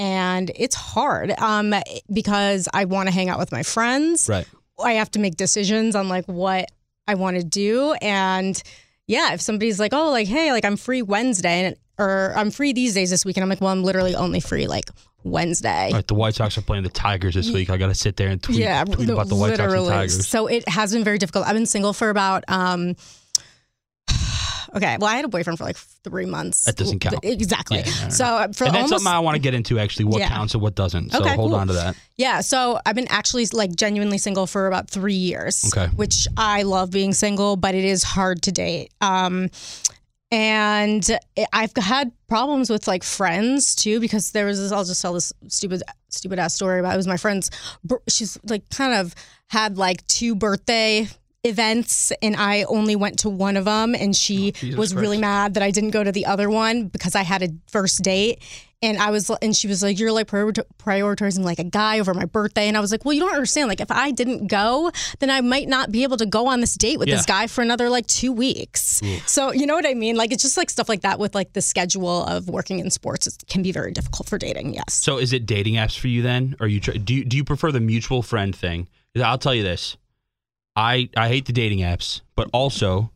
and 0.00 0.50
it's 0.56 0.74
hard 0.74 1.30
um, 1.38 1.74
because 2.10 2.68
I 2.72 2.86
want 2.86 3.08
to 3.08 3.14
hang 3.14 3.28
out 3.28 3.38
with 3.38 3.52
my 3.52 3.62
friends. 3.62 4.28
Right. 4.28 4.46
I 4.82 4.92
have 4.92 5.10
to 5.10 5.18
make 5.18 5.36
decisions 5.36 5.94
on 5.94 6.08
like 6.08 6.24
what 6.24 6.70
I 7.06 7.14
want 7.16 7.36
to 7.36 7.44
do. 7.44 7.92
And 8.00 8.60
yeah, 9.06 9.34
if 9.34 9.42
somebody's 9.42 9.78
like, 9.78 9.92
oh, 9.92 10.10
like, 10.10 10.26
hey, 10.26 10.52
like 10.52 10.64
I'm 10.64 10.78
free 10.78 11.02
Wednesday 11.02 11.66
and 11.66 11.76
or 11.98 12.32
I'm 12.34 12.50
free 12.50 12.72
these 12.72 12.94
days 12.94 13.10
this 13.10 13.26
week, 13.26 13.36
and 13.36 13.44
I'm 13.44 13.50
like, 13.50 13.60
well, 13.60 13.68
I'm 13.70 13.84
literally 13.84 14.14
only 14.14 14.40
free 14.40 14.66
like 14.66 14.88
Wednesday. 15.22 15.90
Right, 15.92 16.06
the 16.06 16.14
White 16.14 16.34
Sox 16.34 16.56
are 16.56 16.62
playing 16.62 16.84
the 16.84 16.88
Tigers 16.88 17.34
this 17.34 17.50
week. 17.50 17.68
I 17.68 17.76
got 17.76 17.88
to 17.88 17.94
sit 17.94 18.16
there 18.16 18.28
and 18.28 18.42
tweet, 18.42 18.56
yeah, 18.60 18.82
tweet 18.84 19.10
about 19.10 19.28
the 19.28 19.34
White 19.34 19.58
Sox 19.58 19.70
and. 19.74 19.86
Tigers. 19.86 20.26
So 20.26 20.46
it 20.46 20.66
has 20.66 20.94
been 20.94 21.04
very 21.04 21.18
difficult. 21.18 21.46
I've 21.46 21.52
been 21.52 21.66
single 21.66 21.92
for 21.92 22.08
about 22.08 22.44
um 22.48 22.96
okay. 24.74 24.96
Well, 25.00 25.10
I 25.10 25.16
had 25.16 25.24
a 25.24 25.28
boyfriend 25.28 25.58
for 25.58 25.64
like 25.64 25.76
three 25.76 26.26
months. 26.26 26.64
That 26.64 26.76
doesn't 26.76 26.98
count. 27.00 27.18
Exactly. 27.24 27.78
Yeah. 27.78 28.08
So 28.08 28.24
for 28.24 28.64
and 28.64 28.74
that's 28.74 28.76
almost 28.76 28.90
something 28.90 29.06
I 29.08 29.18
want 29.20 29.34
to 29.36 29.40
get 29.40 29.54
into 29.54 29.78
actually. 29.78 30.06
What 30.06 30.18
Yeah. 30.20 30.28
counts 30.28 30.54
and 30.54 30.62
what 30.62 30.74
doesn't. 30.74 31.10
So 31.12 31.20
Okay, 31.20 31.34
hold 31.34 31.50
cool. 31.52 31.58
on 31.60 31.66
to 31.68 31.72
that. 31.74 31.96
Yeah, 32.16 32.40
so 32.40 32.78
I've 32.84 32.94
been 32.94 33.08
actually 33.08 33.46
like 33.52 33.74
genuinely 33.74 34.18
single 34.18 34.46
for 34.46 34.66
about 34.66 34.90
three 34.90 35.14
years. 35.14 35.64
Okay. 35.74 35.86
Which 35.96 36.26
I 36.36 36.62
love 36.62 36.90
being 36.90 37.12
single, 37.14 37.56
but 37.56 37.74
it 37.74 37.84
is 37.84 38.02
hard 38.02 38.42
to 38.42 38.52
date. 38.52 38.92
Um, 39.00 39.50
and 40.32 41.18
I've 41.52 41.72
had 41.76 42.12
problems 42.28 42.70
with 42.70 42.86
like 42.86 43.02
friends 43.02 43.74
too 43.74 43.98
because 44.00 44.30
there 44.30 44.46
was 44.46 44.60
this. 44.60 44.70
I'll 44.70 44.84
just 44.84 45.02
tell 45.02 45.12
this 45.12 45.32
stupid, 45.48 45.82
stupid 46.08 46.38
ass 46.38 46.54
story 46.54 46.78
about 46.78 46.94
it 46.94 46.96
was 46.98 47.08
my 47.08 47.16
friend's. 47.16 47.50
She's 48.08 48.38
like 48.44 48.68
kind 48.70 48.94
of 48.94 49.14
had 49.48 49.76
like 49.76 50.06
two 50.06 50.36
birthday 50.36 51.08
events 51.42 52.12
and 52.20 52.36
I 52.36 52.64
only 52.64 52.96
went 52.96 53.20
to 53.20 53.30
one 53.30 53.56
of 53.56 53.64
them 53.64 53.94
and 53.94 54.14
she 54.14 54.52
oh, 54.54 54.58
Jesus 54.58 54.78
was 54.78 54.94
really 54.94 55.18
mad 55.18 55.54
that 55.54 55.62
I 55.62 55.70
didn't 55.70 55.90
go 55.90 56.04
to 56.04 56.12
the 56.12 56.26
other 56.26 56.50
one 56.50 56.88
because 56.88 57.14
I 57.14 57.22
had 57.22 57.42
a 57.42 57.48
first 57.68 58.02
date 58.02 58.42
and 58.82 58.98
I 58.98 59.10
was 59.10 59.30
and 59.42 59.56
she 59.56 59.66
was 59.66 59.82
like 59.82 59.98
you're 59.98 60.12
like 60.12 60.26
prioritizing 60.26 61.40
like 61.40 61.58
a 61.58 61.64
guy 61.64 61.98
over 61.98 62.12
my 62.12 62.26
birthday 62.26 62.68
and 62.68 62.76
I 62.76 62.80
was 62.80 62.92
like 62.92 63.06
well 63.06 63.14
you 63.14 63.20
don't 63.20 63.32
understand 63.32 63.68
like 63.68 63.80
if 63.80 63.90
I 63.90 64.10
didn't 64.10 64.48
go 64.48 64.90
then 65.20 65.30
I 65.30 65.40
might 65.40 65.66
not 65.66 65.90
be 65.90 66.02
able 66.02 66.18
to 66.18 66.26
go 66.26 66.46
on 66.46 66.60
this 66.60 66.74
date 66.74 66.98
with 66.98 67.08
this 67.08 67.24
guy 67.24 67.46
for 67.46 67.62
another 67.62 67.88
like 67.88 68.06
2 68.06 68.32
weeks. 68.32 69.00
So 69.24 69.50
you 69.50 69.64
know 69.64 69.74
what 69.74 69.86
I 69.86 69.94
mean 69.94 70.16
like 70.16 70.32
it's 70.32 70.42
just 70.42 70.58
like 70.58 70.68
stuff 70.68 70.90
like 70.90 71.00
that 71.02 71.18
with 71.18 71.34
like 71.34 71.54
the 71.54 71.62
schedule 71.62 72.24
of 72.24 72.50
working 72.50 72.80
in 72.80 72.90
sports 72.90 73.26
it 73.26 73.42
can 73.48 73.62
be 73.62 73.72
very 73.72 73.92
difficult 73.92 74.28
for 74.28 74.36
dating. 74.36 74.74
Yes. 74.74 74.92
So 74.92 75.16
is 75.16 75.32
it 75.32 75.46
dating 75.46 75.74
apps 75.74 75.98
for 75.98 76.08
you 76.08 76.20
then, 76.20 76.54
or 76.60 76.66
you 76.66 76.80
try, 76.80 76.94
do 76.96 77.14
you, 77.14 77.24
do 77.24 77.36
you 77.36 77.44
prefer 77.44 77.72
the 77.72 77.80
mutual 77.80 78.22
friend 78.22 78.54
thing? 78.54 78.88
I'll 79.16 79.38
tell 79.38 79.54
you 79.54 79.62
this, 79.62 79.96
I 80.80 81.08
I 81.16 81.28
hate 81.28 81.44
the 81.46 81.52
dating 81.52 81.80
apps, 81.80 82.22
but 82.36 82.48
also 82.52 83.10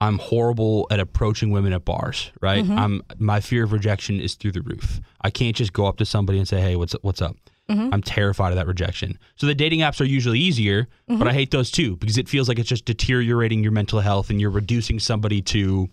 I'm 0.00 0.18
horrible 0.18 0.86
at 0.90 1.00
approaching 1.00 1.50
women 1.52 1.72
at 1.72 1.84
bars. 1.84 2.30
Right? 2.40 2.64
Mm-hmm. 2.64 2.78
I'm 2.78 3.02
my 3.18 3.40
fear 3.40 3.64
of 3.64 3.72
rejection 3.72 4.20
is 4.20 4.34
through 4.34 4.52
the 4.52 4.62
roof. 4.62 5.00
I 5.20 5.30
can't 5.30 5.56
just 5.56 5.72
go 5.72 5.86
up 5.86 5.96
to 5.98 6.04
somebody 6.04 6.38
and 6.38 6.48
say, 6.48 6.60
"Hey, 6.60 6.76
what's 6.76 6.94
what's 7.02 7.22
up?" 7.22 7.36
Mm-hmm. 7.70 7.94
I'm 7.94 8.02
terrified 8.02 8.50
of 8.50 8.56
that 8.56 8.66
rejection. 8.66 9.18
So 9.36 9.46
the 9.46 9.54
dating 9.54 9.80
apps 9.80 9.98
are 10.00 10.04
usually 10.04 10.38
easier, 10.38 10.86
Mm-hmm. 11.08 11.18
but 11.18 11.28
I 11.28 11.32
hate 11.32 11.50
those 11.50 11.70
too 11.70 11.96
because 11.96 12.18
it 12.18 12.28
feels 12.28 12.46
like 12.48 12.58
it's 12.58 12.68
just 12.68 12.84
deteriorating 12.84 13.62
your 13.62 13.72
mental 13.72 14.00
health 14.00 14.28
and 14.28 14.38
you're 14.40 14.50
reducing 14.50 14.98
somebody 14.98 15.40
to 15.42 15.88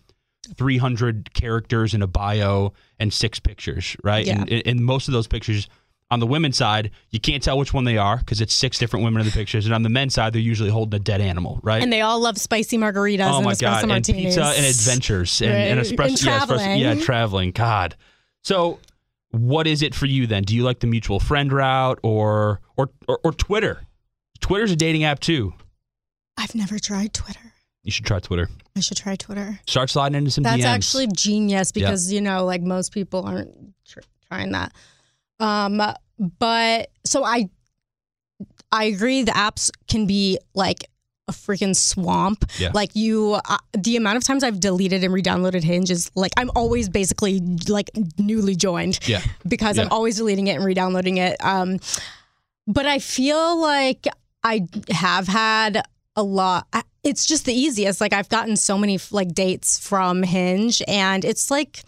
300 0.57 1.33
characters 1.33 1.93
in 1.93 2.01
a 2.01 2.07
bio 2.07 2.73
and 2.99 3.13
six 3.13 3.39
pictures, 3.39 3.95
right? 4.03 4.25
Yeah. 4.25 4.41
And, 4.49 4.61
and 4.65 4.79
most 4.83 5.07
of 5.07 5.13
those 5.13 5.27
pictures 5.27 5.67
on 6.11 6.19
the 6.19 6.27
women's 6.27 6.57
side, 6.57 6.91
you 7.09 7.19
can't 7.19 7.41
tell 7.41 7.57
which 7.57 7.73
one 7.73 7.85
they 7.85 7.97
are 7.97 8.17
because 8.17 8.39
it's 8.41 8.53
six 8.53 8.77
different 8.77 9.03
women 9.05 9.21
in 9.21 9.25
the 9.25 9.31
pictures. 9.31 9.65
And 9.65 9.73
on 9.73 9.81
the 9.81 9.89
men's 9.89 10.13
side, 10.13 10.33
they're 10.33 10.41
usually 10.41 10.69
holding 10.69 10.99
a 10.99 11.03
dead 11.03 11.21
animal, 11.21 11.59
right? 11.63 11.81
And 11.81 11.91
they 11.91 12.01
all 12.01 12.19
love 12.19 12.37
spicy 12.37 12.77
margaritas 12.77 13.31
oh 13.31 13.37
and 13.37 13.45
my 13.45 13.53
espresso 13.53 13.59
god! 13.61 13.79
And 13.83 13.87
martinis. 13.89 14.35
pizza 14.35 14.43
and 14.55 14.65
adventures 14.65 15.41
and, 15.41 15.51
and 15.51 15.79
espresso, 15.79 15.87
And 15.87 15.97
yeah, 15.97 16.15
espresso- 16.15 16.23
traveling. 16.23 16.79
yeah, 16.79 16.95
traveling. 16.95 17.51
God. 17.51 17.95
So, 18.43 18.79
what 19.31 19.65
is 19.67 19.81
it 19.81 19.95
for 19.95 20.05
you 20.05 20.27
then? 20.27 20.43
Do 20.43 20.55
you 20.55 20.63
like 20.63 20.79
the 20.81 20.87
mutual 20.87 21.19
friend 21.19 21.51
route 21.51 21.99
or 22.03 22.59
or 22.75 22.89
or, 23.07 23.19
or 23.23 23.31
Twitter? 23.31 23.81
Twitter's 24.41 24.71
a 24.71 24.75
dating 24.75 25.05
app 25.05 25.19
too. 25.21 25.53
I've 26.37 26.53
never 26.55 26.77
tried 26.77 27.13
Twitter. 27.13 27.39
You 27.83 27.91
should 27.91 28.05
try 28.05 28.19
Twitter. 28.19 28.49
I 28.75 28.79
should 28.81 28.97
try 28.97 29.15
Twitter. 29.15 29.59
Start 29.67 29.89
sliding 29.89 30.17
into 30.17 30.31
some 30.31 30.43
That's 30.43 30.61
DMs. 30.63 30.65
actually 30.65 31.07
genius 31.07 31.71
because 31.71 32.11
you 32.11 32.19
know, 32.21 32.45
like 32.45 32.61
most 32.61 32.91
people 32.91 33.23
aren't 33.23 33.49
tr- 33.87 33.99
trying 34.27 34.51
that. 34.51 34.73
Um, 35.41 35.81
but 36.39 36.89
so 37.05 37.23
I, 37.23 37.49
I 38.71 38.85
agree. 38.85 39.23
The 39.23 39.31
apps 39.31 39.71
can 39.87 40.05
be 40.05 40.37
like 40.53 40.85
a 41.27 41.31
freaking 41.31 41.75
swamp. 41.75 42.45
Yeah. 42.57 42.71
Like 42.73 42.95
you, 42.95 43.39
uh, 43.45 43.57
the 43.77 43.95
amount 43.95 44.17
of 44.17 44.23
times 44.23 44.43
I've 44.43 44.59
deleted 44.59 45.03
and 45.03 45.13
re-downloaded 45.13 45.63
Hinge 45.63 45.89
is 45.91 46.11
like 46.15 46.31
I'm 46.37 46.51
always 46.55 46.89
basically 46.89 47.39
like 47.67 47.89
newly 48.17 48.55
joined 48.55 48.99
yeah. 49.07 49.21
because 49.47 49.77
Yeah. 49.77 49.83
I'm 49.83 49.91
always 49.91 50.17
deleting 50.17 50.47
it 50.47 50.55
and 50.57 50.65
re-downloading 50.65 51.17
it. 51.17 51.43
Um, 51.43 51.79
but 52.67 52.85
I 52.85 52.99
feel 52.99 53.59
like 53.59 54.07
I 54.43 54.67
have 54.89 55.27
had 55.27 55.83
a 56.15 56.23
lot. 56.23 56.67
It's 57.03 57.25
just 57.25 57.45
the 57.45 57.53
easiest. 57.53 57.99
Like 57.99 58.13
I've 58.13 58.29
gotten 58.29 58.55
so 58.55 58.77
many 58.77 58.99
like 59.11 59.33
dates 59.33 59.79
from 59.79 60.23
Hinge, 60.23 60.81
and 60.87 61.25
it's 61.25 61.49
like. 61.51 61.83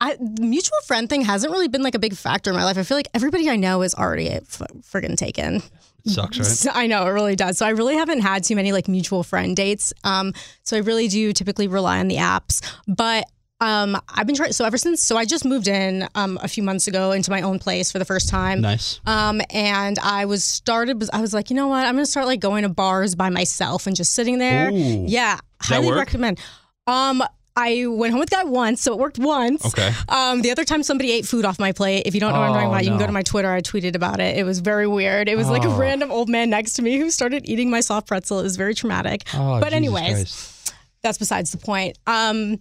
I, 0.00 0.16
the 0.16 0.42
mutual 0.42 0.78
friend 0.86 1.08
thing 1.08 1.22
hasn't 1.22 1.52
really 1.52 1.68
been 1.68 1.82
like 1.82 1.94
a 1.94 1.98
big 1.98 2.14
factor 2.14 2.50
in 2.50 2.56
my 2.56 2.64
life. 2.64 2.76
I 2.76 2.82
feel 2.82 2.96
like 2.96 3.08
everybody 3.14 3.48
I 3.48 3.56
know 3.56 3.82
is 3.82 3.94
already 3.94 4.28
f- 4.28 4.60
friggin' 4.82 5.16
taken. 5.16 5.56
It 6.04 6.10
sucks, 6.10 6.36
right? 6.38 6.46
So- 6.46 6.70
I 6.74 6.86
know 6.86 7.06
it 7.06 7.10
really 7.10 7.36
does. 7.36 7.58
So 7.58 7.66
I 7.66 7.70
really 7.70 7.94
haven't 7.96 8.20
had 8.20 8.44
too 8.44 8.56
many 8.56 8.72
like 8.72 8.88
mutual 8.88 9.22
friend 9.22 9.56
dates. 9.56 9.92
Um, 10.02 10.34
so 10.62 10.76
I 10.76 10.80
really 10.80 11.08
do 11.08 11.32
typically 11.32 11.68
rely 11.68 12.00
on 12.00 12.08
the 12.08 12.16
apps. 12.16 12.60
But 12.86 13.24
um, 13.60 13.96
I've 14.12 14.26
been 14.26 14.34
trying. 14.36 14.52
So 14.52 14.64
ever 14.66 14.76
since, 14.76 15.00
so 15.02 15.16
I 15.16 15.24
just 15.24 15.44
moved 15.44 15.68
in 15.68 16.06
um, 16.16 16.38
a 16.42 16.48
few 16.48 16.62
months 16.62 16.86
ago 16.88 17.12
into 17.12 17.30
my 17.30 17.40
own 17.40 17.58
place 17.58 17.90
for 17.90 17.98
the 17.98 18.04
first 18.04 18.28
time. 18.28 18.60
Nice. 18.60 19.00
Um, 19.06 19.40
and 19.50 19.98
I 20.00 20.26
was 20.26 20.44
started. 20.44 21.02
I 21.14 21.20
was 21.22 21.32
like, 21.32 21.48
you 21.48 21.56
know 21.56 21.68
what? 21.68 21.86
I'm 21.86 21.94
gonna 21.94 22.04
start 22.04 22.26
like 22.26 22.40
going 22.40 22.64
to 22.64 22.68
bars 22.68 23.14
by 23.14 23.30
myself 23.30 23.86
and 23.86 23.96
just 23.96 24.12
sitting 24.12 24.38
there. 24.38 24.70
Ooh. 24.70 25.04
Yeah, 25.06 25.38
Does 25.62 25.68
highly 25.70 25.92
recommend. 25.92 26.40
Um, 26.86 27.22
I 27.56 27.86
went 27.86 28.10
home 28.10 28.18
with 28.20 28.32
a 28.32 28.36
guy 28.36 28.44
once, 28.44 28.82
so 28.82 28.92
it 28.94 28.98
worked 28.98 29.18
once. 29.18 29.64
Okay. 29.64 29.92
Um, 30.08 30.42
the 30.42 30.50
other 30.50 30.64
time 30.64 30.82
somebody 30.82 31.12
ate 31.12 31.24
food 31.24 31.44
off 31.44 31.58
my 31.60 31.70
plate. 31.70 32.02
If 32.04 32.12
you 32.14 32.20
don't 32.20 32.32
know 32.32 32.40
what 32.40 32.46
I'm 32.48 32.52
talking 32.54 32.66
Oh, 32.68 32.70
about, 32.72 32.84
you 32.84 32.90
can 32.90 32.98
go 32.98 33.06
to 33.06 33.12
my 33.12 33.22
Twitter. 33.22 33.52
I 33.52 33.60
tweeted 33.60 33.94
about 33.94 34.18
it. 34.18 34.36
It 34.36 34.42
was 34.44 34.58
very 34.58 34.88
weird. 34.88 35.28
It 35.28 35.36
was 35.36 35.48
like 35.48 35.64
a 35.64 35.68
Oh. 35.68 35.76
random 35.76 36.10
old 36.10 36.28
man 36.28 36.50
next 36.50 36.72
to 36.74 36.82
me 36.82 36.98
who 36.98 37.10
started 37.10 37.48
eating 37.48 37.70
my 37.70 37.78
soft 37.80 38.08
pretzel. 38.08 38.40
It 38.40 38.42
was 38.42 38.56
very 38.56 38.74
traumatic. 38.74 39.22
Oh, 39.34 39.60
but 39.60 39.66
Jesus 39.66 39.72
anyways, 39.76 40.12
Christ. 40.14 40.74
that's 41.02 41.18
besides 41.18 41.52
the 41.52 41.58
point. 41.58 41.96
Um, 42.08 42.58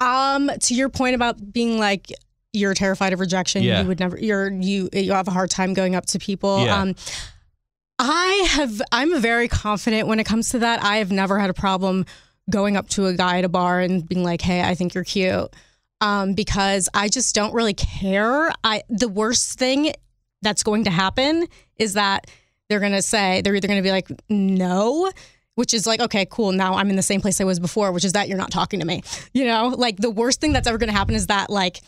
um, 0.00 0.48
to 0.62 0.74
your 0.74 0.90
point 0.90 1.16
about 1.16 1.52
being 1.52 1.78
like 1.78 2.06
you're 2.52 2.74
terrified 2.74 3.12
of 3.12 3.18
rejection, 3.18 3.64
Yeah. 3.64 3.82
you 3.82 3.88
would 3.88 3.98
never. 3.98 4.16
You're 4.16 4.50
you 4.52 4.88
you 4.92 5.10
have 5.12 5.26
a 5.26 5.32
hard 5.32 5.50
time 5.50 5.74
going 5.74 5.96
up 5.96 6.06
to 6.06 6.18
people. 6.20 6.64
Yeah. 6.64 6.80
Um, 6.80 6.94
I 7.98 8.46
have. 8.50 8.80
I'm 8.92 9.20
very 9.20 9.48
confident 9.48 10.06
when 10.08 10.20
it 10.20 10.24
comes 10.24 10.48
to 10.50 10.60
that. 10.60 10.82
I 10.84 10.96
have 10.98 11.10
never 11.12 11.38
had 11.38 11.50
a 11.50 11.54
problem 11.54 12.06
going 12.50 12.76
up 12.76 12.88
to 12.90 13.06
a 13.06 13.14
guy 13.14 13.38
at 13.38 13.44
a 13.44 13.48
bar 13.48 13.80
and 13.80 14.06
being 14.08 14.24
like, 14.24 14.40
"Hey, 14.40 14.62
I 14.62 14.74
think 14.74 14.94
you're 14.94 15.04
cute," 15.04 15.54
um, 16.00 16.34
because 16.34 16.88
I 16.94 17.08
just 17.08 17.34
don't 17.34 17.54
really 17.54 17.74
care. 17.74 18.52
I 18.64 18.82
the 18.88 19.08
worst 19.08 19.58
thing 19.58 19.92
that's 20.42 20.62
going 20.62 20.84
to 20.84 20.90
happen 20.90 21.46
is 21.76 21.94
that 21.94 22.30
they're 22.68 22.80
gonna 22.80 23.02
say 23.02 23.40
they're 23.42 23.54
either 23.54 23.68
gonna 23.68 23.82
be 23.82 23.92
like, 23.92 24.10
"No." 24.28 25.10
Which 25.56 25.74
is 25.74 25.86
like, 25.86 26.00
okay, 26.00 26.26
cool. 26.30 26.52
Now 26.52 26.74
I'm 26.74 26.88
in 26.88 26.96
the 26.96 27.02
same 27.02 27.20
place 27.20 27.38
I 27.38 27.44
was 27.44 27.60
before, 27.60 27.92
which 27.92 28.04
is 28.04 28.12
that 28.12 28.28
you're 28.28 28.38
not 28.38 28.50
talking 28.50 28.80
to 28.80 28.86
me. 28.86 29.02
You 29.34 29.44
know, 29.44 29.68
like 29.68 29.98
the 29.98 30.08
worst 30.08 30.40
thing 30.40 30.54
that's 30.54 30.66
ever 30.66 30.78
going 30.78 30.88
to 30.88 30.96
happen 30.96 31.14
is 31.14 31.26
that, 31.26 31.50
like, 31.50 31.82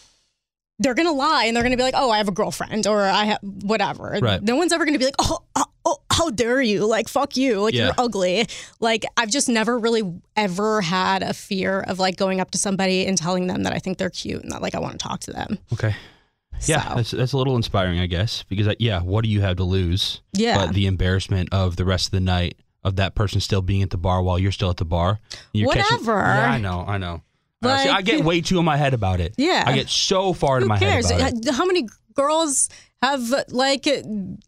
they're 0.79 0.95
going 0.95 1.07
to 1.07 1.13
lie 1.13 1.45
and 1.45 1.55
they're 1.57 1.63
going 1.63 1.73
to 1.73 1.77
be 1.77 1.83
like, 1.83 1.95
oh, 1.97 2.11
I 2.11 2.19
have 2.19 2.29
a 2.29 2.33
girlfriend 2.33 2.87
or 2.87 3.03
I 3.03 3.25
have 3.25 3.39
whatever. 3.43 4.19
Right. 4.21 4.43
No 4.43 4.57
one's 4.57 4.73
ever 4.73 4.85
going 4.85 4.95
to 4.95 4.99
be 4.99 5.05
like, 5.05 5.15
oh, 5.21 5.39
oh, 5.55 5.65
oh, 5.85 5.99
how 6.11 6.31
dare 6.31 6.61
you? 6.61 6.87
Like, 6.87 7.09
fuck 7.09 7.37
you. 7.37 7.61
Like, 7.61 7.75
Yeah. 7.75 7.87
you're 7.87 7.95
ugly. 7.99 8.47
Like, 8.81 9.05
I've 9.17 9.31
just 9.31 9.49
never 9.49 9.79
really 9.79 10.03
ever 10.37 10.81
had 10.81 11.23
a 11.23 11.35
fear 11.35 11.81
of 11.81 11.99
like 11.99 12.17
going 12.17 12.41
up 12.41 12.51
to 12.53 12.59
somebody 12.59 13.07
and 13.07 13.17
telling 13.17 13.47
them 13.47 13.63
that 13.65 13.73
I 13.73 13.79
think 13.79 13.99
they're 13.99 14.11
cute 14.11 14.43
and 14.43 14.51
that 14.53 14.63
like 14.63 14.75
I 14.75 14.81
want 14.81 14.93
to 14.93 14.99
talk 14.99 15.21
to 15.21 15.33
them. 15.33 15.59
Okay. 15.73 15.95
Yeah, 16.67 16.89
So, 16.89 16.95
that's 16.97 17.11
that's 17.13 17.33
a 17.33 17.37
little 17.39 17.57
inspiring, 17.57 17.99
I 17.99 18.07
guess, 18.07 18.45
because 18.45 18.69
uh, 18.69 18.75
yeah, 18.79 19.01
what 19.03 19.25
do 19.25 19.31
you 19.31 19.41
have 19.41 19.57
to 19.57 19.65
lose? 19.65 20.21
yeah. 20.33 20.57
But 20.67 20.75
the 20.75 20.87
embarrassment 20.87 21.49
of 21.53 21.77
the 21.77 21.85
rest 21.85 22.07
of 22.07 22.11
the 22.13 22.21
night 22.21 22.57
of 22.85 22.97
that 22.97 23.15
person 23.15 23.41
still 23.41 23.63
being 23.63 23.83
at 23.83 23.91
the 23.91 23.97
bar 23.97 24.23
while 24.23 24.39
you're 24.39 24.53
still 24.53 24.71
at 24.71 24.77
the 24.77 24.85
bar. 24.85 25.19
You're 25.53 25.73
catching- 25.73 25.99
Whatever. 25.99 26.19
yeah, 26.21 26.51
I 26.53 26.59
know, 26.59 26.85
I 26.87 26.99
know. 26.99 27.23
Uh, 27.63 27.79
see, 27.79 27.89
I 27.89 28.03
get 28.03 28.25
way 28.25 28.41
too 28.41 28.59
in 28.59 28.65
my 28.65 28.77
head 28.77 28.95
about 28.95 29.21
it. 29.21 29.35
Yeah. 29.39 29.63
I 29.67 29.75
get 29.75 29.89
so 29.89 30.33
far 30.33 30.57
in 30.57 30.63
Who 30.65 30.69
my 30.69 30.79
cares? 30.79 31.11
head 31.11 31.21
about 31.21 31.47
it. 31.47 31.55
How 31.55 31.65
many 31.65 31.87
girls 32.15 32.69
have 33.03 33.33
like 33.49 33.87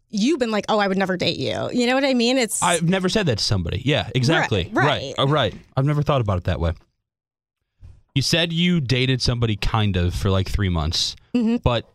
you 0.09 0.37
been 0.37 0.51
like, 0.51 0.65
oh, 0.69 0.79
I 0.79 0.87
would 0.87 0.97
never 0.97 1.17
date 1.17 1.37
you? 1.37 1.69
You 1.71 1.87
know 1.87 1.95
what 1.95 2.05
I 2.05 2.13
mean? 2.13 2.37
It's 2.37 2.61
I've 2.61 2.83
never 2.83 3.09
said 3.09 3.25
that 3.27 3.37
to 3.37 3.43
somebody. 3.43 3.81
Yeah, 3.85 4.09
exactly. 4.15 4.69
right. 4.73 4.85
Right. 4.85 5.13
Oh, 5.17 5.27
right. 5.27 5.53
I've 5.77 5.85
never 5.85 6.01
thought 6.03 6.21
about 6.21 6.37
it 6.37 6.43
that 6.45 6.59
way. 6.59 6.73
You 8.13 8.21
said 8.21 8.53
you 8.53 8.79
dated 8.79 9.21
somebody 9.21 9.55
kind 9.57 9.97
of 9.97 10.13
for 10.15 10.29
like 10.29 10.47
three 10.49 10.69
months, 10.69 11.15
Mhm. 11.33 11.61
but 11.61 11.89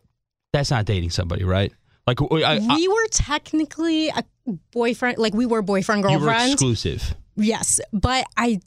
that's 0.53 0.69
not 0.69 0.85
dating 0.85 1.09
somebody, 1.09 1.43
right? 1.43 1.73
Like 2.05 2.21
I, 2.21 2.57
I, 2.57 2.75
we 2.75 2.87
were 2.87 3.07
technically 3.11 4.09
a 4.09 4.23
boyfriend, 4.71 5.17
like 5.17 5.33
we 5.33 5.45
were 5.47 5.61
boyfriend 5.61 6.03
you 6.03 6.19
were 6.19 6.25
girlfriend. 6.25 6.53
exclusive. 6.53 7.15
Yes, 7.37 7.79
but 7.91 8.25
I, 8.37 8.59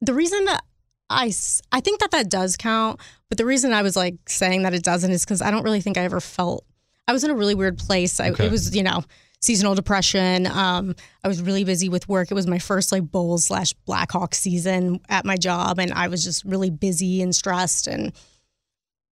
the 0.00 0.14
reason 0.14 0.46
that 0.46 0.62
I, 1.08 1.32
I 1.72 1.80
think 1.80 2.00
that 2.00 2.10
that 2.10 2.28
does 2.28 2.56
count, 2.56 3.00
but 3.28 3.38
the 3.38 3.44
reason 3.44 3.72
I 3.72 3.82
was 3.82 3.96
like 3.96 4.16
saying 4.28 4.62
that 4.62 4.74
it 4.74 4.82
doesn't 4.82 5.10
is 5.10 5.24
because 5.24 5.42
I 5.42 5.50
don't 5.50 5.62
really 5.62 5.80
think 5.80 5.96
I 5.98 6.02
ever 6.02 6.20
felt. 6.20 6.64
I 7.08 7.12
was 7.12 7.22
in 7.22 7.30
a 7.30 7.34
really 7.34 7.54
weird 7.54 7.78
place. 7.78 8.18
I, 8.18 8.30
Okay. 8.30 8.46
It 8.46 8.50
was, 8.50 8.74
you 8.74 8.82
know, 8.82 9.04
seasonal 9.40 9.74
depression. 9.74 10.46
Um, 10.46 10.96
I 11.22 11.28
was 11.28 11.40
really 11.40 11.62
busy 11.64 11.88
with 11.88 12.08
work. 12.08 12.30
It 12.30 12.34
was 12.34 12.46
my 12.46 12.58
first 12.58 12.90
like 12.90 13.10
Bulls 13.10 13.44
slash 13.44 13.72
Blackhawk 13.84 14.34
season 14.34 15.00
at 15.08 15.24
my 15.24 15.36
job, 15.36 15.78
and 15.78 15.92
I 15.92 16.08
was 16.08 16.24
just 16.24 16.44
really 16.44 16.70
busy 16.70 17.22
and 17.22 17.34
stressed 17.34 17.86
and 17.86 18.12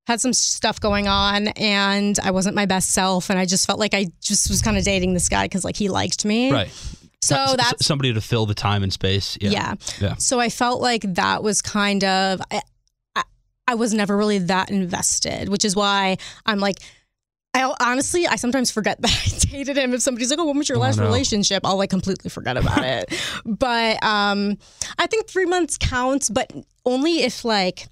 had 0.06 0.20
some 0.20 0.32
stuff 0.32 0.80
going 0.80 1.08
on. 1.08 1.48
And 1.48 2.18
I 2.20 2.32
wasn't 2.32 2.56
my 2.56 2.66
best 2.66 2.90
self, 2.90 3.30
and 3.30 3.38
I 3.38 3.46
just 3.46 3.66
felt 3.66 3.78
like 3.78 3.94
I 3.94 4.06
just 4.20 4.50
was 4.50 4.60
kind 4.62 4.76
of 4.76 4.84
dating 4.84 5.14
this 5.14 5.28
guy 5.28 5.44
because 5.44 5.64
like 5.64 5.76
he 5.76 5.88
liked 5.88 6.24
me. 6.24 6.50
Right. 6.50 6.70
So 7.24 7.36
S- 7.36 7.56
that's 7.56 7.86
somebody 7.86 8.12
to 8.12 8.20
fill 8.20 8.46
the 8.46 8.54
time 8.54 8.82
and 8.82 8.92
space. 8.92 9.36
Yeah. 9.40 9.50
yeah. 9.50 9.74
Yeah. 10.00 10.14
So 10.16 10.40
I 10.40 10.48
felt 10.48 10.80
like 10.80 11.02
that 11.14 11.42
was 11.42 11.62
kind 11.62 12.04
of, 12.04 12.40
I, 12.50 12.60
I, 13.16 13.22
I 13.68 13.74
was 13.74 13.94
never 13.94 14.16
really 14.16 14.38
that 14.38 14.70
invested, 14.70 15.48
which 15.48 15.64
is 15.64 15.74
why 15.74 16.16
I'm 16.46 16.58
like, 16.58 16.76
I 17.56 17.72
honestly, 17.80 18.26
I 18.26 18.34
sometimes 18.36 18.70
forget 18.72 19.00
that 19.02 19.10
I 19.12 19.46
dated 19.52 19.76
him. 19.78 19.94
If 19.94 20.02
somebody's 20.02 20.28
like, 20.30 20.40
"Oh, 20.40 20.46
when 20.46 20.58
was 20.58 20.68
your 20.68 20.78
Oh, 20.78 20.80
last 20.80 20.98
no. 20.98 21.04
relationship?" 21.04 21.64
I'll 21.64 21.76
like 21.76 21.88
completely 21.90 22.28
forget 22.28 22.56
about 22.56 22.82
it. 22.84 23.14
But 23.44 24.02
um, 24.02 24.58
I 24.98 25.06
think 25.06 25.28
three 25.28 25.44
months 25.46 25.78
counts, 25.78 26.28
but 26.30 26.52
only 26.84 27.22
if 27.22 27.44
like. 27.44 27.86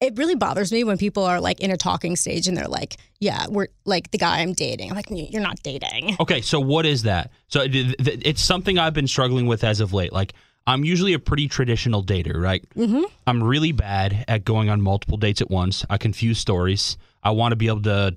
It 0.00 0.16
really 0.16 0.36
bothers 0.36 0.70
me 0.70 0.84
when 0.84 0.96
people 0.96 1.24
are 1.24 1.40
like 1.40 1.60
in 1.60 1.70
a 1.72 1.76
talking 1.76 2.14
stage 2.14 2.46
and 2.46 2.56
they're 2.56 2.68
like, 2.68 2.96
"Yeah, 3.18 3.46
we're 3.48 3.66
like 3.84 4.10
the 4.12 4.18
guy 4.18 4.40
I'm 4.40 4.52
dating." 4.52 4.90
I'm 4.90 4.96
like, 4.96 5.10
"You're 5.10 5.42
not 5.42 5.60
dating." 5.62 6.16
Okay, 6.20 6.40
so 6.40 6.60
what 6.60 6.86
is 6.86 7.02
that? 7.02 7.32
So 7.48 7.64
it's 7.66 8.42
something 8.42 8.78
I've 8.78 8.94
been 8.94 9.08
struggling 9.08 9.46
with 9.46 9.64
as 9.64 9.80
of 9.80 9.92
late. 9.92 10.12
Like 10.12 10.34
I'm 10.68 10.84
usually 10.84 11.14
a 11.14 11.18
pretty 11.18 11.48
traditional 11.48 12.04
dater, 12.04 12.40
right? 12.40 12.62
Mm-hmm. 12.76 13.04
I'm 13.26 13.42
really 13.42 13.72
bad 13.72 14.24
at 14.28 14.44
going 14.44 14.68
on 14.68 14.82
multiple 14.82 15.16
dates 15.16 15.40
at 15.40 15.50
once. 15.50 15.84
I 15.88 15.96
confuse 15.96 16.38
stories. 16.38 16.96
I 17.22 17.30
want 17.30 17.52
to 17.52 17.56
be 17.56 17.66
able 17.66 17.82
to 17.82 18.16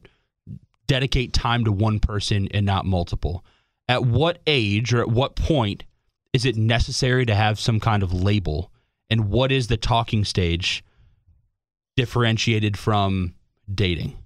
dedicate 0.86 1.34
time 1.34 1.64
to 1.64 1.72
one 1.72 2.00
person 2.00 2.50
and 2.52 2.66
not 2.66 2.86
multiple. 2.86 3.46
At 3.88 4.04
what 4.04 4.40
age 4.46 4.94
or 4.94 5.00
at 5.02 5.08
what 5.08 5.36
point 5.36 5.86
is 6.34 6.46
it 6.46 6.58
necessary 6.58 7.26
to 7.26 7.34
have 7.34 7.60
some 7.60 7.80
kind 7.80 8.04
of 8.04 8.14
label? 8.14 8.72
And 9.10 9.30
what 9.30 9.52
is 9.52 9.68
the 9.68 9.78
talking 9.78 10.26
stage 10.26 10.84
differentiated 12.06 12.78
from 12.78 13.34
dating? 13.74 14.18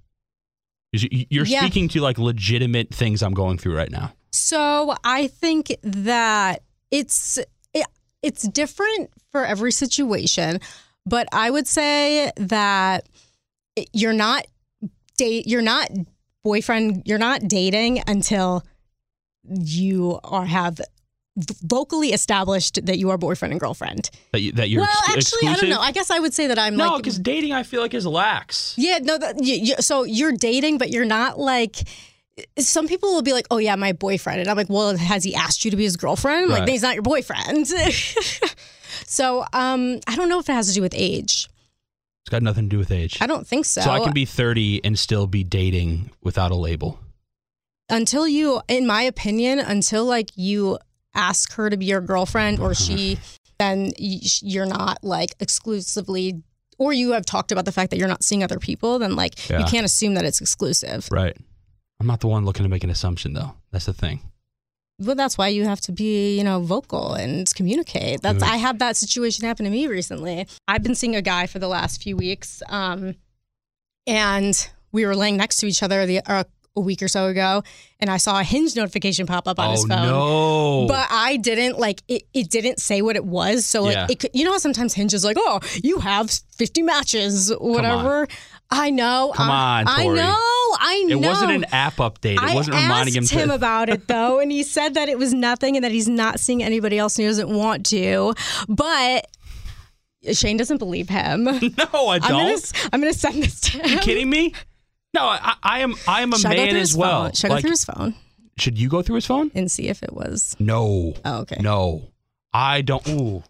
you- 0.92 1.26
You're 1.28 1.44
Yeah. 1.44 1.60
speaking 1.60 1.88
to 1.90 2.00
like 2.00 2.16
legitimate 2.18 2.94
things 2.94 3.22
I'm 3.22 3.34
going 3.34 3.58
through 3.58 3.76
right 3.76 3.90
now. 3.90 4.14
So 4.32 4.94
I 5.04 5.26
think 5.26 5.74
that 5.82 6.62
it's 6.90 7.38
it, 7.74 7.86
it's 8.22 8.48
different 8.48 9.10
for 9.30 9.44
every 9.44 9.72
situation, 9.72 10.58
but 11.04 11.28
I 11.32 11.50
would 11.50 11.66
say 11.66 12.32
that 12.38 13.06
you're 13.92 14.14
not 14.14 14.46
date 15.18 15.46
you're 15.46 15.60
not 15.74 15.90
boyfriend 16.44 17.02
you're 17.04 17.18
not 17.18 17.42
dating 17.46 18.02
until 18.06 18.64
you 19.44 20.18
are 20.24 20.46
have 20.46 20.80
vocally 21.62 22.08
established 22.12 22.84
that 22.86 22.98
you 22.98 23.10
are 23.10 23.18
boyfriend 23.18 23.52
and 23.52 23.60
girlfriend. 23.60 24.10
that 24.32 24.40
you, 24.40 24.52
that 24.52 24.70
you're 24.70 24.80
well, 24.82 24.88
ex- 24.90 25.00
actually, 25.08 25.18
exclusive. 25.20 25.56
I 25.56 25.60
don't 25.60 25.70
know. 25.70 25.80
I 25.80 25.92
guess 25.92 26.10
I 26.10 26.18
would 26.18 26.32
say 26.34 26.46
that 26.46 26.58
I'm 26.58 26.76
no, 26.76 26.88
like 26.94 27.02
because 27.02 27.18
dating 27.18 27.52
I 27.52 27.62
feel 27.62 27.80
like 27.82 27.94
is 27.94 28.06
lax. 28.06 28.74
yeah, 28.78 28.98
no. 29.02 29.18
That, 29.18 29.42
you, 29.42 29.54
you, 29.56 29.74
so 29.80 30.04
you're 30.04 30.32
dating, 30.32 30.78
but 30.78 30.90
you're 30.90 31.04
not 31.04 31.38
like. 31.38 31.76
Some 32.58 32.86
people 32.86 33.14
will 33.14 33.22
be 33.22 33.32
like, 33.32 33.46
"Oh 33.50 33.56
yeah, 33.56 33.76
my 33.76 33.92
boyfriend," 33.92 34.40
and 34.40 34.48
I'm 34.50 34.56
like, 34.58 34.68
"Well, 34.68 34.94
has 34.96 35.24
he 35.24 35.34
asked 35.34 35.64
you 35.64 35.70
to 35.70 35.76
be 35.76 35.84
his 35.84 35.96
girlfriend? 35.96 36.48
Like, 36.50 36.58
Right. 36.60 36.66
then 36.66 36.72
he's 36.74 36.82
not 36.82 36.94
your 36.94 37.02
boyfriend." 37.02 37.66
so, 39.06 39.44
um, 39.52 40.00
I 40.06 40.16
don't 40.16 40.28
know 40.28 40.38
if 40.38 40.48
it 40.48 40.52
has 40.52 40.68
to 40.68 40.74
do 40.74 40.82
with 40.82 40.94
age. 40.94 41.48
It's 42.22 42.30
got 42.30 42.42
nothing 42.42 42.64
to 42.64 42.68
do 42.68 42.78
with 42.78 42.90
age. 42.90 43.18
I 43.20 43.26
don't 43.26 43.46
think 43.46 43.64
so. 43.66 43.80
so 43.80 43.90
I 43.90 44.00
can 44.00 44.12
be 44.12 44.24
30 44.24 44.84
and 44.84 44.98
still 44.98 45.26
be 45.26 45.44
dating 45.44 46.10
without 46.22 46.50
a 46.50 46.56
label. 46.56 46.98
until 47.88 48.26
you, 48.26 48.60
in 48.68 48.86
my 48.86 49.02
opinion, 49.02 49.60
until 49.60 50.04
like 50.04 50.30
you 50.34 50.78
ask 51.16 51.52
her 51.54 51.70
to 51.70 51.76
be 51.76 51.86
your 51.86 52.00
girlfriend 52.00 52.60
or 52.60 52.74
she, 52.74 53.18
then 53.58 53.92
you're 53.98 54.66
not 54.66 55.02
like 55.02 55.34
exclusively. 55.40 56.42
Or 56.78 56.92
you 56.92 57.12
have 57.12 57.24
talked 57.24 57.52
about 57.52 57.64
the 57.64 57.72
fact 57.72 57.90
that 57.90 57.96
you're 57.96 58.08
not 58.08 58.22
seeing 58.22 58.44
other 58.44 58.58
people, 58.58 58.98
then 58.98 59.16
like 59.16 59.48
you 59.48 59.64
can't 59.64 59.86
assume 59.86 60.14
that 60.14 60.26
it's 60.26 60.42
exclusive. 60.42 61.08
Right. 61.10 61.34
I'm 61.98 62.06
not 62.06 62.20
the 62.20 62.28
one 62.28 62.44
looking 62.44 62.64
to 62.64 62.68
make 62.68 62.84
an 62.84 62.90
assumption 62.90 63.32
though. 63.32 63.54
That's 63.72 63.86
the 63.86 63.94
thing. 63.94 64.20
Well, 64.98 65.14
that's 65.14 65.36
why 65.36 65.48
you 65.48 65.64
have 65.64 65.80
to 65.82 65.92
be, 65.92 66.38
you 66.38 66.44
know, 66.44 66.60
vocal 66.60 67.14
and 67.14 67.52
communicate. 67.54 68.22
That's 68.22 68.38
Good. 68.38 68.48
I 68.48 68.56
had 68.56 68.78
that 68.78 68.96
situation 68.96 69.44
happen 69.44 69.64
to 69.64 69.70
me 69.70 69.86
recently. 69.88 70.46
I've 70.66 70.82
been 70.82 70.94
seeing 70.94 71.14
a 71.14 71.22
guy 71.22 71.46
for 71.46 71.58
the 71.58 71.68
last 71.68 72.02
few 72.02 72.16
weeks, 72.16 72.62
um, 72.68 73.14
and 74.06 74.68
we 74.92 75.04
were 75.04 75.14
laying 75.14 75.36
next 75.36 75.56
to 75.56 75.66
each 75.66 75.82
other 75.82 76.06
the, 76.06 76.20
uh, 76.24 76.44
a 76.76 76.80
week 76.80 77.02
or 77.02 77.08
so 77.08 77.26
ago, 77.28 77.62
and 78.00 78.10
I 78.10 78.18
saw 78.18 78.38
a 78.38 78.42
Hinge 78.44 78.76
notification 78.76 79.26
pop 79.26 79.48
up 79.48 79.58
on 79.58 79.68
oh 79.68 79.70
his 79.72 79.84
phone. 79.86 80.02
no. 80.06 80.86
But 80.88 81.06
I 81.10 81.36
didn't 81.38 81.78
like 81.78 82.02
it. 82.08 82.24
It 82.34 82.50
didn't 82.50 82.80
say 82.80 83.02
what 83.02 83.16
it 83.16 83.24
was. 83.24 83.64
So 83.66 83.82
like 83.84 83.94
Yeah. 83.94 84.06
it 84.10 84.18
could, 84.20 84.30
you 84.34 84.44
know 84.44 84.52
how 84.52 84.58
sometimes 84.58 84.94
Hinge 84.94 85.14
is 85.14 85.24
like, 85.24 85.36
oh, 85.38 85.60
you 85.82 85.98
have 86.00 86.30
fifty 86.56 86.82
matches, 86.82 87.52
whatever. 87.58 88.28
I 88.70 88.90
know. 88.90 89.32
Come 89.34 89.48
I, 89.50 89.80
on, 89.82 89.88
I 89.88 90.02
Tori. 90.02 90.16
know. 90.18 90.36
I 90.78 91.04
know. 91.08 91.16
it 91.18 91.26
wasn't 91.26 91.52
an 91.52 91.64
app 91.72 91.96
update. 91.96 92.34
It 92.34 92.40
I 92.42 92.54
wasn't 92.54 92.76
reminding 92.76 93.14
him 93.14 93.22
asked 93.22 93.32
to 93.32 93.38
him 93.38 93.50
about 93.50 93.88
it 93.88 94.08
though, 94.08 94.40
and 94.40 94.50
he 94.50 94.62
said 94.64 94.94
that 94.94 95.08
it 95.08 95.18
was 95.18 95.32
nothing 95.32 95.76
and 95.76 95.84
that 95.84 95.92
he's 95.92 96.08
not 96.08 96.40
seeing 96.40 96.62
anybody 96.62 96.98
else 96.98 97.16
and 97.16 97.22
he 97.22 97.28
doesn't 97.28 97.48
want 97.48 97.86
to. 97.86 98.34
But 98.68 99.28
Shane 100.32 100.56
doesn't 100.56 100.78
believe 100.78 101.08
him. 101.08 101.44
No, 101.78 102.08
I 102.08 102.16
I'm 102.16 102.20
gonna, 102.20 102.50
don't. 102.50 102.72
I'm 102.92 103.00
gonna 103.00 103.12
send 103.14 103.42
this 103.42 103.60
to 103.62 103.70
him. 103.78 103.84
Are 103.84 103.88
you 103.88 103.98
kidding 104.00 104.28
me? 104.28 104.52
No, 105.14 105.24
I, 105.26 105.54
I 105.62 105.80
am 105.80 105.94
I 106.06 106.22
am 106.22 106.32
a 106.32 106.38
Should 106.38 106.46
I 106.50 106.54
go 106.54 106.56
man 106.62 106.70
through 106.70 106.80
as 106.80 106.88
his 106.90 106.96
well. 106.96 107.22
phone? 107.24 107.32
Should 107.32 107.44
I 107.46 107.48
go 107.48 107.54
Like, 107.54 107.62
through 107.62 107.70
his 107.70 107.84
phone 107.84 108.14
should 108.58 108.78
you 108.78 108.88
go 108.88 109.02
through 109.02 109.16
his 109.16 109.26
phone? 109.26 109.50
and 109.54 109.70
see 109.70 109.88
if 109.88 110.02
it 110.02 110.14
was? 110.14 110.56
No. 110.58 111.12
Oh, 111.26 111.40
okay. 111.40 111.58
No. 111.60 112.08
I 112.54 112.80
don't 112.80 113.06
ooh. 113.08 113.42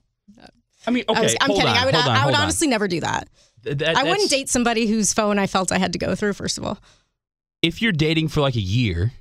I 0.87 0.91
mean, 0.91 1.05
okay. 1.09 1.19
I 1.19 1.23
was, 1.23 1.37
I'm 1.41 1.47
hold 1.51 1.61
kidding. 1.61 1.73
on, 1.75 1.79
I 1.79 1.85
would. 1.85 1.95
hold 1.95 2.07
on, 2.07 2.11
I 2.11 2.15
would 2.15 2.23
hold 2.23 2.35
on. 2.35 2.43
honestly 2.43 2.67
never 2.67 2.89
do 2.89 3.01
that. 3.01 3.29
Th- 3.63 3.77
that- 3.79 3.97
I 3.97 4.03
wouldn't 4.03 4.19
that's- 4.23 4.31
date 4.31 4.49
somebody 4.49 4.87
whose 4.87 5.13
phone 5.13 5.39
I 5.39 5.47
felt 5.47 5.71
I 5.73 5.79
had 5.79 5.93
to 5.93 5.99
go 6.01 6.15
through. 6.17 6.33
First 6.33 6.59
of 6.59 6.65
all, 6.65 6.79
if 7.63 7.81
you're 7.83 7.93
dating 7.93 8.29
for 8.29 8.41
like 8.41 8.57
a 8.57 8.61
year 8.61 9.13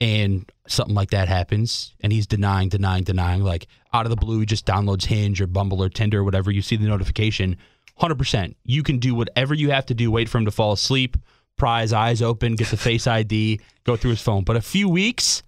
and 0.00 0.50
something 0.68 0.94
like 0.94 1.10
that 1.10 1.28
happens 1.28 1.94
and 2.00 2.12
he's 2.12 2.26
denying, 2.26 2.68
denying, 2.70 3.04
denying, 3.04 3.42
like 3.42 3.66
out 3.92 4.04
of 4.06 4.10
the 4.10 4.16
blue, 4.16 4.40
he 4.40 4.46
just 4.46 4.64
downloads 4.66 5.04
Hinge 5.06 5.40
or 5.40 5.46
Bumble 5.46 5.82
or 5.82 5.88
Tinder 5.90 6.20
or 6.20 6.24
whatever, 6.24 6.50
you 6.50 6.60
see 6.62 6.76
the 6.76 6.86
notification, 6.86 7.56
100%. 8.00 8.54
You 8.64 8.82
can 8.82 8.98
do 8.98 9.14
whatever 9.14 9.52
you 9.54 9.70
have 9.70 9.86
to 9.86 9.94
do, 9.94 10.10
wait 10.10 10.28
for 10.30 10.36
him 10.38 10.44
to 10.46 10.50
fall 10.50 10.72
asleep, 10.72 11.16
his 11.58 11.92
eyes 11.92 12.22
open, 12.22 12.56
get 12.56 12.68
the 12.68 12.76
face 12.76 13.06
ID, 13.06 13.60
go 13.84 13.96
through 13.96 14.10
his 14.10 14.20
phone. 14.20 14.44
But 14.44 14.56
a 14.56 14.60
few 14.60 14.88
weeks, 14.88 15.42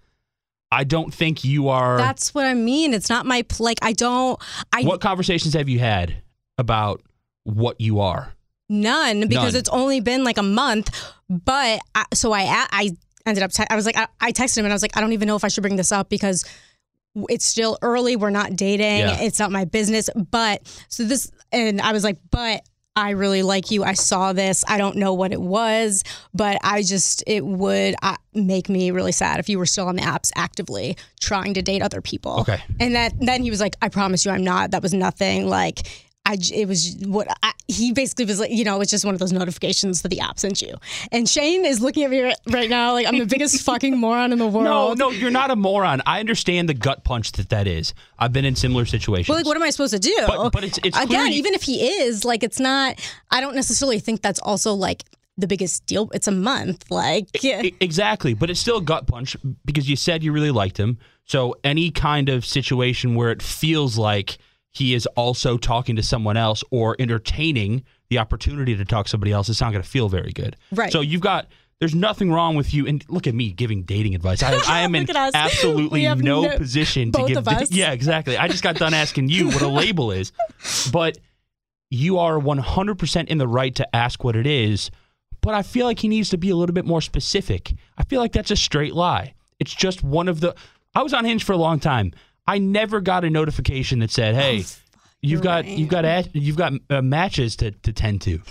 I 0.71 0.85
don't 0.85 1.13
think 1.13 1.45
you 1.45 1.69
are. 1.69 1.97
that's 1.99 2.35
what 2.35 2.47
I 2.47 2.55
mean. 2.55 2.95
It's 2.95 3.09
not 3.09 3.27
my 3.27 3.43
pl- 3.43 3.65
like. 3.65 3.79
I 3.83 3.93
don't. 3.93 4.41
I 4.73 4.83
what 4.83 5.01
conversations 5.01 5.55
have 5.55 5.69
you 5.69 5.79
had 5.79 6.23
about 6.57 7.03
what 7.45 7.81
you 7.81 8.01
are? 8.01 8.33
None 8.69 9.29
because 9.29 9.55
None. 9.55 9.61
it's 9.61 9.69
only 9.71 10.01
been 10.01 10.25
like 10.25 10.37
a 10.39 10.43
month. 10.43 10.91
But 11.31 11.81
I, 11.95 12.05
so 12.13 12.33
I 12.33 12.67
I 12.71 12.91
ended 13.25 13.43
up 13.43 13.51
te- 13.53 13.65
I 13.71 13.77
was 13.77 13.87
like 13.87 13.97
I, 13.97 14.09
I 14.21 14.33
texted 14.33 14.59
him 14.59 14.67
and 14.67 14.73
I 14.73 14.75
was 14.75 14.83
like 14.83 14.97
I 14.97 15.01
don't 15.01 15.13
even 15.13 15.27
know 15.27 15.37
if 15.37 15.45
I 15.45 15.49
should 15.49 15.63
bring 15.63 15.77
this 15.77 15.93
up 15.93 16.11
because 16.11 16.45
it's 17.31 17.47
still 17.47 17.79
early. 17.81 18.17
We're 18.17 18.31
not 18.31 18.55
dating. 18.57 18.99
Yeah. 18.99 19.21
It's 19.21 19.39
not 19.39 19.51
my 19.51 19.65
business. 19.65 20.11
But 20.15 20.63
so 20.89 21.05
this 21.05 21.31
and 21.51 21.81
I 21.81 21.93
was 21.93 22.05
like, 22.05 22.19
but 22.31 22.63
I 22.99 23.11
really 23.11 23.43
like 23.43 23.71
you. 23.71 23.85
I 23.85 23.93
saw 23.95 24.33
this. 24.33 24.65
I 24.67 24.77
don't 24.77 24.97
know 24.97 25.15
what 25.15 25.33
it 25.33 25.41
was, 25.41 26.03
but 26.35 26.59
I 26.65 26.83
just 26.83 27.23
it 27.27 27.47
would 27.47 27.95
uh, 28.03 28.17
make 28.35 28.69
me 28.69 28.91
really 28.91 29.13
sad 29.13 29.39
if 29.39 29.49
you 29.49 29.59
were 29.59 29.67
still 29.67 29.87
on 29.87 29.97
the 29.97 30.03
apps 30.03 30.33
actively 30.35 30.97
trying 31.21 31.55
to 31.55 31.63
date 31.63 31.81
other 31.81 32.01
people. 32.01 32.41
Okay. 32.41 32.61
And 32.81 32.97
that 32.97 33.13
then 33.21 33.43
he 33.43 33.51
was 33.51 33.61
like, 33.61 33.77
I 33.81 33.89
promise 33.89 34.25
you, 34.25 34.33
I'm 34.33 34.45
not. 34.45 34.73
That 34.73 34.83
was 34.83 34.93
nothing. 34.93 35.49
Like. 35.49 36.08
I, 36.29 36.37
it 36.55 36.69
was 36.69 36.95
what 37.07 37.27
I, 37.43 37.53
he 37.69 37.93
basically 37.93 38.27
was 38.27 38.39
like, 38.39 38.51
you 38.51 38.63
know, 38.65 38.81
it's 38.83 38.91
just 38.91 39.05
one 39.05 39.15
of 39.15 39.19
those 39.19 39.33
notifications 39.33 40.03
that 40.03 40.09
the 40.11 40.21
app 40.21 40.39
sent 40.39 40.61
you. 40.63 40.75
And 41.11 41.29
Shane 41.29 41.65
is 41.65 41.81
looking 41.81 42.05
at 42.05 42.11
me 42.11 42.33
right, 42.51 42.69
now 42.69 42.93
like 42.93 43.07
I'm 43.07 43.19
the 43.19 43.25
biggest 43.27 43.63
fucking 43.65 43.97
moron 43.97 44.33
in 44.33 44.39
the 44.39 44.47
world. 44.47 44.65
no, 44.99 45.09
no, 45.09 45.11
you're 45.11 45.31
not 45.31 45.51
a 45.51 45.57
moron. 45.57 46.03
I 46.07 46.21
understand 46.21 46.69
the 46.69 46.75
gut 46.75 47.03
punch 47.03 47.33
that 47.33 47.49
that 47.49 47.67
is. 47.67 47.95
I've 48.19 48.33
been 48.33 48.45
in 48.45 48.55
similar 48.57 48.85
situations. 48.85 49.29
Well, 49.29 49.39
like, 49.39 49.47
what 49.47 49.57
am 49.57 49.63
I 49.63 49.71
supposed 49.71 49.95
to 49.95 49.99
do? 49.99 50.15
But- 50.27 50.51
but 50.53 50.65
it's- 50.65 50.79
it's 50.85 50.99
again, 50.99 51.33
even 51.33 51.55
if 51.55 51.63
he 51.63 51.89
is, 52.03 52.25
like, 52.25 52.43
it's 52.43 52.61
not. 52.61 52.97
I 53.31 53.41
don't 53.41 53.55
necessarily 53.55 53.99
think 53.99 54.21
that's 54.23 54.41
also 54.41 54.75
like 54.75 55.05
the 55.39 55.47
biggest 55.47 55.87
deal. 55.87 56.11
It's 56.13 56.27
a 56.29 56.33
month, 56.33 56.91
like, 56.91 57.29
yeah. 57.43 57.63
Exactly, 57.81 58.35
but 58.35 58.51
it's 58.51 58.61
still 58.61 58.79
a 58.79 58.83
gut 58.83 59.07
punch 59.07 59.37
because 59.65 59.89
you 59.89 59.97
said 59.97 60.23
you 60.23 60.33
really 60.33 60.51
liked 60.51 60.77
him. 60.79 60.99
So 61.25 61.55
any 61.65 61.91
kind 61.91 62.29
of 62.29 62.45
situation 62.45 63.15
where 63.15 63.31
it 63.31 63.41
feels 63.43 63.97
like 63.97 64.39
he 64.73 64.95
is 64.95 65.07
also 65.17 65.57
talking 65.57 65.97
to 65.97 66.03
someone 66.03 66.37
else 66.37 66.63
or 66.71 66.97
entertaining 66.99 67.85
the 68.11 68.19
opportunity 68.19 68.77
to 68.77 68.85
talk 68.85 69.07
to 69.07 69.11
somebody 69.11 69.33
else, 69.33 69.49
it's 69.49 69.61
not 69.61 69.73
going 69.73 69.83
to 69.83 69.89
feel 69.89 70.09
very 70.09 70.33
good. 70.33 70.57
Right. 70.73 70.93
So 70.93 71.01
you've 71.01 71.21
got. 71.21 71.49
There's 71.81 71.95
nothing 71.95 72.33
wrong 72.33 72.57
with 72.57 72.75
you, 72.75 72.89
and 72.89 73.05
look 73.09 73.29
at 73.29 73.37
me 73.37 73.53
giving 73.53 73.85
dating 73.85 74.17
advice. 74.17 74.43
I, 74.43 74.61
I 74.69 74.81
am 74.81 74.97
in 74.97 75.03
Look 75.03 75.11
at 75.11 75.29
us. 75.29 75.35
absolutely 75.37 76.03
no, 76.03 76.43
no- 76.43 76.57
position 76.57 77.13
to 77.13 77.25
give. 77.25 77.47
Yeah, 77.71 77.93
exactly. 77.93 78.37
I 78.37 78.49
just 78.49 78.65
got 78.65 78.75
done 78.75 78.95
asking 78.95 79.29
you 79.29 79.47
what 79.47 79.63
a 79.63 79.69
label 79.69 80.11
is, 80.11 80.33
but 80.93 81.19
you 81.91 82.19
are 82.19 82.37
100% 82.39 83.29
in 83.29 83.39
the 83.39 83.47
right 83.47 83.75
to 83.77 83.97
ask 83.97 84.25
what 84.25 84.35
it 84.35 84.47
is. 84.47 84.91
But 85.41 85.55
I 85.55 85.63
feel 85.63 85.87
like 85.87 86.01
he 86.01 86.09
needs 86.09 86.31
to 86.31 86.37
be 86.37 86.51
a 86.51 86.57
little 86.57 86.75
bit 86.75 86.85
more 86.85 87.01
specific. 87.01 87.75
I 87.97 88.03
feel 88.05 88.21
like 88.21 88.33
that's 88.33 88.51
a 88.51 88.57
straight 88.57 88.95
lie. 88.95 89.35
It's 89.61 89.73
just 89.73 90.03
one 90.03 90.29
of 90.29 90.41
the. 90.41 90.57
I 90.97 91.03
was 91.03 91.15
on 91.15 91.25
Hinge 91.25 91.45
for 91.45 91.53
a 91.53 91.57
long 91.57 91.79
time. 91.79 92.13
I 92.49 92.59
never 92.59 93.01
got 93.01 93.25
a 93.25 93.31
notification 93.31 93.99
that 94.01 94.11
said, 94.11 94.35
"Hey, 94.35 94.57
you've 94.57 94.81
you're 95.21 95.41
got 95.43 95.65
right. 95.65 95.79
you've 95.79 95.89
got 95.91 96.05
ad- 96.05 96.31
you've 96.33 96.57
got 96.57 96.73
uh, 96.91 97.03
matches 97.03 97.57
to 97.57 97.71
to 97.71 97.93
tend 97.93 98.23
to." 98.23 98.41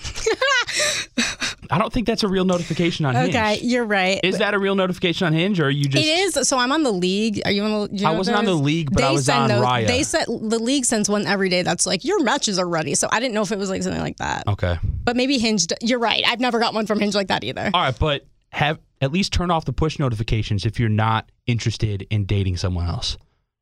I 1.69 1.77
don't 1.77 1.91
think 1.91 2.07
that's 2.07 2.23
a 2.23 2.29
real 2.29 2.45
notification 2.45 3.05
on 3.05 3.13
Hinge. 3.15 3.29
Okay, 3.35 3.59
you're 3.61 3.83
right. 3.83 4.21
Is 4.23 4.37
that 4.37 4.53
a 4.53 4.59
real 4.59 4.75
notification 4.75 5.27
on 5.27 5.33
Hinge, 5.33 5.59
or 5.59 5.65
are 5.65 5.69
you 5.69 5.85
just? 5.89 6.05
It 6.05 6.07
is. 6.37 6.47
So 6.47 6.57
I'm 6.57 6.71
on 6.71 6.83
the 6.83 6.93
league. 6.93 7.41
Are 7.43 7.51
you 7.51 7.63
on 7.63 7.89
the? 7.89 7.97
you 7.97 8.07
I 8.07 8.11
wasn't 8.11 8.37
on 8.37 8.45
the 8.45 8.53
league, 8.53 8.89
but 8.93 9.03
I 9.03 9.07
They 9.09 9.13
was 9.13 9.25
send 9.25 9.39
on 9.43 9.47
those- 9.49 9.65
Raya. 9.65 9.87
They 9.87 10.03
said 10.03 10.27
the 10.27 10.59
league 10.59 10.85
sends 10.85 11.09
one 11.09 11.25
every 11.25 11.49
day. 11.49 11.63
That's 11.63 11.85
like 11.85 12.05
your 12.05 12.23
matches 12.23 12.57
are 12.57 12.67
ready. 12.67 12.95
So 12.95 13.09
I 13.11 13.19
didn't 13.19 13.33
know 13.33 13.41
if 13.41 13.51
it 13.51 13.57
was 13.57 13.69
like 13.69 13.83
something 13.83 14.01
like 14.01 14.17
that. 14.17 14.47
Okay. 14.47 14.77
But 15.03 15.17
maybe 15.17 15.39
Hinge. 15.39 15.67
You're 15.81 15.99
right. 15.99 16.23
I've 16.25 16.39
never 16.39 16.59
got 16.59 16.73
one 16.73 16.85
from 16.85 16.99
Hinge 16.99 17.15
like 17.15 17.27
that 17.27 17.43
either. 17.43 17.69
All 17.73 17.81
right, 17.81 17.97
but 17.99 18.25
have 18.51 18.79
at 19.01 19.11
least 19.11 19.33
turn 19.33 19.51
off 19.51 19.65
the 19.65 19.73
push 19.73 19.99
notifications 19.99 20.65
if 20.65 20.79
you're 20.79 20.87
not 20.89 21.29
interested 21.47 22.07
in 22.09 22.25
dating 22.25 22.57
someone 22.57 22.87
else. 22.87 23.17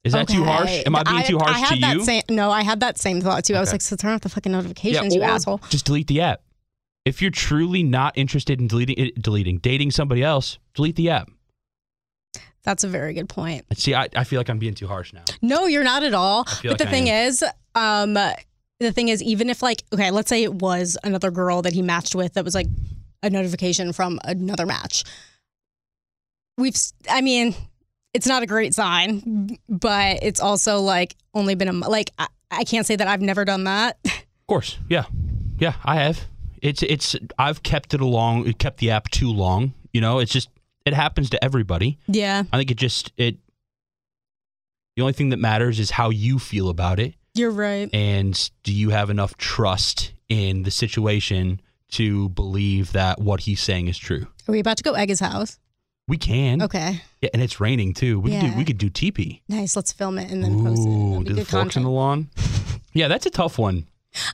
Is 0.06 0.14
that 0.14 0.28
too 0.28 0.44
harsh? 0.44 0.70
Okay. 0.70 0.84
Am 0.86 0.96
I 0.96 1.04
being 1.04 1.24
too 1.24 1.40
harsh 1.40 1.56
I 1.56 1.60
had 1.60 1.76
to 1.76 1.82
that 1.82 1.96
you? 1.96 2.04
Same, 2.06 2.22
no, 2.30 2.52
I 2.52 2.62
had 2.62 2.80
that 2.82 2.98
same 2.98 3.22
thought 3.22 3.44
too. 3.44 3.56
I 3.56 3.60
was 3.60 3.72
like, 3.72 3.82
so 3.82 3.96
turn 3.96 4.14
off 4.14 4.22
the 4.22 4.30
fucking 4.30 4.52
notifications, 4.52 5.16
you 5.16 5.24
asshole. 5.24 5.60
Just 5.70 5.86
delete 5.86 6.08
the 6.08 6.22
app. 6.22 6.42
If 7.06 7.22
you're 7.22 7.32
truly 7.32 7.84
not 7.84 8.18
interested 8.18 8.62
in 8.62 8.68
deleting, 8.68 8.98
it, 8.98 9.22
deleting, 9.22 9.58
dating 9.58 9.92
somebody 9.92 10.24
else, 10.24 10.60
delete 10.74 10.96
the 10.96 11.10
app. 11.10 11.30
That's 12.64 12.84
a 12.84 12.88
very 12.88 13.14
good 13.14 13.30
point. 13.30 13.66
See, 13.78 13.94
I, 13.94 14.08
I 14.16 14.24
feel 14.24 14.40
like 14.40 14.50
I'm 14.50 14.58
being 14.58 14.74
too 14.74 14.88
harsh 14.88 15.14
now. 15.14 15.24
No, 15.42 15.66
you're 15.66 15.84
not 15.84 16.04
at 16.04 16.14
all. 16.16 16.46
But 16.46 16.66
like 16.66 16.78
the 16.78 16.88
I 16.88 16.92
thing 16.92 17.10
am. 17.10 17.28
is, 17.28 17.44
um, 17.76 18.14
the 18.14 18.92
thing 18.92 19.10
is, 19.10 19.22
even 19.22 19.50
if 19.50 19.62
like, 19.62 19.84
okay, 19.94 20.10
let's 20.10 20.30
say 20.30 20.44
it 20.44 20.54
was 20.54 20.98
another 21.04 21.30
girl 21.30 21.62
that 21.62 21.74
he 21.74 21.82
matched 21.82 22.16
with 22.16 22.34
that 22.34 22.44
was 22.44 22.56
like 22.56 22.68
a 23.22 23.30
notification 23.30 23.94
from 23.94 24.20
another 24.24 24.66
match. 24.66 25.04
We've, 26.58 26.76
I 27.10 27.22
mean, 27.22 27.54
it's 28.16 28.26
not 28.26 28.42
a 28.44 28.46
great 28.46 28.74
sign, 28.74 29.58
but 29.68 30.20
it's 30.24 30.40
also 30.40 30.80
like 30.80 31.16
only 31.34 31.54
been 31.56 31.68
a 31.68 31.74
like 31.74 32.12
I, 32.18 32.28
I 32.50 32.64
can't 32.64 32.86
say 32.86 32.96
that 32.96 33.08
I've 33.08 33.22
never 33.22 33.46
done 33.46 33.66
that. 33.66 33.98
Of 34.46 34.48
course, 34.48 34.78
yeah, 34.88 35.06
yeah, 35.58 35.74
I 35.84 35.96
have. 35.96 36.20
It's 36.62 36.84
it's 36.84 37.16
I've 37.40 37.64
kept 37.64 37.96
it 37.96 38.00
along, 38.00 38.54
kept 38.54 38.78
the 38.78 38.92
app 38.92 39.10
too 39.10 39.32
long. 39.32 39.74
You 39.92 40.02
know, 40.02 40.20
it's 40.20 40.32
just 40.32 40.50
it 40.86 40.94
happens 40.94 41.32
to 41.32 41.44
everybody. 41.44 41.98
yeah, 42.06 42.44
I 42.54 42.58
think 42.58 42.70
it 42.70 42.78
just 42.78 43.12
it. 43.18 43.38
The 44.96 45.02
only 45.02 45.14
thing 45.14 45.30
that 45.30 45.38
matters 45.40 45.80
is 45.80 45.90
how 45.90 46.12
you 46.12 46.38
feel 46.38 46.70
about 46.70 47.00
it. 47.00 47.16
you're 47.34 47.50
right. 47.50 47.90
and 47.92 48.52
do 48.62 48.72
you 48.72 48.92
have 48.92 49.10
enough 49.10 49.36
trust 49.38 50.14
in 50.30 50.62
the 50.62 50.70
situation 50.70 51.60
to 51.94 52.30
believe 52.30 52.92
that 52.92 53.20
what 53.20 53.40
he's 53.42 53.62
saying 53.62 53.88
is 53.88 53.98
true? 53.98 54.28
Are 54.48 54.52
we 54.52 54.60
about 54.60 54.78
to 54.78 54.84
go 54.84 54.94
egg 54.94 55.10
his 55.10 55.22
house? 55.22 55.58
We 56.08 56.18
can. 56.18 56.62
Okay, 56.62 57.02
Yeah, 57.22 57.30
and 57.34 57.42
it's 57.42 57.60
raining 57.60 57.94
too. 57.94 58.20
We 58.20 58.32
could 58.32 58.40
do 58.42 58.48
Yeah. 58.48 58.58
we 58.58 58.64
could 58.66 58.78
do 58.78 58.90
TP. 58.90 59.42
nice. 59.50 59.76
Let's 59.76 59.92
film 59.92 60.20
it 60.20 60.30
and 60.32 60.44
then 60.44 60.64
post 60.64 60.86
it. 60.86 60.90
Ooh, 60.90 61.20
be 61.20 61.26
do 61.26 61.34
the 61.34 61.42
good 61.42 61.48
forks 61.48 61.76
in 61.76 61.84
the 61.84 61.90
content. 61.90 61.96
lawn. 61.96 62.30
Yeah, 62.94 63.10
that's 63.10 63.26
a 63.26 63.30
tough 63.30 63.58
one. 63.58 63.88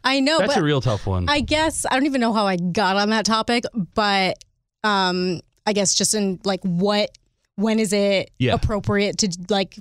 I 0.04 0.20
know, 0.20 0.38
That's 0.38 0.54
but 0.54 0.62
a 0.62 0.64
real 0.64 0.82
tough 0.82 1.08
one. 1.08 1.28
I 1.28 1.40
guess 1.42 1.84
I 1.90 1.96
don't 1.96 2.06
even 2.06 2.22
know 2.22 2.32
how 2.34 2.46
I 2.46 2.56
got 2.58 2.96
on 2.96 3.10
that 3.10 3.26
topic, 3.26 3.64
but 3.96 4.38
um 4.84 5.40
I 5.66 5.74
guess 5.74 5.96
just 5.96 6.14
in 6.14 6.40
like 6.44 6.60
what 6.62 7.10
when 7.56 7.80
is 7.80 7.92
it 7.94 8.30
Yeah. 8.38 8.54
appropriate 8.54 9.18
to 9.20 9.30
like 9.50 9.78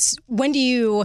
s- 0.00 0.16
when 0.26 0.52
do 0.52 0.58
you 0.58 1.04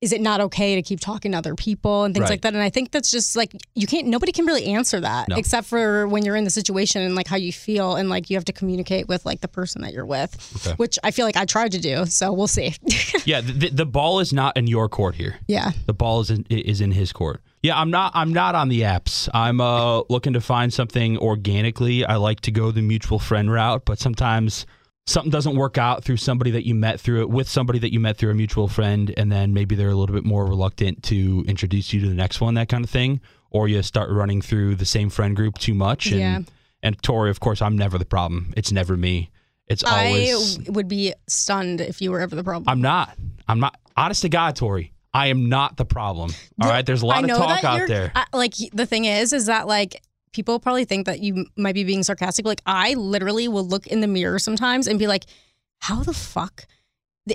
is 0.00 0.12
it 0.12 0.20
not 0.20 0.40
okay 0.40 0.76
to 0.76 0.82
keep 0.82 1.00
talking 1.00 1.32
to 1.32 1.38
other 1.38 1.54
people 1.56 2.04
and 2.04 2.14
things 2.14 2.22
Right. 2.24 2.30
like 2.30 2.42
that 2.42 2.54
and 2.54 2.62
I 2.62 2.70
think 2.70 2.92
that's 2.92 3.10
just 3.10 3.34
like 3.34 3.52
you 3.74 3.86
can't 3.86 4.06
nobody 4.06 4.30
can 4.30 4.46
really 4.46 4.66
answer 4.66 5.00
that 5.00 5.28
No. 5.28 5.36
except 5.36 5.66
for 5.66 6.06
when 6.06 6.24
you're 6.24 6.36
in 6.36 6.44
the 6.44 6.50
situation 6.50 7.02
and 7.02 7.14
like 7.16 7.26
how 7.26 7.36
you 7.36 7.52
feel 7.52 7.96
and 7.96 8.08
like 8.08 8.30
you 8.30 8.36
have 8.36 8.44
to 8.44 8.52
communicate 8.52 9.08
with 9.08 9.26
like 9.26 9.40
the 9.40 9.48
person 9.48 9.82
that 9.82 9.92
you're 9.92 10.06
with 10.06 10.36
Okay. 10.64 10.74
which 10.76 10.98
I 11.02 11.10
feel 11.10 11.26
like 11.26 11.36
I 11.36 11.44
tried 11.46 11.72
to 11.72 11.80
do 11.80 12.06
so 12.06 12.32
we'll 12.32 12.46
see 12.46 12.74
yeah, 13.24 13.40
the, 13.40 13.70
the, 13.70 13.86
ball 13.86 14.20
is 14.20 14.32
not 14.32 14.56
in 14.56 14.66
your 14.68 14.88
court 14.88 15.16
here. 15.16 15.38
yeah 15.48 15.72
The 15.86 15.94
ball 15.94 16.20
is 16.20 16.30
in, 16.30 16.44
is 16.48 16.80
in 16.80 16.92
his 16.92 17.12
court. 17.12 17.40
Yeah, 17.60 17.76
I'm 17.76 17.90
not. 17.90 18.12
I'm 18.14 18.32
not 18.32 18.54
on 18.54 18.68
the 18.68 18.82
apps. 18.82 19.28
I'm 19.34 19.60
uh, 19.60 20.02
looking 20.08 20.34
to 20.34 20.40
find 20.40 20.72
something 20.72 21.18
organically. 21.18 22.04
I 22.04 22.14
like 22.14 22.40
to 22.42 22.52
go 22.52 22.70
the 22.70 22.82
mutual 22.82 23.18
friend 23.18 23.50
route, 23.50 23.84
but 23.84 23.98
sometimes 23.98 24.64
something 25.08 25.30
doesn't 25.30 25.56
work 25.56 25.78
out 25.78 26.04
through 26.04 26.18
somebody 26.18 26.50
that 26.50 26.66
you 26.66 26.74
met 26.74 27.00
through 27.00 27.22
it 27.22 27.30
with 27.30 27.48
somebody 27.48 27.78
that 27.78 27.92
you 27.92 27.98
met 27.98 28.16
through 28.16 28.30
a 28.30 28.34
mutual 28.34 28.68
friend, 28.68 29.12
and 29.16 29.32
then 29.32 29.54
maybe 29.54 29.74
they're 29.74 29.88
a 29.88 29.94
little 29.94 30.14
bit 30.14 30.24
more 30.24 30.44
reluctant 30.44 31.02
to 31.04 31.44
introduce 31.48 31.92
you 31.92 32.00
to 32.02 32.08
the 32.08 32.14
next 32.14 32.40
one, 32.40 32.54
that 32.54 32.68
kind 32.68 32.84
of 32.84 32.90
thing. 32.90 33.20
Or 33.50 33.66
you 33.66 33.82
start 33.82 34.10
running 34.10 34.42
through 34.42 34.74
the 34.74 34.84
same 34.84 35.08
friend 35.08 35.34
group 35.34 35.56
too 35.56 35.72
much. 35.72 36.06
And, 36.06 36.20
Yeah. 36.20 36.40
And 36.82 37.02
Tori, 37.02 37.30
of 37.30 37.40
course, 37.40 37.60
I'm 37.62 37.76
never 37.76 37.98
the 37.98 38.04
problem. 38.04 38.52
It's 38.56 38.70
never 38.70 38.96
me. 38.96 39.30
It's 39.66 39.82
always. 39.82 40.58
I 40.58 40.70
would 40.70 40.88
be 40.88 41.14
stunned 41.26 41.80
if 41.80 42.00
you 42.00 42.10
were 42.10 42.20
ever 42.20 42.36
the 42.36 42.44
problem 42.44 42.68
I'm 42.68 42.80
not. 42.80 43.16
I'm 43.48 43.60
not. 43.60 43.78
Honest 43.96 44.22
to 44.22 44.28
God, 44.28 44.54
Tori, 44.54 44.92
I 45.12 45.28
am 45.28 45.48
not 45.48 45.76
the 45.76 45.84
problem. 45.84 46.30
All 46.62 46.68
right. 46.68 46.86
There's 46.86 47.02
a 47.02 47.06
lot 47.06 47.24
of 47.24 47.30
talk 47.30 47.64
out 47.64 47.88
there. 47.88 48.12
I, 48.14 48.26
like 48.32 48.54
the 48.72 48.86
thing 48.86 49.06
is, 49.06 49.32
is 49.32 49.46
that 49.46 49.66
like 49.66 50.02
people 50.38 50.60
probably 50.60 50.84
think 50.84 51.06
that 51.06 51.18
you 51.20 51.46
might 51.56 51.74
be 51.74 51.82
being 51.82 52.04
sarcastic. 52.04 52.46
Like 52.46 52.62
I 52.64 52.94
literally 52.94 53.48
will 53.48 53.66
look 53.66 53.86
in 53.88 54.00
the 54.00 54.06
mirror 54.06 54.38
sometimes 54.38 54.86
and 54.86 54.98
be 54.98 55.08
like, 55.08 55.24
"How 55.80 56.02
the 56.04 56.14
fuck? 56.14 56.66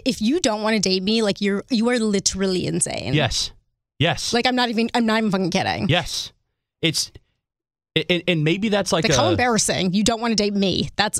If 0.06 0.22
you 0.22 0.40
don't 0.40 0.64
want 0.64 0.76
to 0.76 0.80
date 0.80 1.04
me, 1.04 1.22
like 1.22 1.42
you're 1.42 1.64
you 1.70 1.90
are 1.90 2.00
literally 2.00 2.66
insane." 2.66 3.14
Yes. 3.14 3.52
Yes. 4.00 4.34
Like 4.34 4.48
I'm 4.48 4.56
not 4.56 4.70
even 4.70 4.90
I'm 4.94 5.06
not 5.06 5.18
even 5.18 5.32
fucking 5.32 5.52
kidding. 5.52 5.90
yes. 5.90 6.32
It's 6.82 7.12
and, 8.10 8.24
and 8.28 8.44
maybe 8.44 8.70
that's 8.70 8.92
like, 8.92 9.04
Like 9.08 9.16
how 9.16 9.30
embarrassing. 9.30 9.94
You 9.94 10.04
don't 10.04 10.20
want 10.20 10.32
to 10.32 10.36
date 10.36 10.54
me. 10.54 10.90
That's 10.96 11.20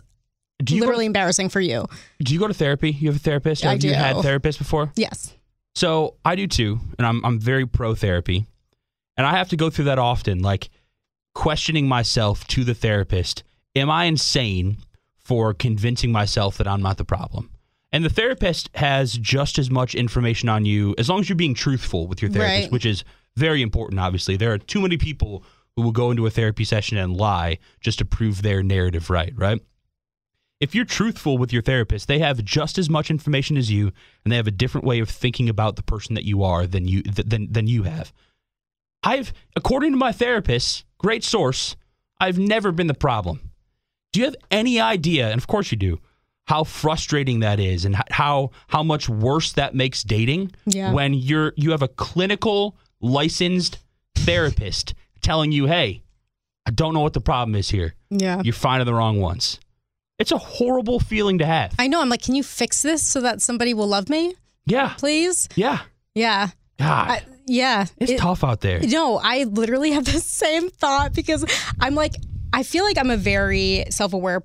do 0.64 0.80
literally 0.80 1.06
to, 1.06 1.08
embarrassing 1.08 1.50
for 1.50 1.60
you. 1.60 1.86
do 2.24 2.34
you 2.34 2.40
go 2.40 2.48
to 2.48 2.54
therapy? 2.54 2.92
You 2.92 3.10
have 3.10 3.18
a 3.18 3.20
therapist? 3.20 3.64
Or 3.64 3.70
I 3.70 3.72
have 3.74 3.84
you 3.84 3.94
had 3.94 4.14
do. 4.14 4.22
therapists 4.22 4.58
before? 4.58 4.92
Yes. 4.96 5.36
So 5.76 6.16
I 6.24 6.36
do 6.36 6.48
too, 6.48 6.80
and 6.98 7.06
I'm 7.06 7.24
I'm 7.26 7.40
very 7.40 7.66
pro 7.66 7.96
therapy, 7.96 8.48
and 9.18 9.26
I 9.28 9.38
have 9.38 9.50
to 9.50 9.58
go 9.58 9.70
through 9.70 9.86
that 9.86 10.00
often, 10.00 10.40
like 10.40 10.70
questioning 11.34 11.88
myself 11.88 12.46
to 12.48 12.64
the 12.64 12.74
therapist: 12.74 13.44
Am 13.76 13.90
I 13.90 14.06
insane 14.06 14.78
for 15.18 15.54
convincing 15.54 16.12
myself 16.12 16.58
that 16.58 16.68
I'm 16.68 16.82
not 16.82 16.98
the 16.98 17.06
problem? 17.06 17.50
And 17.92 18.04
the 18.04 18.10
therapist 18.10 18.70
has 18.76 19.14
just 19.14 19.60
as 19.60 19.70
much 19.70 19.94
information 19.94 20.50
on 20.50 20.66
you 20.66 20.96
as 20.98 21.10
long 21.10 21.20
as 21.20 21.30
you're 21.30 21.36
being 21.36 21.54
truthful 21.54 22.08
with 22.08 22.22
your 22.22 22.32
therapist, 22.32 22.64
Right. 22.64 22.72
which 22.72 22.86
is 22.86 23.04
very 23.36 23.62
important. 23.62 24.00
Obviously, 24.00 24.36
there 24.36 24.52
are 24.52 24.58
too 24.58 24.82
many 24.82 24.98
people 24.98 25.44
who 25.76 25.84
will 25.84 25.92
go 25.92 26.10
into 26.12 26.26
a 26.26 26.32
therapy 26.32 26.64
session 26.64 26.98
and 26.98 27.16
lie 27.16 27.58
just 27.82 28.00
to 28.00 28.06
prove 28.06 28.42
their 28.42 28.64
narrative 28.64 29.10
right. 29.10 29.34
Right 29.36 29.62
if 30.60 30.74
you're 30.74 30.86
truthful 30.86 31.38
with 31.38 31.52
your 31.52 31.62
therapist, 31.62 32.08
they 32.08 32.20
have 32.20 32.42
just 32.46 32.78
as 32.78 32.90
much 32.90 33.12
information 33.12 33.58
as 33.58 33.70
you, 33.70 33.92
and 34.24 34.32
they 34.32 34.38
have 34.38 34.48
a 34.48 34.52
different 34.52 34.88
way 34.88 35.00
of 35.00 35.10
thinking 35.10 35.50
about 35.50 35.76
the 35.76 35.84
person 35.84 36.16
that 36.16 36.24
you 36.24 36.42
are 36.42 36.66
than 36.66 36.88
you 36.88 37.02
th- 37.04 37.28
than 37.28 37.52
than 37.52 37.68
you 37.68 37.84
have. 37.84 38.14
I've, 39.04 39.34
according 39.56 39.92
to 39.92 39.98
my 39.98 40.12
therapist, 40.12 40.86
great 40.98 41.24
source, 41.24 41.76
I've 42.20 42.40
never 42.40 42.72
been 42.72 42.88
the 42.88 42.94
problem. 42.94 43.50
Do 44.12 44.20
you 44.20 44.26
have 44.26 44.36
any 44.52 44.80
idea? 44.80 45.30
And 45.30 45.38
of 45.40 45.48
course 45.48 45.72
you 45.72 45.78
do. 45.78 46.00
How 46.48 46.64
frustrating 46.66 47.40
that 47.40 47.60
is, 47.60 47.86
and 47.86 47.96
how 48.10 48.52
how 48.68 48.84
much 48.84 49.08
worse 49.08 49.54
that 49.54 49.76
makes 49.76 50.04
dating 50.04 50.52
Yeah. 50.66 50.92
when 50.92 51.14
you're 51.14 51.54
you 51.56 51.72
have 51.72 51.82
a 51.82 51.88
clinical 51.88 52.76
licensed 53.00 53.80
therapist 54.16 54.94
telling 55.22 55.52
you, 55.54 55.68
"Hey, 55.68 56.04
I 56.66 56.72
don't 56.72 56.94
know 56.94 57.00
what 57.00 57.14
the 57.14 57.22
problem 57.22 57.56
is 57.56 57.70
here. 57.70 57.96
Yeah. 58.10 58.42
You're 58.44 58.54
finding 58.54 58.86
the 58.86 58.94
wrong 58.94 59.20
ones." 59.22 59.60
It's 60.20 60.32
a 60.32 60.38
horrible 60.38 61.00
feeling 61.00 61.40
to 61.40 61.46
have. 61.46 61.74
I 61.80 61.88
know. 61.88 62.02
I'm 62.02 62.10
like, 62.10 62.22
can 62.22 62.36
you 62.36 62.44
fix 62.44 62.82
this 62.82 63.02
so 63.02 63.20
that 63.22 63.42
somebody 63.42 63.74
will 63.74 63.88
love 63.88 64.10
me, 64.10 64.36
Yeah. 64.66 64.94
please? 64.98 65.50
Yeah. 65.56 65.80
Yeah. 66.14 66.50
God. 66.78 67.10
I, 67.10 67.22
yeah. 67.46 67.86
it's 67.98 68.12
It- 68.12 68.18
tough 68.20 68.44
out 68.44 68.62
there. 68.62 68.80
No, 68.82 69.20
I 69.22 69.44
literally 69.46 69.92
have 69.92 70.06
the 70.06 70.20
same 70.20 70.70
thought 70.70 71.14
because 71.14 71.46
I'm 71.80 71.96
like, 71.96 72.16
I 72.54 72.64
feel 72.64 72.84
like 72.84 72.98
I'm 72.98 73.10
a 73.10 73.18
very 73.18 73.86
self 73.90 74.14
aware. 74.14 74.44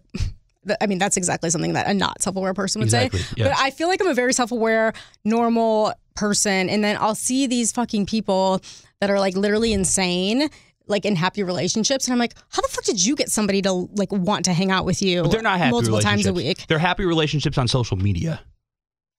I 0.80 0.86
mean, 0.86 0.98
that's 0.98 1.16
exactly 1.16 1.48
something 1.50 1.72
that 1.74 1.86
a 1.88 1.94
not 1.94 2.20
self 2.22 2.36
aware 2.36 2.52
person 2.54 2.80
would 2.80 2.86
Exactly, 2.86 3.20
say. 3.20 3.34
yeah. 3.38 3.44
But 3.48 3.56
I 3.58 3.70
feel 3.70 3.88
like 3.88 4.00
I'm 4.00 4.08
a 4.08 4.14
very 4.14 4.32
self 4.32 4.52
aware, 4.52 4.92
normal 5.24 5.92
person. 6.14 6.68
And 6.68 6.82
then 6.84 6.96
I'll 7.00 7.14
see 7.14 7.46
these 7.46 7.72
fucking 7.72 8.06
people 8.06 8.60
that 9.00 9.08
are 9.10 9.18
like 9.20 9.36
literally 9.36 9.72
insane, 9.72 10.48
like 10.86 11.04
in 11.04 11.16
happy 11.16 11.42
relationships. 11.42 12.06
And 12.06 12.12
I'm 12.12 12.18
like, 12.18 12.34
how 12.50 12.60
the 12.62 12.68
fuck 12.68 12.84
did 12.84 13.04
you 13.04 13.14
get 13.14 13.30
somebody 13.30 13.62
to 13.62 13.72
like 13.72 14.10
want 14.12 14.44
to 14.46 14.52
hang 14.52 14.70
out 14.70 14.84
with 14.84 15.00
you 15.00 15.22
But 15.22 15.30
they're 15.30 15.42
not 15.42 15.58
happy 15.58 15.70
multiple 15.70 16.00
times 16.00 16.26
a 16.26 16.32
week? 16.32 16.66
They're 16.66 16.78
happy 16.78 17.04
relationships 17.04 17.56
on 17.56 17.68
social 17.68 17.96
media. 17.96 18.40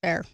Fair. 0.04 0.26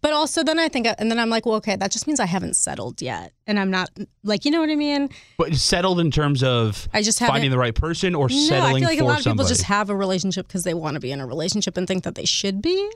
But 0.00 0.12
also, 0.12 0.42
then 0.42 0.58
I 0.58 0.68
think, 0.68 0.86
and 0.98 1.10
then 1.10 1.18
I'm 1.18 1.30
like, 1.30 1.46
well, 1.46 1.56
okay, 1.56 1.76
that 1.76 1.90
just 1.90 2.06
means 2.06 2.20
I 2.20 2.26
haven't 2.26 2.56
settled 2.56 3.00
yet. 3.02 3.32
And 3.46 3.58
I'm 3.58 3.70
not, 3.70 3.90
like, 4.22 4.44
you 4.44 4.50
know 4.50 4.60
what 4.60 4.70
I 4.70 4.76
mean? 4.76 5.08
But 5.38 5.54
settled 5.54 6.00
in 6.00 6.10
terms 6.10 6.42
of 6.42 6.88
I 6.92 7.02
just 7.02 7.18
finding 7.18 7.50
the 7.50 7.58
right 7.58 7.74
person 7.74 8.14
or 8.14 8.28
No, 8.28 8.34
settling 8.34 8.84
I 8.84 8.88
feel 8.88 8.88
like 8.88 9.00
a 9.00 9.04
lot 9.04 9.18
of 9.18 9.24
somebody. 9.24 9.46
people 9.46 9.48
just 9.48 9.62
have 9.64 9.90
a 9.90 9.96
relationship 9.96 10.46
because 10.46 10.64
they 10.64 10.74
want 10.74 10.94
to 10.94 11.00
be 11.00 11.12
in 11.12 11.20
a 11.20 11.26
relationship 11.26 11.76
and 11.76 11.86
think 11.86 12.04
that 12.04 12.14
they 12.14 12.24
should 12.24 12.60
be. 12.62 12.90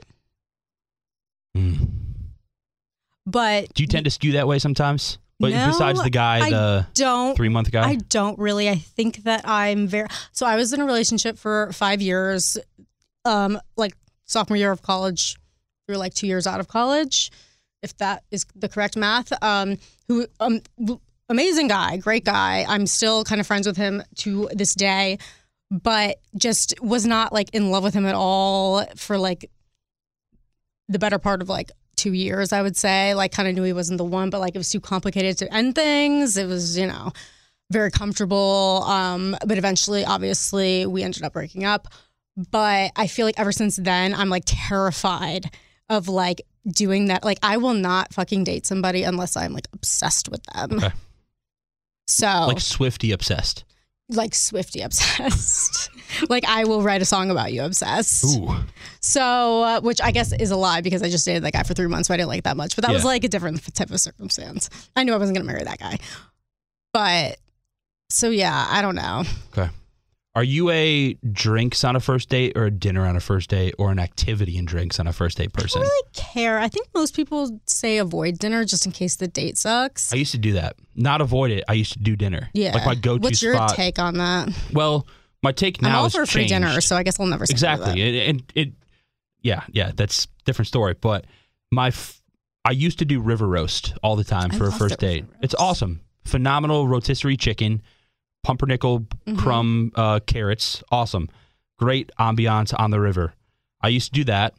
Mm. 1.57 1.89
But 3.25 3.73
Do 3.73 3.83
you 3.83 3.87
tend 3.87 4.05
to 4.05 4.11
skew 4.11 4.33
that 4.33 4.47
way 4.47 4.59
sometimes? 4.59 5.17
But 5.39 5.51
No, 5.51 5.67
besides 5.67 6.03
the 6.03 6.09
guy, 6.09 6.45
I 6.45 6.49
the 6.49 6.87
don't 6.95 7.35
three 7.35 7.47
month 7.47 7.71
guy. 7.71 7.87
I 7.87 7.95
don't 7.95 8.37
really. 8.37 8.67
I 8.69 8.75
think 8.75 9.23
that 9.23 9.47
I'm 9.47 9.87
very. 9.87 10.07
So 10.33 10.45
I 10.45 10.57
was 10.57 10.73
in 10.73 10.81
a 10.81 10.85
relationship 10.85 11.37
for 11.37 11.71
five 11.71 12.01
years, 12.01 12.57
um, 13.23 13.57
like 13.77 13.93
sophomore 14.25 14.57
year 14.57 14.71
of 14.71 14.81
college 14.81 15.37
through 15.89 15.97
like 15.97 16.13
two 16.13 16.27
years 16.27 16.45
out 16.45 16.59
of 16.59 16.67
college, 16.67 17.31
if 17.81 17.97
that 17.97 18.23
is 18.29 18.45
the 18.55 18.69
correct 18.69 18.95
math. 18.95 19.33
Um, 19.43 19.79
who 20.07 20.27
um, 20.39 20.61
amazing 21.29 21.67
guy, 21.67 21.97
great 21.97 22.23
guy. 22.23 22.63
I'm 22.67 22.85
still 22.85 23.23
kind 23.23 23.41
of 23.41 23.47
friends 23.47 23.65
with 23.65 23.75
him 23.75 24.03
to 24.17 24.47
this 24.53 24.75
day, 24.75 25.17
but 25.71 26.17
just 26.37 26.79
was 26.79 27.07
not 27.07 27.33
like 27.33 27.49
in 27.55 27.71
love 27.71 27.83
with 27.83 27.95
him 27.95 28.05
at 28.05 28.13
all 28.13 28.85
for 28.95 29.17
like 29.17 29.49
the 30.89 30.99
better 30.99 31.17
part 31.17 31.41
of 31.41 31.49
like 31.49 31.71
two 31.95 32.13
years, 32.13 32.53
I 32.53 32.61
would 32.61 32.77
say. 32.77 33.15
Like, 33.15 33.31
kind 33.31 33.49
of 33.49 33.55
knew 33.55 33.63
he 33.63 33.73
wasn't 33.73 33.97
the 33.97 34.03
one, 34.03 34.29
but 34.29 34.41
like 34.41 34.53
it 34.53 34.59
was 34.59 34.69
too 34.69 34.79
complicated 34.79 35.39
to 35.39 35.51
end 35.51 35.73
things. 35.73 36.37
It 36.37 36.45
was, 36.45 36.77
you 36.77 36.85
know, 36.85 37.13
very 37.71 37.89
comfortable. 37.89 38.83
Um, 38.85 39.35
but 39.43 39.57
eventually, 39.57 40.05
obviously, 40.05 40.85
we 40.85 41.01
ended 41.01 41.23
up 41.23 41.33
breaking 41.33 41.65
up. 41.65 41.87
But 42.51 42.91
I 42.95 43.07
feel 43.07 43.25
like 43.25 43.39
ever 43.39 43.51
since 43.51 43.75
then, 43.75 44.13
I'm 44.13 44.29
like 44.29 44.43
terrified 44.45 45.49
of 45.89 46.07
like 46.07 46.41
doing 46.67 47.07
that. 47.07 47.23
Like, 47.23 47.39
I 47.43 47.57
will 47.57 47.73
not 47.73 48.13
fucking 48.13 48.43
date 48.43 48.65
somebody 48.65 49.03
unless 49.03 49.35
I'm 49.35 49.53
like 49.53 49.67
obsessed 49.73 50.29
with 50.29 50.43
them. 50.43 50.77
Okay. 50.77 50.91
So, 52.07 52.25
like 52.25 52.57
Swiftie 52.57 53.13
obsessed. 53.13 53.65
like 54.09 54.31
Swiftie 54.31 54.83
obsessed. 54.83 55.89
like 56.29 56.43
I 56.45 56.63
will 56.63 56.81
write 56.81 57.01
a 57.01 57.05
song 57.05 57.29
about 57.29 57.53
you 57.53 57.63
obsessed. 57.63 58.25
Ooh. 58.37 58.55
So, 58.99 59.63
uh, 59.63 59.81
which 59.81 60.01
I 60.01 60.11
guess 60.11 60.33
is 60.33 60.51
a 60.51 60.55
lie 60.55 60.81
because 60.81 61.03
I 61.03 61.09
just 61.09 61.25
dated 61.25 61.43
that 61.43 61.53
guy 61.53 61.63
for 61.63 61.73
three 61.73 61.87
months, 61.87 62.07
so 62.07 62.13
I 62.13 62.17
didn't 62.17 62.29
like 62.29 62.43
that 62.43 62.57
much. 62.57 62.75
But 62.75 62.85
that 62.85 62.93
was 62.93 63.05
like 63.05 63.23
a 63.23 63.27
different 63.27 63.63
type 63.75 63.91
of 63.91 63.99
circumstance. 63.99 64.69
I 64.95 65.03
knew 65.03 65.13
I 65.13 65.17
wasn't 65.17 65.37
going 65.37 65.45
to 65.47 65.51
marry 65.53 65.63
that 65.63 65.79
guy. 65.79 65.97
But 66.93 67.37
so 68.09 68.29
yeah, 68.29 68.65
I 68.69 68.81
don't 68.81 68.95
know. 68.95 69.23
Okay. 69.55 69.69
Are 70.39 70.43
you 70.45 70.69
a 70.69 71.15
drinks 71.33 71.83
on 71.83 71.97
a 71.97 71.99
first 71.99 72.29
date 72.29 72.53
or 72.55 72.63
a 72.63 72.71
dinner 72.71 73.05
on 73.05 73.17
a 73.17 73.19
first 73.19 73.49
date 73.49 73.75
or 73.77 73.91
an 73.91 73.99
activity 73.99 74.57
and 74.57 74.65
drinks 74.65 74.97
on 74.97 75.05
a 75.05 75.11
first 75.11 75.37
date 75.37 75.51
I 75.53 75.61
person? 75.61 75.81
don't 75.81 75.89
really 75.89 76.07
care. 76.13 76.59
I 76.59 76.69
think 76.69 76.87
most 76.95 77.13
people 77.13 77.59
say 77.65 77.97
avoid 77.97 78.39
dinner 78.39 78.63
just 78.63 78.85
in 78.85 78.93
case 78.93 79.17
the 79.17 79.27
date 79.27 79.57
sucks. 79.57 80.13
I 80.13 80.15
used 80.15 80.31
to 80.31 80.37
do 80.37 80.53
that. 80.53 80.77
Not 80.95 81.19
avoid 81.19 81.51
it. 81.51 81.65
I 81.67 81.73
used 81.73 81.91
to 81.91 81.99
do 81.99 82.15
dinner. 82.15 82.49
yeah. 82.53 82.73
Like 82.73 82.85
my 82.85 82.95
go-to 82.95 83.21
What's 83.21 83.43
your 83.43 83.55
spot. 83.55 83.75
take 83.75 83.99
on 83.99 84.13
that? 84.19 84.47
Well, 84.71 85.05
my 85.43 85.51
take 85.51 85.81
now 85.81 85.89
I'm 85.89 85.95
all 85.95 86.05
is 86.05 86.15
for 86.15 86.25
free 86.25 86.43
changed. 86.43 86.53
dinner, 86.53 86.79
so 86.79 86.95
I 86.95 87.03
guess 87.03 87.19
I'll 87.19 87.25
never 87.25 87.45
say 87.45 87.51
exactly. 87.51 88.01
And 88.01 88.39
it, 88.55 88.67
it, 88.67 88.73
yeah, 89.41 89.63
yeah, 89.73 89.91
that's 89.93 90.23
a 90.23 90.43
different 90.45 90.67
story. 90.69 90.95
But 91.01 91.25
my, 91.69 91.87
f- 91.89 92.21
I 92.63 92.71
used 92.71 92.99
to 92.99 93.05
do 93.05 93.21
RiverRoast 93.21 93.97
all 94.03 94.15
the 94.15 94.23
time 94.23 94.51
for 94.51 94.67
a 94.67 94.71
first 94.71 94.99
date. 94.99 95.25
It's 95.41 95.55
awesome. 95.55 95.99
Phenomenal 96.23 96.87
rotisserie 96.87 97.35
chicken, 97.35 97.81
pumpernickel 98.49 99.05
Mhm. 99.27 99.37
crumb 99.37 99.91
uh, 99.95 100.19
carrots. 100.25 100.83
Awesome. 100.91 101.29
Great 101.77 102.09
ambiance 102.19 102.73
on 102.77 102.89
the 102.91 102.99
river. 102.99 103.33
I 103.81 103.89
used 103.89 104.07
to 104.13 104.19
do 104.19 104.23
that, 104.25 104.55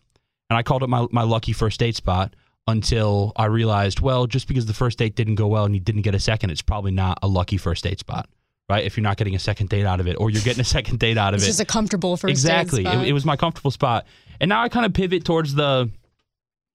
and 0.48 0.56
I 0.56 0.62
called 0.62 0.82
it 0.82 0.88
my 0.88 1.06
my 1.10 1.22
lucky 1.22 1.52
first 1.52 1.80
date 1.80 1.96
spot 1.96 2.34
until 2.68 3.32
I 3.36 3.46
realized, 3.46 4.00
well, 4.00 4.26
just 4.28 4.46
because 4.46 4.66
the 4.66 4.74
first 4.74 4.98
date 4.98 5.16
didn't 5.16 5.34
go 5.34 5.48
well 5.48 5.64
and 5.64 5.74
you 5.74 5.80
didn't 5.80 6.02
get 6.02 6.14
a 6.14 6.20
second, 6.20 6.50
it's 6.50 6.62
probably 6.62 6.92
not 6.92 7.18
a 7.22 7.26
lucky 7.26 7.56
first 7.56 7.82
date 7.82 7.98
spot, 7.98 8.28
right? 8.68 8.84
If 8.84 8.96
you're 8.96 9.02
not 9.02 9.16
getting 9.16 9.34
a 9.34 9.38
second 9.40 9.70
date 9.70 9.86
out 9.86 9.98
of 9.98 10.06
it, 10.06 10.14
or 10.20 10.30
you're 10.30 10.42
getting 10.42 10.60
a 10.60 10.64
second 10.78 11.00
date 11.00 11.18
out 11.18 11.34
of 11.34 11.38
It's 11.38 11.44
it, 11.44 11.48
just 11.48 11.60
a 11.60 11.64
comfortable 11.64 12.16
first 12.16 12.30
exactly. 12.30 12.84
Date 12.84 12.94
It, 13.00 13.08
it 13.08 13.12
was 13.12 13.24
my 13.24 13.36
comfortable 13.36 13.72
spot, 13.72 14.06
and 14.40 14.48
now 14.48 14.62
I 14.62 14.68
kind 14.68 14.86
of 14.86 14.92
pivot 14.92 15.24
towards 15.24 15.54
the 15.54 15.90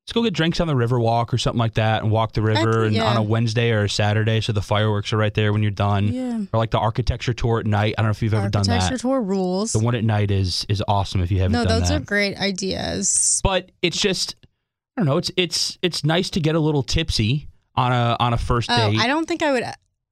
let's 0.06 0.14
go 0.14 0.22
get 0.22 0.34
drinks 0.36 0.60
on 0.60 0.68
the 0.68 0.76
river 0.76 1.00
walk 1.00 1.34
or 1.34 1.38
something 1.40 1.58
like 1.58 1.74
that, 1.74 2.04
and 2.04 2.12
walk 2.12 2.34
the 2.34 2.42
river 2.42 2.84
and 2.86 2.96
yeah. 2.96 3.06
on 3.06 3.18
a 3.18 3.24
Wednesday 3.24 3.72
or 3.72 3.86
a 3.86 3.90
Saturday, 3.90 4.40
so 4.40 4.54
the 4.54 4.62
fireworks 4.62 5.12
are 5.12 5.18
right 5.18 5.34
there 5.34 5.52
when 5.52 5.64
you're 5.64 5.72
done, 5.72 6.08
yeah. 6.10 6.42
or 6.54 6.60
like 6.60 6.70
the 6.70 6.78
architecture 6.78 7.34
tour 7.34 7.60
at 7.60 7.66
night. 7.66 7.96
I 7.98 8.02
don't 8.04 8.10
know 8.10 8.12
if 8.12 8.22
you've 8.22 8.36
ever 8.36 8.50
done 8.50 8.64
that. 8.68 8.74
Architecture 8.84 9.02
tour 9.02 9.20
rules. 9.20 9.74
The 9.74 9.80
one 9.80 9.96
at 9.96 10.04
night 10.04 10.30
is 10.30 10.64
is 10.70 10.84
awesome 10.88 11.22
if 11.22 11.32
you 11.32 11.40
haven't 11.40 11.54
No, 11.54 11.66
done 11.66 11.80
those 11.80 11.90
that. 11.90 12.02
are 12.02 12.06
great 12.06 12.38
ideas. 12.38 13.42
but 13.44 13.72
it's 13.82 14.00
just 14.00 14.36
I 14.96 15.02
don't 15.02 15.08
know. 15.08 15.18
It's 15.18 15.32
it's 15.38 15.80
it's 15.82 16.04
nice 16.06 16.30
to 16.32 16.40
get 16.40 16.54
a 16.54 16.60
little 16.60 16.84
tipsy 16.84 17.48
on 17.76 17.92
a 17.92 18.16
on 18.20 18.34
a 18.34 18.38
first 18.38 18.70
Oh, 18.72 18.92
date. 18.92 19.00
I 19.00 19.08
don't 19.08 19.28
think 19.28 19.42
I 19.42 19.52
would. 19.54 19.64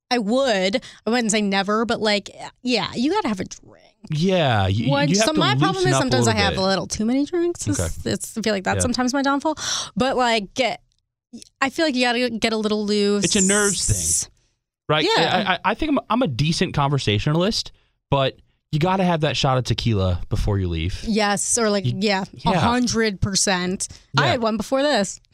I 0.10 0.18
would. 0.18 0.84
I 1.06 1.10
wouldn't 1.10 1.32
say 1.32 1.42
never, 1.42 1.86
but 1.86 2.00
like, 2.02 2.30
yeah, 2.64 2.92
you 2.96 3.12
got 3.12 3.22
to 3.22 3.28
have 3.28 3.40
a 3.40 3.46
drink. 3.46 3.83
Yeah, 4.10 4.68
you, 4.68 4.98
you 5.08 5.16
so 5.16 5.34
my 5.34 5.56
problem 5.56 5.88
is 5.88 5.98
sometimes 5.98 6.28
I 6.28 6.34
have 6.36 6.54
bit. 6.54 6.60
a 6.60 6.64
little 6.64 6.88
too 6.88 7.06
many 7.06 7.26
drinks. 7.26 7.68
It's, 7.68 7.80
Okay. 7.80 8.12
it's- 8.12 8.38
I 8.38 8.42
feel 8.42 8.54
like 8.54 8.64
that's 8.64 8.78
Yeah. 8.78 8.82
sometimes 8.82 9.14
my 9.14 9.22
downfall. 9.22 9.56
But 9.96 10.18
like, 10.18 10.54
get, 10.54 10.82
I 11.62 11.70
feel 11.70 11.86
like 11.86 11.96
you 11.96 12.04
got 12.04 12.14
to 12.14 12.30
get 12.30 12.54
a 12.54 12.58
little 12.58 12.86
loose. 12.86 13.24
It's 13.26 13.36
a 13.36 13.42
nerves 13.42 14.22
thing. 14.26 14.32
right? 14.90 15.04
Yeah. 15.04 15.46
I, 15.48 15.54
I, 15.54 15.60
I 15.72 15.74
think 15.74 15.92
I'm, 15.92 16.00
I'm 16.10 16.22
a 16.22 16.28
decent 16.28 16.74
conversationalist, 16.74 17.72
but 18.12 18.38
you 18.72 18.80
got 18.80 18.98
to 18.98 19.04
have 19.04 19.22
that 19.22 19.38
shot 19.38 19.58
of 19.58 19.64
tequila 19.66 20.22
before 20.30 20.58
you 20.60 20.68
leave. 20.68 21.04
Yes, 21.04 21.58
or 21.58 21.70
like, 21.70 21.86
You- 21.86 21.94
yeah, 22.00 22.24
a 22.46 22.60
hundred 22.60 23.22
percent. 23.22 23.88
I 24.18 24.28
had 24.28 24.42
one 24.42 24.58
before 24.58 24.82
this. 24.84 25.20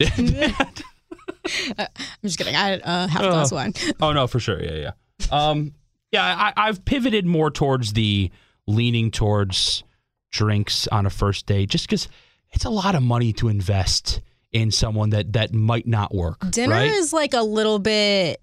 I'm 1.78 1.86
just 2.22 2.38
kidding. 2.38 2.54
I 2.54 2.68
had 2.70 2.80
a 2.84 3.08
half 3.08 3.22
glass 3.22 3.52
Oh. 3.52 3.56
wine. 3.56 3.74
oh 4.00 4.12
no, 4.12 4.26
for 4.26 4.40
sure. 4.40 4.62
Yeah, 4.62 4.74
yeah. 4.74 4.90
Um, 5.30 5.72
yeah, 6.12 6.24
I, 6.24 6.52
I've 6.56 6.84
pivoted 6.84 7.24
more 7.26 7.50
towards 7.50 7.92
the 7.92 8.30
leaning 8.66 9.10
towards 9.10 9.84
drinks 10.30 10.86
on 10.88 11.06
a 11.06 11.10
first 11.10 11.46
date, 11.46 11.70
just 11.70 11.86
because 11.86 12.08
it's 12.52 12.64
a 12.64 12.70
lot 12.70 12.94
of 12.94 13.02
money 13.02 13.32
to 13.34 13.48
invest 13.48 14.20
in 14.52 14.70
someone 14.70 15.10
that 15.10 15.32
that 15.32 15.54
might 15.54 15.86
not 15.86 16.14
work. 16.14 16.38
Dinner 16.50 16.74
right? 16.74 16.90
is 16.90 17.12
like 17.12 17.34
a 17.34 17.42
little 17.42 17.78
bit 17.78 18.40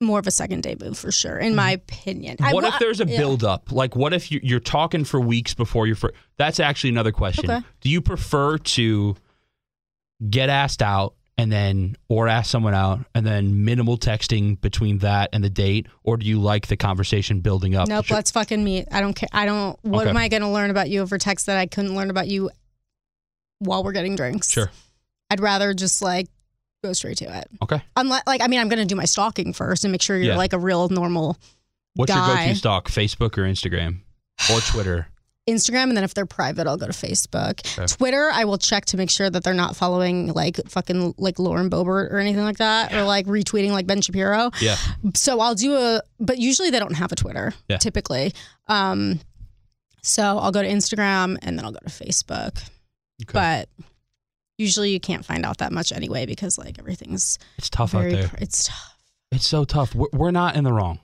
more 0.00 0.18
of 0.18 0.26
a 0.26 0.30
second 0.30 0.62
date 0.62 0.80
move 0.80 0.98
for 0.98 1.10
sure, 1.10 1.38
in 1.38 1.54
my 1.54 1.76
mm-hmm. 1.76 1.82
opinion. 1.82 2.36
What 2.38 2.64
wa- 2.64 2.68
if 2.68 2.78
there's 2.78 3.00
a 3.00 3.06
yeah. 3.06 3.16
build 3.16 3.44
up? 3.44 3.72
Like, 3.72 3.96
what 3.96 4.12
if 4.12 4.30
you- 4.30 4.40
you're 4.42 4.60
talking 4.60 5.04
for 5.04 5.20
weeks 5.20 5.54
before 5.54 5.86
your 5.86 5.96
first? 5.96 6.14
That's 6.36 6.60
actually 6.60 6.90
another 6.90 7.12
question. 7.12 7.50
Okay. 7.50 7.66
Do 7.80 7.88
you 7.88 8.02
prefer 8.02 8.58
to 8.58 9.16
get 10.28 10.48
asked 10.48 10.82
out 10.82 11.14
and 11.38 11.52
then, 11.52 11.96
or 12.08 12.28
ask 12.28 12.50
someone 12.50 12.72
out 12.74 13.00
and 13.14 13.26
then 13.26 13.64
minimal 13.64 13.98
texting 13.98 14.60
between 14.60 14.98
that 14.98 15.28
and 15.32 15.44
the 15.44 15.50
date, 15.50 15.86
or 16.02 16.16
do 16.16 16.26
you 16.26 16.40
like 16.40 16.66
the 16.68 16.76
conversation 16.76 17.40
building 17.40 17.74
up? 17.76 17.88
Nope, 17.88 18.10
let's 18.10 18.30
fucking 18.30 18.64
meet. 18.64 18.86
I 18.90 19.00
don't 19.00 19.14
care. 19.14 19.28
I 19.32 19.44
don't. 19.44 19.78
What 19.82 20.02
Okay. 20.02 20.10
am 20.10 20.16
I 20.16 20.28
going 20.28 20.42
to 20.42 20.48
learn 20.48 20.70
about 20.70 20.88
you 20.88 21.02
over 21.02 21.18
text 21.18 21.46
that 21.46 21.58
I 21.58 21.66
couldn't 21.66 21.94
learn 21.94 22.08
about 22.10 22.28
you 22.28 22.50
while 23.58 23.84
we're 23.84 23.92
getting 23.92 24.16
drinks? 24.16 24.50
Sure. 24.50 24.70
I'd 25.30 25.40
rather 25.40 25.74
just 25.74 26.00
like 26.02 26.28
go 26.84 26.92
straight 26.92 27.18
to 27.18 27.38
it. 27.38 27.48
Okay. 27.62 27.82
Unless, 27.96 28.22
like, 28.26 28.40
I 28.40 28.46
mean, 28.46 28.60
I'm 28.60 28.68
going 28.68 28.78
to 28.78 28.84
do 28.86 28.94
my 28.96 29.04
stalking 29.06 29.52
first 29.52 29.84
and 29.84 29.92
make 29.92 30.02
sure 30.02 30.16
you're 30.16 30.32
Yeah. 30.32 30.36
like 30.36 30.52
a 30.52 30.58
real 30.58 30.88
normal 30.88 31.36
What's 31.94 32.14
your 32.14 32.24
go-to 32.26 32.54
stock? 32.54 32.88
Facebook 32.88 33.36
or 33.38 33.42
Instagram 33.42 34.00
or 34.52 34.60
Twitter? 34.60 35.08
Instagram, 35.48 35.84
and 35.84 35.96
then 35.96 36.04
if 36.04 36.14
they're 36.14 36.26
private, 36.26 36.66
I'll 36.66 36.76
go 36.76 36.86
to 36.86 36.92
Facebook. 36.92 37.60
Okay. 37.78 37.86
Twitter, 37.86 38.30
I 38.32 38.44
will 38.44 38.58
check 38.58 38.84
to 38.86 38.96
make 38.96 39.10
sure 39.10 39.30
that 39.30 39.44
they're 39.44 39.54
not 39.54 39.76
following 39.76 40.32
like 40.32 40.56
fucking 40.68 41.14
like 41.18 41.38
Lauren 41.38 41.70
Boebert 41.70 42.10
or 42.12 42.18
anything 42.18 42.42
like 42.42 42.58
that, 42.58 42.92
or 42.92 43.04
like 43.04 43.26
retweeting 43.26 43.70
like 43.70 43.86
Ben 43.86 44.00
Shapiro. 44.00 44.50
Yeah. 44.60 44.76
So 45.14 45.40
I'll 45.40 45.54
do 45.54 45.76
a, 45.76 46.02
but 46.18 46.38
usually 46.38 46.70
they 46.70 46.80
don't 46.80 46.94
have 46.94 47.12
a 47.12 47.16
Twitter. 47.16 47.54
Yeah. 47.68 47.76
Typically, 47.76 48.32
um, 48.66 49.20
so 50.02 50.38
I'll 50.38 50.52
go 50.52 50.62
to 50.62 50.68
Instagram 50.68 51.36
and 51.42 51.58
then 51.58 51.64
I'll 51.64 51.72
go 51.72 51.80
to 51.80 51.90
Facebook. 51.90 52.56
Okay. 53.22 53.32
But 53.32 53.68
usually 54.58 54.90
you 54.90 55.00
can't 55.00 55.24
find 55.24 55.44
out 55.44 55.58
that 55.58 55.72
much 55.72 55.92
anyway 55.92 56.26
because 56.26 56.58
like 56.58 56.78
everything's 56.78 57.38
it's 57.58 57.70
tough 57.70 57.92
very. 57.92 58.14
out 58.14 58.20
there. 58.20 58.38
It's 58.38 58.64
tough. 58.64 58.96
It's 59.32 59.46
so 59.46 59.64
tough. 59.64 59.94
We're, 59.94 60.08
we're 60.12 60.30
not 60.30 60.56
in 60.56 60.64
the 60.64 60.72
wrong. 60.72 61.00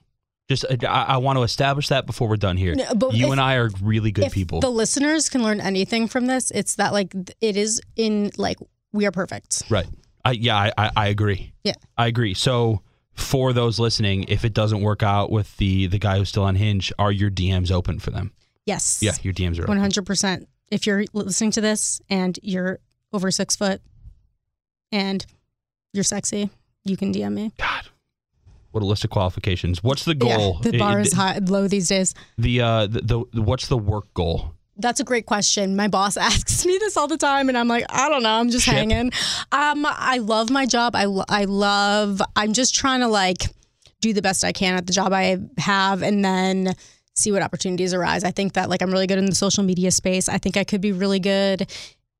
Just 0.53 0.65
uh, 0.65 0.77
I, 0.89 1.15
I 1.15 1.17
want 1.19 1.39
to 1.39 1.43
establish 1.43 1.89
that 1.89 2.07
before 2.07 2.29
we're 2.29 2.37
done 2.37 2.57
here. 2.57 2.75
No, 2.75 2.95
but 2.95 3.15
you 3.15 3.27
if- 3.27 3.33
and 3.33 3.41
I 3.41 3.55
are 3.55 3.71
really 3.83 4.13
good 4.13 4.25
if 4.27 4.33
people. 4.33 4.61
The 4.61 4.71
listeners 4.71 5.29
can 5.29 5.43
learn 5.43 5.61
anything 5.61 6.09
from 6.09 6.27
this. 6.27 6.51
It's 6.51 6.77
that 6.77 6.93
like 6.93 7.15
it 7.41 7.57
is 7.57 7.81
in 7.97 8.31
like 8.37 8.59
we 8.93 9.07
are 9.07 9.11
perfect. 9.13 9.63
Right. 9.71 9.87
I, 10.25 10.33
yeah, 10.33 10.57
I, 10.57 10.73
I, 10.79 10.91
I 10.97 11.09
agree. 11.09 11.53
Yeah. 11.65 11.75
I 11.99 12.07
agree. 12.07 12.35
So 12.35 12.83
for 13.15 13.53
those 13.53 13.79
listening, 13.81 14.25
if 14.29 14.45
it 14.45 14.55
doesn't 14.55 14.81
work 14.81 15.03
out 15.03 15.31
with 15.31 15.57
the 15.57 15.87
the 15.89 15.99
guy 15.99 16.19
who's 16.19 16.29
still 16.29 16.45
on 16.45 16.55
Hinge, 16.55 16.93
are 16.99 17.11
your 17.13 17.31
DMs 17.31 17.71
open 17.73 17.99
for 17.99 18.11
them? 18.11 18.33
Yes. 18.67 19.01
Yeah, 19.03 19.13
your 19.23 19.35
DMs 19.35 19.59
are 19.59 19.63
One 19.63 19.71
open. 19.77 19.81
hundred 19.81 20.07
percent. 20.07 20.49
If 20.71 20.87
you're 20.87 21.05
listening 21.13 21.51
to 21.53 21.61
this 21.61 22.01
and 22.09 22.39
you're 22.43 22.79
over 23.13 23.31
six 23.31 23.57
foot 23.57 23.83
and 24.91 25.25
you're 25.93 26.05
sexy, 26.05 26.51
you 26.85 26.97
can 26.97 27.13
DM 27.13 27.33
me. 27.33 27.53
God, 27.59 27.89
what 28.73 28.83
a 28.83 28.87
list 28.87 29.05
of 29.05 29.11
qualifications. 29.11 29.83
What's 29.83 30.05
the 30.05 30.15
goal? 30.15 30.61
Yeah, 30.65 30.71
the 30.71 30.79
bar 30.79 30.99
It- 31.01 31.07
is 31.07 31.13
high, 31.13 31.39
low 31.39 31.69
these 31.69 31.89
days. 31.89 32.15
The 32.39 32.61
uh, 32.61 32.87
the, 32.89 33.25
the 33.33 33.43
what's 33.43 33.69
the 33.69 33.79
work 33.79 34.13
goal? 34.15 34.55
That's 34.77 35.01
a 35.01 35.05
great 35.05 35.27
question. 35.27 35.77
My 35.77 35.87
boss 35.89 36.17
asks 36.31 36.65
me 36.67 36.77
this 36.79 36.97
all 36.97 37.07
the 37.07 37.19
time, 37.19 37.49
and 37.49 37.57
I'm 37.59 37.69
like, 37.69 37.85
I 37.91 38.09
don't 38.09 38.23
know. 38.23 38.31
I'm 38.33 38.51
just 38.51 38.65
Ship. 38.65 38.75
hanging. 38.75 39.13
Um, 39.53 39.87
I 39.87 40.19
love 40.19 40.51
my 40.51 40.67
job. 40.67 40.97
I 40.97 41.05
I 41.29 41.45
love. 41.45 42.21
I'm 42.37 42.53
just 42.53 42.75
trying 42.75 43.01
to 43.01 43.09
like 43.09 43.49
do 44.01 44.13
the 44.13 44.23
best 44.23 44.43
I 44.45 44.53
can 44.53 44.75
at 44.75 44.87
the 44.87 44.93
job 44.93 45.13
I 45.13 45.39
have, 45.59 46.03
and 46.03 46.25
then 46.25 46.75
see 47.15 47.31
what 47.31 47.43
opportunities 47.43 47.93
arise. 47.93 48.25
I 48.25 48.31
think 48.31 48.55
that 48.55 48.71
like 48.71 48.81
I'm 48.83 48.91
really 48.91 49.07
good 49.07 49.19
in 49.19 49.27
the 49.27 49.35
social 49.35 49.63
media 49.63 49.91
space. 49.91 50.29
I 50.31 50.39
think 50.39 50.57
I 50.57 50.65
could 50.65 50.81
be 50.81 50.93
really 50.93 51.21
good 51.21 51.71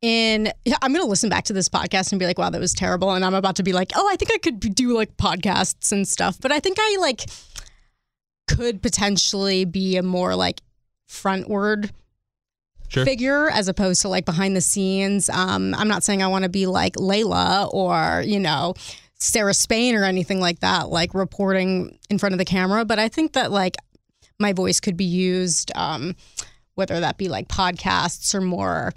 in 0.03 0.53
I'm 0.83 0.93
going 0.93 1.05
to 1.05 1.09
listen 1.09 1.31
back 1.31 1.45
to 1.45 1.53
this 1.53 1.69
podcast 1.69 2.13
and 2.13 2.19
be 2.19 2.27
like, 2.27 2.39
wow, 2.39 2.51
that 2.51 2.61
was 2.61 2.75
terrible. 2.75 3.13
And 3.13 3.25
I'm 3.25 3.35
about 3.35 3.57
to 3.57 3.63
be 3.63 3.73
like, 3.73 3.93
oh, 3.95 4.09
I 4.11 4.17
think 4.17 4.33
I 4.33 4.39
could 4.39 4.61
do 4.75 4.95
like 4.95 5.17
podcasts 5.17 5.93
and 5.93 6.07
stuff. 6.07 6.39
But 6.41 6.53
I 6.53 6.61
think 6.61 6.77
I 6.81 6.97
like 7.01 7.23
could 8.49 8.83
potentially 8.83 9.65
be 9.65 9.97
a 9.97 10.03
more 10.03 10.35
like 10.35 10.61
frontward 11.09 11.91
Sure. 12.89 13.07
figure 13.07 13.49
as 13.49 13.69
opposed 13.69 14.03
to 14.03 14.09
like 14.09 14.27
behind 14.27 14.55
the 14.55 14.61
scenes. 14.61 15.31
Um, 15.31 15.75
I'm 15.75 15.89
not 15.89 16.03
saying 16.03 16.23
I 16.23 16.27
want 16.27 16.43
to 16.43 16.51
be 16.51 16.67
like 16.67 17.01
Leila 17.01 17.71
or, 17.73 18.23
you 18.27 18.39
know, 18.39 18.75
Sarah 19.19 19.55
Spain 19.55 19.95
or 19.95 20.05
anything 20.05 20.41
like 20.41 20.61
that, 20.61 20.91
like 20.91 21.15
reporting 21.15 21.99
in 22.11 22.19
front 22.19 22.35
of 22.35 22.39
the 22.39 22.45
camera. 22.45 22.85
But 22.85 22.99
I 22.99 23.09
think 23.09 23.33
that 23.33 23.51
like 23.51 23.77
my 24.39 24.53
voice 24.53 24.79
could 24.79 24.97
be 24.97 25.07
used, 25.07 25.73
um, 25.75 26.15
whether 26.75 27.01
that 27.01 27.17
be 27.17 27.29
like 27.29 27.49
podcasts 27.49 28.35
or 28.35 28.43
more 28.43 28.93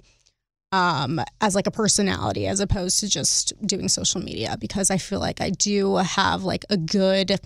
um, 0.76 1.21
as 1.39 1.55
like 1.55 1.67
a 1.67 1.71
personality 1.71 2.47
as 2.47 2.59
opposed 2.59 2.99
to 2.99 3.07
just 3.07 3.53
doing 3.65 3.88
social 3.88 4.19
media 4.19 4.57
because 4.59 4.91
I 4.91 4.97
feel 4.97 5.21
like 5.21 5.39
I 5.39 5.49
do 5.49 5.95
have 5.95 6.43
like 6.43 6.65
a 6.69 6.76
good 6.76 7.39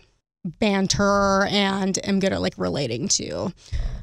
banter 0.44 1.46
and 1.46 2.00
am 2.08 2.20
good 2.20 2.34
at 2.34 2.42
like 2.42 2.56
relating 2.58 3.08
to 3.10 3.54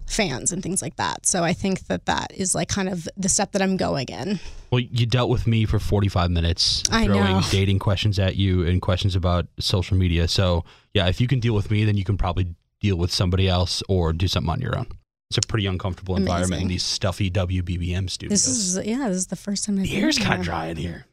fans 0.07 0.53
and 0.53 0.63
things 0.63 0.81
like 0.81 0.95
that. 0.97 1.27
So 1.27 1.43
I 1.43 1.55
think 1.55 1.87
that 1.89 2.07
that 2.07 2.33
is 2.37 2.55
like 2.55 2.69
kind 2.69 2.89
of 2.89 3.09
the 3.17 3.29
step 3.29 3.51
that 3.53 3.63
I'm 3.63 3.77
going 3.77 4.07
in. 4.09 4.39
Well, 4.71 4.81
you 4.81 5.07
dealt 5.07 5.31
with 5.31 5.49
me 5.49 5.65
for 5.65 5.81
45 5.81 6.31
minutes, 6.31 6.85
I 6.93 7.07
throwing 7.07 7.25
know. 7.25 7.41
dating 7.51 7.81
questions 7.81 8.21
at 8.21 8.37
you 8.37 8.65
and 8.65 8.81
questions 8.81 9.17
about 9.17 9.47
social 9.59 9.97
media. 9.97 10.29
So, 10.29 10.65
yeah, 10.95 11.09
if 11.09 11.21
you 11.21 11.27
can 11.27 11.41
deal 11.41 11.55
with 11.55 11.71
me, 11.71 11.85
then 11.85 11.97
you 11.97 12.05
can 12.05 12.17
probably 12.17 12.55
deal 12.81 12.97
with 12.97 13.13
somebody 13.13 13.49
else 13.49 13.83
or 13.89 14.13
do 14.13 14.29
something 14.29 14.51
on 14.51 14.61
your 14.61 14.79
own. 14.79 14.87
It's 15.31 15.39
a 15.39 15.41
pretty 15.49 15.67
uncomfortable 15.67 16.17
environment 16.17 16.63
in 16.63 16.69
these 16.69 16.85
stuffy 16.85 17.31
WBBM 17.31 18.09
studios. 18.09 18.45
This 18.45 18.47
is 18.47 18.87
yeah, 18.87 19.09
this 19.09 19.17
is 19.17 19.27
the 19.27 19.37
first 19.37 19.65
time 19.65 19.77
I've 19.77 19.85
the 19.85 19.91
been 19.95 20.05
air's 20.05 20.19
kind 20.19 20.39
of 20.41 20.45
dry 20.45 20.67
in 20.67 20.77
here. 20.77 21.07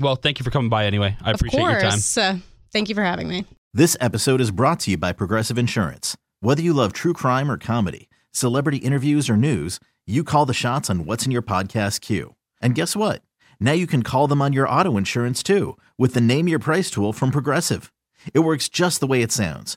well, 0.00 0.16
thank 0.16 0.38
you 0.38 0.44
for 0.44 0.50
coming 0.50 0.70
by 0.70 0.86
anyway. 0.86 1.16
I 1.20 1.30
Of 1.32 1.36
appreciate 1.36 1.60
your 1.60 1.80
time. 1.80 1.98
Uh, 2.16 2.38
thank 2.72 2.88
you 2.88 2.94
for 2.94 3.02
having 3.04 3.28
me. 3.28 3.44
This 3.74 3.96
episode 4.00 4.40
is 4.40 4.50
brought 4.50 4.80
to 4.80 4.90
you 4.92 4.96
by 4.96 5.12
Progressive 5.12 5.58
Insurance. 5.58 6.16
Whether 6.40 6.62
you 6.62 6.72
love 6.72 6.92
true 6.94 7.12
crime 7.12 7.50
or 7.50 7.58
comedy, 7.58 8.08
celebrity 8.32 8.78
interviews 8.78 9.28
or 9.28 9.36
news, 9.36 9.78
you 10.06 10.24
call 10.24 10.46
the 10.46 10.54
shots 10.54 10.88
on 10.88 11.04
what's 11.04 11.26
in 11.26 11.32
your 11.32 11.42
podcast 11.42 12.00
queue. 12.00 12.34
And 12.62 12.74
guess 12.74 12.96
what? 12.96 13.22
Now 13.60 13.72
you 13.72 13.86
can 13.86 14.02
call 14.02 14.26
them 14.26 14.40
on 14.42 14.52
your 14.54 14.68
auto 14.68 14.96
insurance 14.96 15.42
too 15.42 15.76
with 15.98 16.14
the 16.14 16.20
Name 16.20 16.48
Your 16.48 16.58
Price 16.58 16.90
tool 16.90 17.12
from 17.12 17.30
Progressive. 17.30 17.92
It 18.32 18.40
works 18.40 18.68
just 18.68 19.00
the 19.00 19.06
way 19.06 19.20
it 19.22 19.32
sounds. 19.32 19.76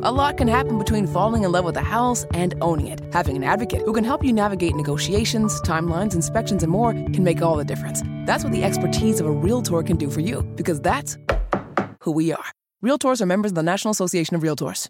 A 0.00 0.12
lot 0.12 0.36
can 0.36 0.46
happen 0.46 0.78
between 0.78 1.08
falling 1.08 1.42
in 1.42 1.50
love 1.50 1.64
with 1.64 1.76
a 1.76 1.80
house 1.80 2.24
and 2.32 2.54
owning 2.60 2.86
it. 2.86 3.00
Having 3.12 3.34
an 3.34 3.42
advocate 3.42 3.82
who 3.82 3.92
can 3.92 4.04
help 4.04 4.22
you 4.24 4.32
navigate 4.32 4.76
negotiations, 4.76 5.60
timelines, 5.62 6.14
inspections, 6.14 6.62
and 6.62 6.70
more 6.70 6.92
can 6.92 7.24
make 7.24 7.42
all 7.42 7.56
the 7.56 7.64
difference. 7.64 8.04
That's 8.24 8.44
what 8.44 8.52
the 8.52 8.62
expertise 8.62 9.18
of 9.18 9.26
a 9.26 9.32
Realtor 9.32 9.82
can 9.82 9.96
do 9.96 10.08
for 10.08 10.20
you, 10.20 10.42
because 10.54 10.80
that's 10.80 11.18
who 11.98 12.12
we 12.12 12.30
are. 12.30 12.44
Realtors 12.80 13.20
are 13.20 13.26
members 13.26 13.50
of 13.50 13.56
the 13.56 13.64
National 13.64 13.90
Association 13.90 14.36
of 14.36 14.42
Realtors. 14.42 14.86